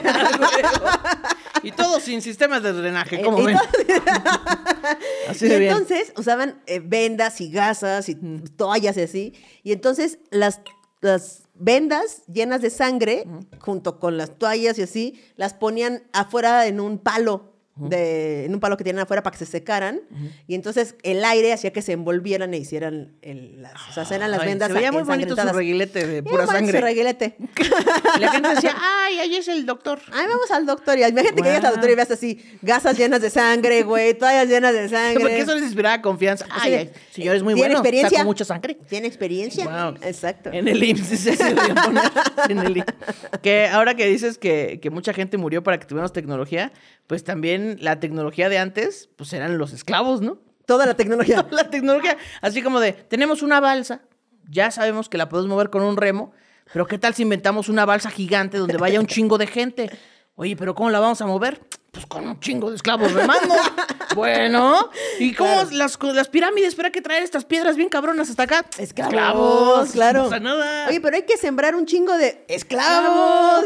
[1.62, 3.54] Y todo sin sistemas de drenaje, Eh, como ven.
[5.28, 5.72] Así y de bien.
[5.72, 8.14] entonces usaban eh, vendas y gasas y
[8.56, 9.34] toallas y así.
[9.62, 10.60] Y entonces las,
[11.02, 13.24] las vendas llenas de sangre,
[13.60, 17.49] junto con las toallas y así, las ponían afuera en un palo.
[17.88, 20.00] De, en un palo que tenían afuera para que se secaran.
[20.46, 24.30] Y entonces el aire hacía que se envolvieran e hicieran el- las, o sea, eran
[24.30, 26.80] las Ay, vendas Se veía muy bonito su reguilete de pura nomás su sangre.
[26.80, 27.36] reguilete.
[28.16, 30.00] Y la gente decía, ay, ahí es el doctor.
[30.12, 30.98] Ay, vamos al doctor.
[30.98, 34.48] Y imagínate que llegas al doctor y veas así, gasas llenas de sangre, güey, toallas
[34.48, 35.20] llenas de sangre.
[35.20, 36.46] Porque eso les inspiraba confianza.
[36.50, 37.80] Ay, ay, señor, es muy ¿tiene bueno.
[37.80, 38.24] experiencia?
[38.24, 38.76] Mucha sangre.
[38.88, 39.64] ¿Tiene experiencia?
[39.64, 39.94] Wow.
[40.02, 40.50] Exacto.
[40.52, 42.10] En el IMSS, deberían poner
[42.48, 43.40] en el IMSS.
[43.42, 46.72] Que ahora que dices que, que mucha gente murió para que tuviéramos tecnología,
[47.06, 50.38] pues también la tecnología de antes, pues eran los esclavos, ¿no?
[50.66, 51.46] Toda la tecnología.
[51.50, 54.02] La tecnología, así como de, tenemos una balsa,
[54.48, 56.32] ya sabemos que la podemos mover con un remo,
[56.72, 59.90] pero ¿qué tal si inventamos una balsa gigante donde vaya un chingo de gente?
[60.36, 61.60] Oye, pero ¿cómo la vamos a mover?
[61.92, 63.54] Pues con un chingo de esclavos remando.
[64.14, 65.70] bueno, ¿y cómo Claro.
[65.72, 66.76] las, las pirámides?
[66.78, 68.64] Hay que traer estas piedras bien cabronas hasta acá.
[68.78, 70.22] Esclavos, claro.
[70.24, 70.86] No pasa nada.
[70.88, 73.64] Oye, pero hay que sembrar un chingo de esclavos.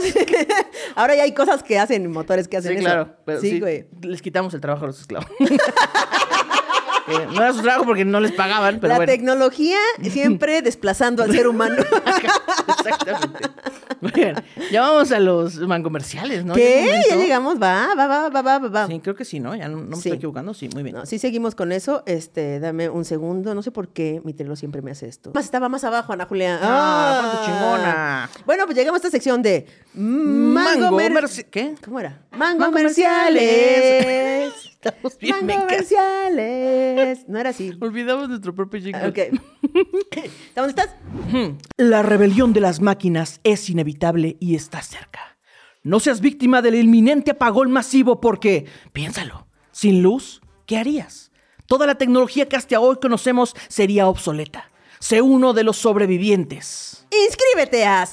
[0.95, 2.85] Ahora ya hay cosas que hacen, motores que hacen Sí, eso.
[2.87, 3.17] claro.
[3.27, 3.87] pero sí, güey.
[4.01, 5.29] Les quitamos el trabajo a los esclavos.
[7.07, 9.13] Eh, no era su trabajo porque no les pagaban, pero la bueno.
[9.13, 9.77] tecnología
[10.11, 11.77] siempre desplazando al ser humano.
[12.79, 13.51] Exactamente.
[14.71, 16.55] Ya vamos a los mancomerciales, ¿no?
[16.55, 17.03] ¿Qué?
[17.11, 18.87] ¿Ya llegamos, va, va, va, va, va, va.
[18.87, 19.55] Sí, creo que sí, ¿no?
[19.55, 20.09] Ya no, no me Sí.
[20.09, 20.55] estoy equivocando.
[20.55, 20.97] Sí, muy bien.
[20.97, 22.03] No, sí seguimos con eso.
[22.07, 23.55] Este, dame un segundo.
[23.55, 25.31] No sé por qué mi telo siempre me hace esto.
[25.35, 26.59] Más estaba más abajo, Ana Julia.
[26.63, 28.31] Ah, ponte chingona.
[28.47, 31.75] Bueno, pues llegamos a esta sección de Mango, Mango Mer- ¿Qué?
[31.85, 32.21] ¿Cómo era?
[32.33, 34.53] Mango, Mango comerciales.
[34.85, 35.65] Estamos bien Mango mecas.
[35.65, 37.29] comerciales.
[37.29, 37.73] No era así.
[37.81, 39.09] Olvidamos nuestro propio jingle.
[39.09, 39.19] Ok.
[40.55, 40.91] ¿Dónde estás?
[41.77, 45.39] La rebelión de las máquinas es inevitable y está cerca.
[45.83, 51.31] No seas víctima del inminente apagón masivo porque, piénsalo, sin luz, ¿qué harías?
[51.67, 54.71] Toda la tecnología que hasta hoy conocemos sería obsoleta.
[54.99, 57.07] Sé uno de los sobrevivientes.
[57.29, 58.07] Inscríbete a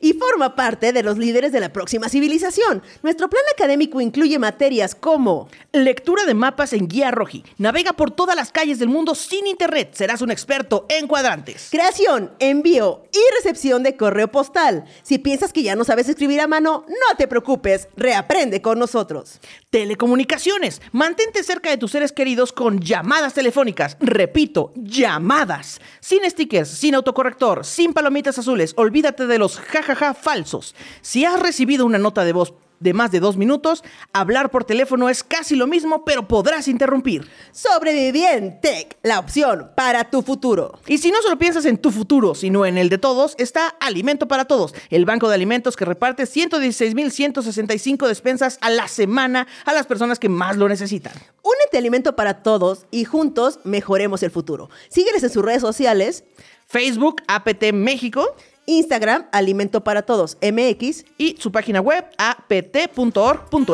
[0.00, 2.82] Y forma parte de los líderes de la próxima civilización.
[3.02, 7.44] Nuestro plan académico incluye materias como Lectura de mapas en guía roji.
[7.58, 9.90] Navega por todas las calles del mundo sin internet.
[9.92, 11.68] Serás un experto en cuadrantes.
[11.70, 14.86] creación, envío y recepción de correo postal.
[15.02, 19.40] Si piensas que ya no sabes escribir a mano, no te preocupes, reaprende con nosotros.
[19.70, 20.80] Telecomunicaciones.
[20.92, 23.96] Mantente cerca de tus seres queridos con llamadas telefónicas.
[24.00, 25.80] Repito, llamadas.
[26.00, 28.72] Sin stickers, sin autocorrector, sin palomitas azules.
[28.76, 30.74] Olvídate de los jajaja falsos.
[31.02, 35.08] Si has recibido una nota de voz de más de dos minutos, hablar por teléfono
[35.08, 37.28] es casi lo mismo, pero podrás interrumpir.
[37.52, 40.78] Sobrevivientec, la opción para tu futuro.
[40.86, 44.28] Y si no solo piensas en tu futuro, sino en el de todos, está Alimento
[44.28, 49.86] para Todos, el banco de alimentos que reparte 116.165 despensas a la semana a las
[49.86, 51.12] personas que más lo necesitan.
[51.42, 54.70] Únete a Alimento para Todos y juntos mejoremos el futuro.
[54.88, 56.24] Sígueles en sus redes sociales,
[56.66, 58.36] Facebook, APT México
[58.68, 63.66] Instagram, Alimento para Todos, MX, y su página web apt.org.mx.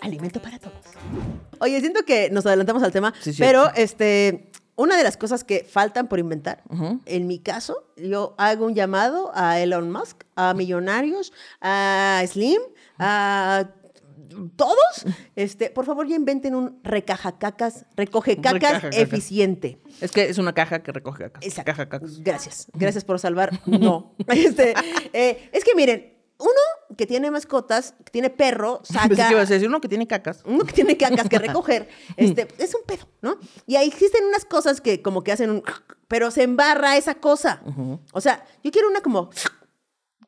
[0.00, 0.76] Alimento para Todos.
[1.58, 5.66] Oye, siento que nos adelantamos al tema, Sí, pero este, una de las cosas que
[5.68, 6.62] faltan por inventar,
[7.06, 12.60] en mi caso, yo hago un llamado a Elon Musk, a millonarios, a Slim,
[12.98, 13.64] a
[14.56, 15.06] todos,
[15.36, 19.78] este, por favor ya inventen un recajacacas, recoge cacas eficiente.
[20.00, 21.44] Es que es una caja que recoge cacas.
[21.44, 21.72] Exacto.
[21.72, 22.20] Caja cacas.
[22.20, 22.66] Gracias.
[22.74, 23.60] Gracias por salvar.
[23.66, 24.14] No.
[24.34, 24.74] Este,
[25.12, 29.32] eh, es que miren, uno que tiene mascotas, que tiene perro, Pensé que saca.
[29.32, 30.42] ibas a decir uno que tiene cacas.
[30.44, 33.38] Uno que tiene cacas que recoger, este, es un pedo, ¿no?
[33.66, 35.62] Y ahí existen unas cosas que como que hacen un...
[36.08, 37.62] Pero se embarra esa cosa.
[38.12, 39.30] O sea, yo quiero una como...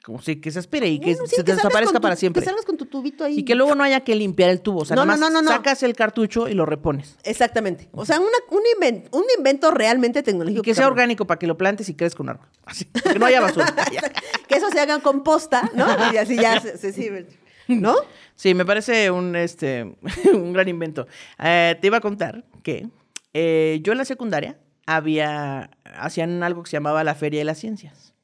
[0.06, 2.40] Como si que se aspire y que Bueno, sí, se desaparezca tu- para siempre.
[2.40, 3.40] Que salgas con tu tubito ahí.
[3.40, 4.82] Y que luego no haya que limpiar el tubo.
[4.82, 7.16] O sea, No, nada no, más no, sacas el cartucho y lo repones.
[7.24, 7.88] Exactamente.
[7.90, 10.62] O sea, una- un, invento, un invento realmente Y tecnológico.
[10.62, 10.92] que sea cabrón.
[11.00, 12.46] orgánico para que lo plantes y crezca un árbol.
[12.64, 12.84] Así.
[12.84, 13.66] Que no haya basura.
[14.48, 15.86] Que eso se haga composta, ¿no?
[16.12, 17.26] Y así ya se, se sirve.
[17.66, 17.96] ¿No?
[18.36, 19.96] Sí, me parece un, este,
[20.32, 21.08] un gran invento.
[21.42, 22.86] Eh, te iba a contar que
[23.34, 27.58] eh, yo en la secundaria había, hacían algo que se llamaba la Feria de las
[27.58, 28.14] Ciencias.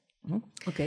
[0.64, 0.78] Ok.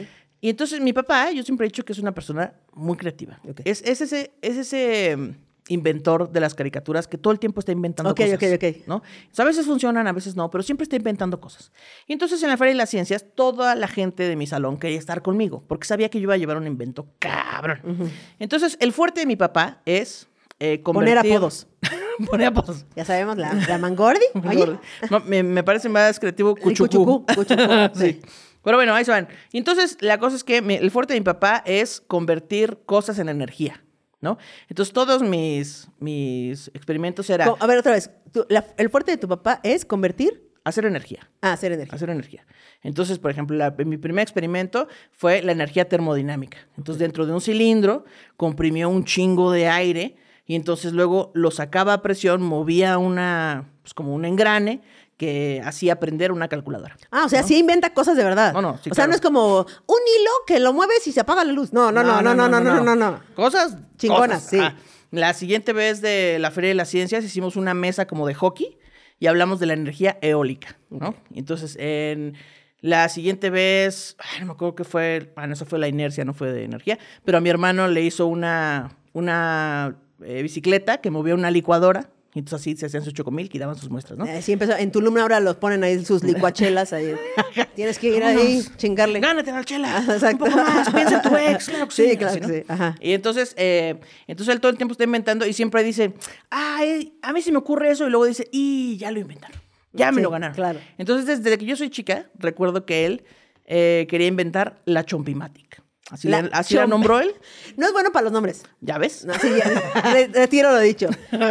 [0.46, 3.40] Y entonces mi papá, yo siempre he dicho que es una persona muy creativa.
[3.50, 3.62] Ok.
[3.66, 5.30] Es, es ese, es ese mm,
[5.70, 8.36] inventor de las caricaturas que todo el tiempo está inventando Ok, cosas.
[8.36, 8.78] ok, ok.
[8.86, 8.98] ¿no?
[8.98, 9.02] O
[9.32, 11.72] sea, a veces funcionan, a veces no, pero siempre está inventando cosas.
[12.06, 15.00] Y entonces en la Feria de las Ciencias, toda la gente de mi salón quería
[15.00, 18.12] estar conmigo, porque sabía que yo iba a llevar un invento cabrón.
[18.38, 20.28] Entonces, el fuerte de mi papá es
[20.60, 21.66] eh, Poner apodos.
[22.30, 22.86] Poner apodos.
[22.96, 24.26] Ya sabemos, la, la mangordi.
[24.48, 24.78] Oye.
[25.10, 27.26] No, me, me parece más creativo cuchucú.
[27.26, 27.64] cuchucú, cuchucú,
[27.96, 28.14] sí.
[28.14, 28.22] sí.
[28.66, 29.30] Pero bueno, ahí se van.
[29.54, 33.30] Y entonces, la cosa es que el fuerte de mi papá es convertir cosas en
[33.30, 33.82] energía,
[34.20, 34.38] ¿no?
[34.68, 38.10] Entonces, todos mis, mis experimentos eran A ver, otra vez.
[38.34, 40.44] Tú- la- el fuerte de tu papá es convertir.
[40.68, 41.30] hacer energía.
[41.42, 41.94] Ah, hacer energía.
[41.96, 42.44] Hacer energía.
[42.82, 46.58] Entonces, por ejemplo, la- mi primer experimento fue la energía termodinámica.
[46.76, 48.04] Entonces, dentro de un cilindro,
[48.36, 50.16] comprimió un chingo de aire
[50.48, 54.82] y entonces luego lo sacaba a presión, movía una, pues como un engrane
[55.18, 56.98] que así aprender una calculadora.
[57.12, 58.54] Ah, o sea, sí inventa cosas de verdad.
[58.54, 61.22] No, no, sí, O sea, no es como un hilo que lo mueves y se
[61.22, 61.72] apaga la luz.
[61.72, 62.96] No, no, no, no, no, no, no, no.
[62.96, 64.50] no cosas chingonas, cosas.
[64.50, 64.60] sí.
[64.60, 64.76] Ah,
[65.12, 68.78] la siguiente vez de la Feria de las Ciencias hicimos una mesa como de hockey
[69.20, 71.16] y hablamos de la energía eólica, ¿no?
[71.34, 72.36] Entonces, en
[72.82, 76.34] la siguiente vez, ay, no me acuerdo qué fue, bueno, eso fue la inercia, no
[76.34, 81.34] fue de energía, pero a mi hermano le hizo una, una eh, bicicleta que movía
[81.34, 84.26] una licuadora y entonces así se hacían sus chocomil y daban sus muestras, ¿no?
[84.26, 84.76] Eh, sí empezó.
[84.76, 87.16] En Tulum ahora los ponen ahí sus licuachelas ahí.
[87.76, 89.22] Tienes que ir ahí, chingarle.
[89.22, 90.00] Gánate la chela.
[90.08, 90.44] Exacto.
[90.44, 90.90] Un poco más.
[90.92, 91.70] Piensa en tu ex.
[91.70, 92.10] Claro que sí.
[92.10, 92.54] Sí, claro así, que ¿no?
[92.54, 92.96] sí, ajá.
[93.00, 96.14] Y entonces, eh, entonces él todo el tiempo está inventando y siempre dice,
[96.50, 98.06] ay, a mí se me ocurre eso.
[98.06, 99.58] Y luego dice, y ya lo inventaron.
[99.94, 100.56] Ya me Sí, lo ganaron.
[100.56, 100.80] claro.
[100.98, 103.24] Entonces, desde que yo soy chica, recuerdo que él
[103.66, 105.82] eh, quería inventar la Chompimatic.
[106.12, 107.34] Así, La así nombró él.
[107.78, 108.64] No es bueno para los nombres.
[108.82, 109.26] ¿Ya ves?
[109.26, 110.04] Ya.
[110.14, 111.08] Re- retiro lo dicho.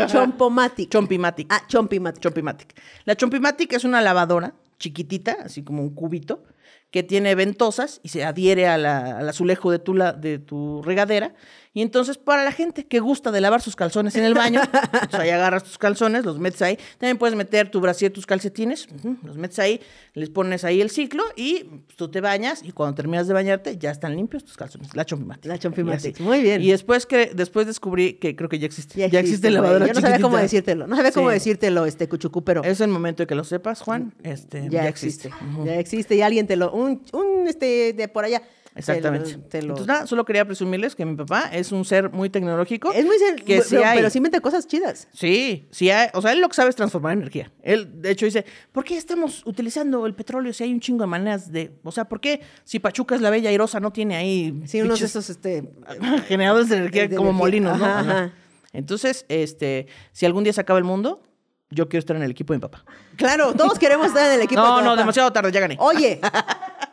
[0.06, 0.90] Chompomatic.
[0.90, 1.47] Chompimatic.
[1.51, 2.20] Ah, Chompimatic.
[2.22, 2.81] Chompimatic.
[3.05, 6.44] La Chompimatic es una lavadora chiquitita, así como un cubito,
[6.90, 10.82] que tiene ventosas y se adhiere a la- al azulejo de tu, la- de tu
[10.82, 11.35] regadera.
[11.75, 14.61] Y entonces, para la gente que gusta de lavar sus calzones en el baño,
[15.11, 16.79] pues ahí agarras tus calzones, los metes ahí.
[16.99, 18.87] También puedes meter tu brasier, tus calcetines,
[19.25, 19.81] los metes ahí,
[20.15, 23.77] les pones ahí el ciclo y pues, tú te bañas y cuando terminas de bañarte
[23.77, 24.95] ya están limpios tus calzones.
[24.95, 25.47] La Chompimatic.
[25.47, 26.15] La así.
[26.21, 26.63] Muy bien.
[26.63, 28.95] Y después, que, después descubrí que creo que ya existe.
[28.97, 30.87] Ya Ya existe, existe, lavadora Yo no sabía cómo decírtelo.
[30.87, 31.35] No sabía cómo Sí.
[31.35, 34.15] decírtelo, este cuchucú, pero Es el momento de que lo sepas, Juan.
[34.23, 35.31] Este, ya, existe.
[35.65, 36.73] Ya existe y alguien te lo.
[36.73, 38.43] Un, un este de por allá.
[38.75, 39.37] Te lo- Exactamente.
[39.49, 42.93] te lo- Entonces, nada, solo quería presumirles que mi papá es un ser muy tecnológico.
[42.93, 43.97] es muy ser- que pero, sí hay.
[43.99, 45.07] pero sí inventa cosas chidas.
[45.13, 46.09] Sí, sí hay.
[46.13, 47.53] O sea, él lo que sabe es transformar energía.
[47.63, 51.07] Él, de hecho, dice, ¿por qué estamos utilizando el petróleo si hay un chingo de
[51.07, 51.73] maneras de...
[51.85, 54.63] O sea, ¿por qué si Pachuca es la bella airosa no tiene ahí...
[54.67, 55.71] Sí, unos de esos, este.
[56.29, 57.45] generadores de energía de como energía.
[57.45, 57.85] molinos, ¿no?
[57.87, 58.33] Ajá.
[58.73, 61.23] Entonces, este, si algún día se acaba el mundo,
[61.71, 62.85] yo quiero estar en el equipo de mi papá.
[63.17, 64.61] Claro, todos queremos estar en el equipo.
[64.63, 65.01] de No, tu no, papá.
[65.03, 65.77] demasiado tarde, ya gané.
[65.79, 66.21] Oye.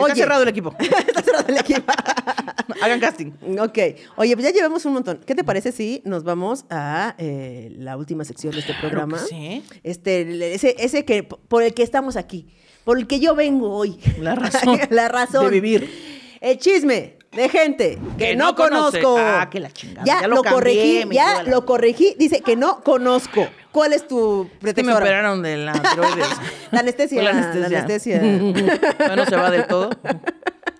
[0.08, 0.74] Está cerrado el equipo.
[0.78, 1.92] Está cerrado el equipo.
[2.82, 3.32] Hagan casting.
[3.58, 3.78] Ok.
[4.16, 5.20] Oye, pues ya llevamos un montón.
[5.26, 9.18] ¿Qué te parece si nos vamos a eh, la última sección de este programa?
[9.18, 9.62] sí.
[9.82, 12.46] Este, ese, ese que por el que estamos aquí,
[12.84, 13.98] por el que yo vengo hoy.
[14.18, 16.10] La razón la razón de vivir.
[16.40, 19.16] El chisme de gente que, Que no, conozco.
[19.18, 20.04] Ah, que la chingada.
[20.06, 22.16] Ya, Ya lo, lo corregí, ya la- lo corregí.
[22.18, 23.46] Dice que no conozco.
[23.72, 24.92] ¿Cuál es tu me pretexto?
[24.92, 25.04] ahora?
[25.04, 26.26] operaron de la tiroides.
[26.72, 27.22] La anestesia.
[27.22, 28.20] La anestesia.
[28.98, 29.90] Todavía no se va del todo.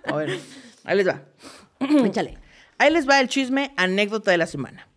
[0.05, 0.39] A ver,
[0.83, 1.21] ahí les va.
[2.05, 2.37] Échale.
[2.77, 4.87] Ahí les va el chisme anécdota de la semana.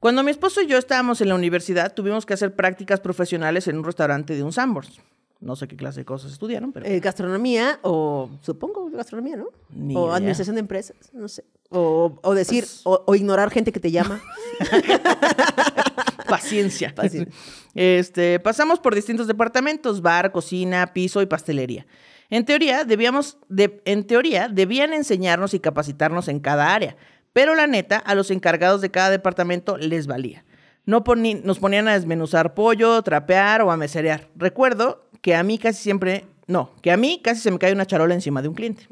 [0.00, 3.78] Cuando mi esposo y yo estábamos en la universidad, tuvimos que hacer prácticas profesionales en
[3.78, 5.00] un restaurante de un Sambors.
[5.40, 6.86] No sé qué clase de cosas estudiaron, pero...
[6.86, 9.48] Eh, gastronomía o supongo gastronomía, ¿no?
[9.70, 10.16] Ni o idea.
[10.16, 11.44] administración de empresas, no sé.
[11.70, 14.22] O, o decir, o, o ignorar gente que te llama.
[16.28, 16.94] Paciencia.
[16.94, 17.32] Paciencia.
[17.74, 21.86] Este, pasamos por distintos departamentos, bar, cocina, piso y pastelería.
[22.30, 26.96] En teoría, debíamos, de- en teoría, debían enseñarnos y capacitarnos en cada área,
[27.32, 30.44] pero la neta, a los encargados de cada departamento les valía.
[30.86, 34.28] No poni- nos ponían a desmenuzar pollo, trapear o a meserear.
[34.36, 37.86] Recuerdo que a mí casi siempre, no, que a mí casi se me cae una
[37.86, 38.86] charola encima de un cliente.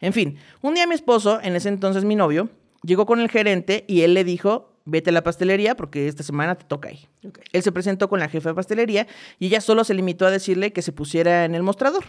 [0.00, 2.48] En fin, un día mi esposo, en ese entonces mi novio,
[2.82, 6.56] llegó con el gerente y él le dijo, vete a la pastelería porque esta semana
[6.56, 7.06] te toca ahí.
[7.52, 9.06] Él se presentó con la jefa de pastelería
[9.38, 12.04] y ella solo se limitó a decirle que se pusiera en el mostrador.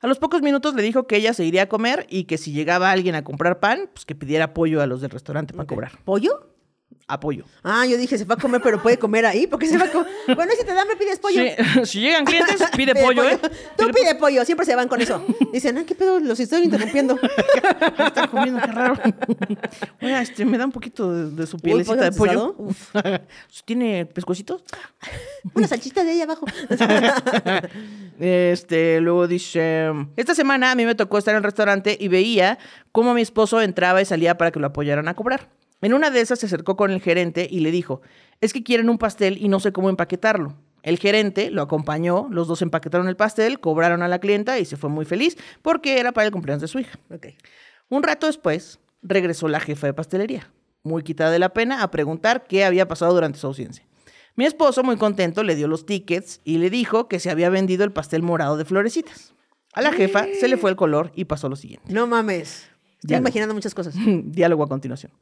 [0.00, 2.52] A los pocos minutos le dijo que ella se iría a comer y que si
[2.52, 5.92] llegaba alguien a comprar pan, pues que pidiera apoyo a los del restaurante para cobrar.
[6.04, 6.49] ¿Pollo?
[7.10, 7.44] Apoyo.
[7.64, 9.48] Ah, yo dije, se va a comer, pero puede comer ahí.
[9.48, 10.06] porque se va a comer?
[10.36, 11.42] Bueno, si te da, me pides pollo.
[11.42, 13.36] Si, si llegan clientes, pide pollo, ¿eh?
[13.76, 15.24] Tú Pide pide pollo, siempre se van con eso.
[15.52, 16.20] Dicen, ah, ¿qué pedo?
[16.20, 17.16] Los estoy interrumpiendo.
[17.16, 17.32] pollo.
[18.06, 18.94] Está comiendo, qué raro.
[20.00, 22.56] Oiga, este, me da un poquito de, de su pielecita pollo de pollo.
[22.56, 23.20] procesado.
[23.64, 24.62] ¿Tiene pescuecitos?
[25.54, 26.46] Una salchita de ahí abajo.
[28.20, 32.58] Este, luego dice, esta semana a mí me tocó estar en el restaurante y veía
[32.92, 35.48] cómo mi esposo entraba y salía para que lo apoyaran a cobrar.
[35.82, 38.02] En una de esas se acercó con el gerente y le dijo,
[38.40, 40.56] es que quieren un pastel y no sé cómo empaquetarlo.
[40.82, 44.76] El gerente lo acompañó, los dos empaquetaron el pastel, cobraron a la clienta y se
[44.76, 46.98] fue muy feliz porque era para el cumpleaños de su hija.
[47.88, 50.50] Un rato después, regresó la jefa de pastelería,
[50.82, 53.84] muy quitada de la pena, a preguntar qué había pasado durante su ausencia.
[54.36, 57.84] Mi esposo, muy contento, le dio los tickets y le dijo que se había vendido
[57.84, 59.34] el pastel morado de florecitas.
[59.72, 61.92] A la jefa se le fue el color y pasó lo siguiente.
[61.92, 62.68] No mames.
[62.94, 63.28] Estoy Diálogo.
[63.28, 63.94] imaginando muchas cosas.
[64.24, 65.12] Diálogo a continuación.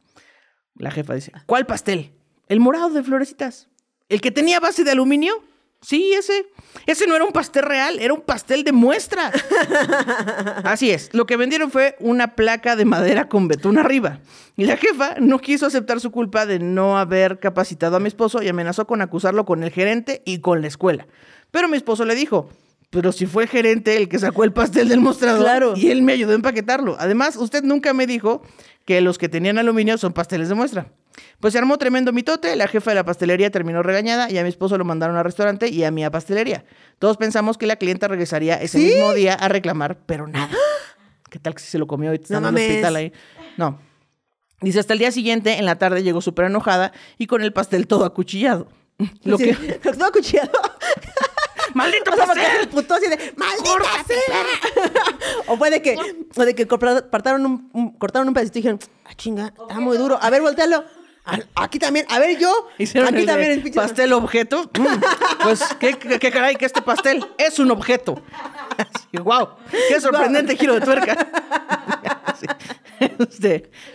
[0.79, 2.13] La jefa dice, ¿cuál pastel?
[2.49, 3.69] El morado de florecitas.
[4.09, 5.43] ¿El que tenía base de aluminio?
[5.81, 6.47] Sí, ese.
[6.87, 9.31] Ese no era un pastel real, era un pastel de muestra.
[10.65, 11.15] Así es.
[11.15, 14.21] Lo que vendieron fue una placa de madera con betún arriba.
[14.57, 18.43] Y la jefa no quiso aceptar su culpa de no haber capacitado a mi esposo
[18.43, 21.07] y amenazó con acusarlo con el gerente y con la escuela.
[21.51, 22.49] Pero mi esposo le dijo,
[22.90, 25.74] pero si fue el gerente el que sacó el pastel del mostrador Claro.
[25.77, 26.97] y él me ayudó a empaquetarlo.
[26.98, 28.43] Además, usted nunca me dijo
[28.85, 30.86] que los que tenían aluminio son pasteles de muestra.
[31.40, 34.48] Pues se armó tremendo mitote, la jefa de la pastelería terminó regañada y a mi
[34.48, 36.65] esposo lo mandaron al restaurante y a mí a pastelería.
[36.98, 38.85] Todos pensamos que la clienta regresaría ese ¿Sí?
[38.86, 40.48] mismo día a reclamar, pero nada.
[41.31, 43.12] ¿Qué tal que si se lo comió y está No en el hospital ahí?
[43.56, 43.78] No.
[44.62, 47.86] Dice, hasta el día siguiente, en la tarde, llegó súper enojada y con el pastel
[47.86, 48.69] todo acuchillado.
[49.24, 49.74] Lo Sí, que...
[49.93, 50.51] Todo acuchillado.
[51.79, 54.45] ¡Maldito O sea, porque el puto así de ¡Maldita sea!
[55.47, 55.97] o puede que,
[56.37, 59.97] o de que cortaron un, un- cortaron un pedacito y dijeron, ah, chinga, está muy
[59.97, 60.19] duro.
[60.21, 60.85] A ver, voltealo.
[61.57, 62.69] Aquí también, a ver yo.
[62.79, 64.71] Hicieron aquí el también el pinche- pastel objeto.
[64.79, 64.87] Mm,
[65.43, 68.23] pues, ¿qué, qué, qué caray que este pastel es un objeto.
[69.13, 69.51] Wow,
[69.89, 71.98] qué sorprendente giro de tuerca.
[72.39, 72.47] Sí.
[73.19, 73.70] Este,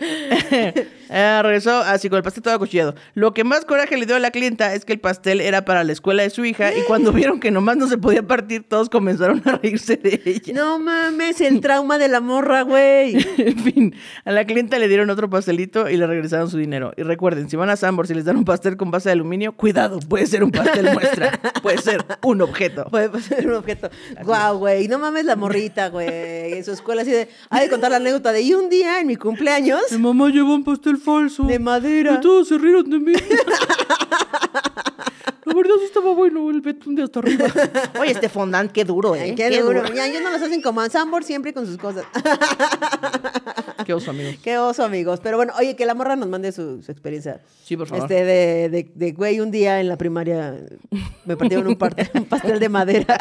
[1.10, 2.94] eh, regresó así con el pastel todo acuchillado.
[3.14, 5.84] Lo que más coraje le dio a la clienta es que el pastel era para
[5.84, 8.88] la escuela de su hija y cuando vieron que nomás no se podía partir, todos
[8.88, 10.52] comenzaron a reírse de ella.
[10.54, 13.14] No mames, el trauma de la morra, güey.
[13.36, 13.94] En fin,
[14.24, 16.92] a la clienta le dieron otro pastelito y le regresaron su dinero.
[16.96, 19.52] Y recuerden, si van a Sambor y les dan un pastel con base de aluminio,
[19.52, 22.86] cuidado, puede ser un pastel muestra, puede ser un objeto.
[22.90, 23.90] Puede ser un objeto.
[24.24, 24.88] Guau, güey.
[24.88, 26.54] No mames la morrita, güey.
[26.54, 27.28] En su escuela así de.
[27.50, 28.42] Hay de contar la anécdota de.
[28.42, 29.80] Y un día en mi cumpleaños.
[29.92, 31.44] Mi mamá llevó un pastel falso.
[31.44, 32.14] De madera.
[32.14, 33.12] Y todos se rieron de mí.
[35.46, 37.44] La verdad sí estaba bueno el betún de hasta arriba.
[38.00, 39.34] Oye, este fondant, qué duro, ¿eh?
[39.36, 39.84] Qué, duro.
[39.94, 42.04] Ya, ellos no los hacen como Sambor siempre con sus cosas.
[43.84, 44.36] Qué oso, amigos.
[44.42, 45.20] Qué oso, amigos.
[45.22, 47.42] Pero bueno, oye, que la morra nos mande su, su experiencia.
[47.62, 48.10] Sí, por favor.
[48.10, 50.56] Este, de, de, de, güey, un día en la primaria
[51.26, 53.16] me partieron un, parte- un pastel de madera.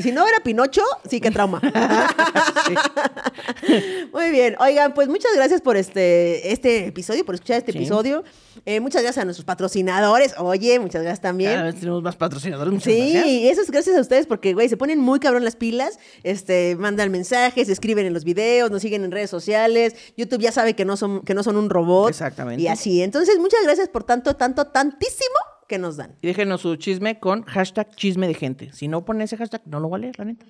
[0.00, 1.60] Si no era Pinocho, sí, qué trauma.
[4.12, 4.56] Muy bien.
[4.60, 7.78] Oigan, pues muchas gracias por este, este episodio, por escuchar este Sí.
[7.78, 8.24] episodio.
[8.66, 10.34] Eh, muchas gracias a nuestros patrocinadores.
[10.38, 11.52] Oye, muchas gracias también.
[11.52, 12.72] Cada vez tenemos más patrocinadores.
[12.72, 13.26] Muchas Sí, gracias.
[13.26, 16.76] y eso es gracias a ustedes porque, güey, se ponen muy cabrón las pilas, este,
[16.76, 20.84] mandan mensajes, escriben en los videos, nos siguen en redes sociales, YouTube ya sabe que
[20.84, 22.10] no son, que no son un robot.
[22.10, 22.62] Exactamente.
[22.62, 25.36] Y así, entonces muchas gracias por tanto, tanto, tantísimo
[25.70, 26.16] que nos dan.
[26.20, 28.72] Y déjenos su chisme con hashtag chisme de gente.
[28.72, 30.44] Si no ponen ese hashtag, no lo voy a leer, la neta.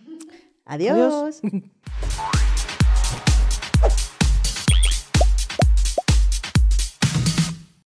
[0.64, 1.42] Adiós.
[1.42, 1.42] Adiós.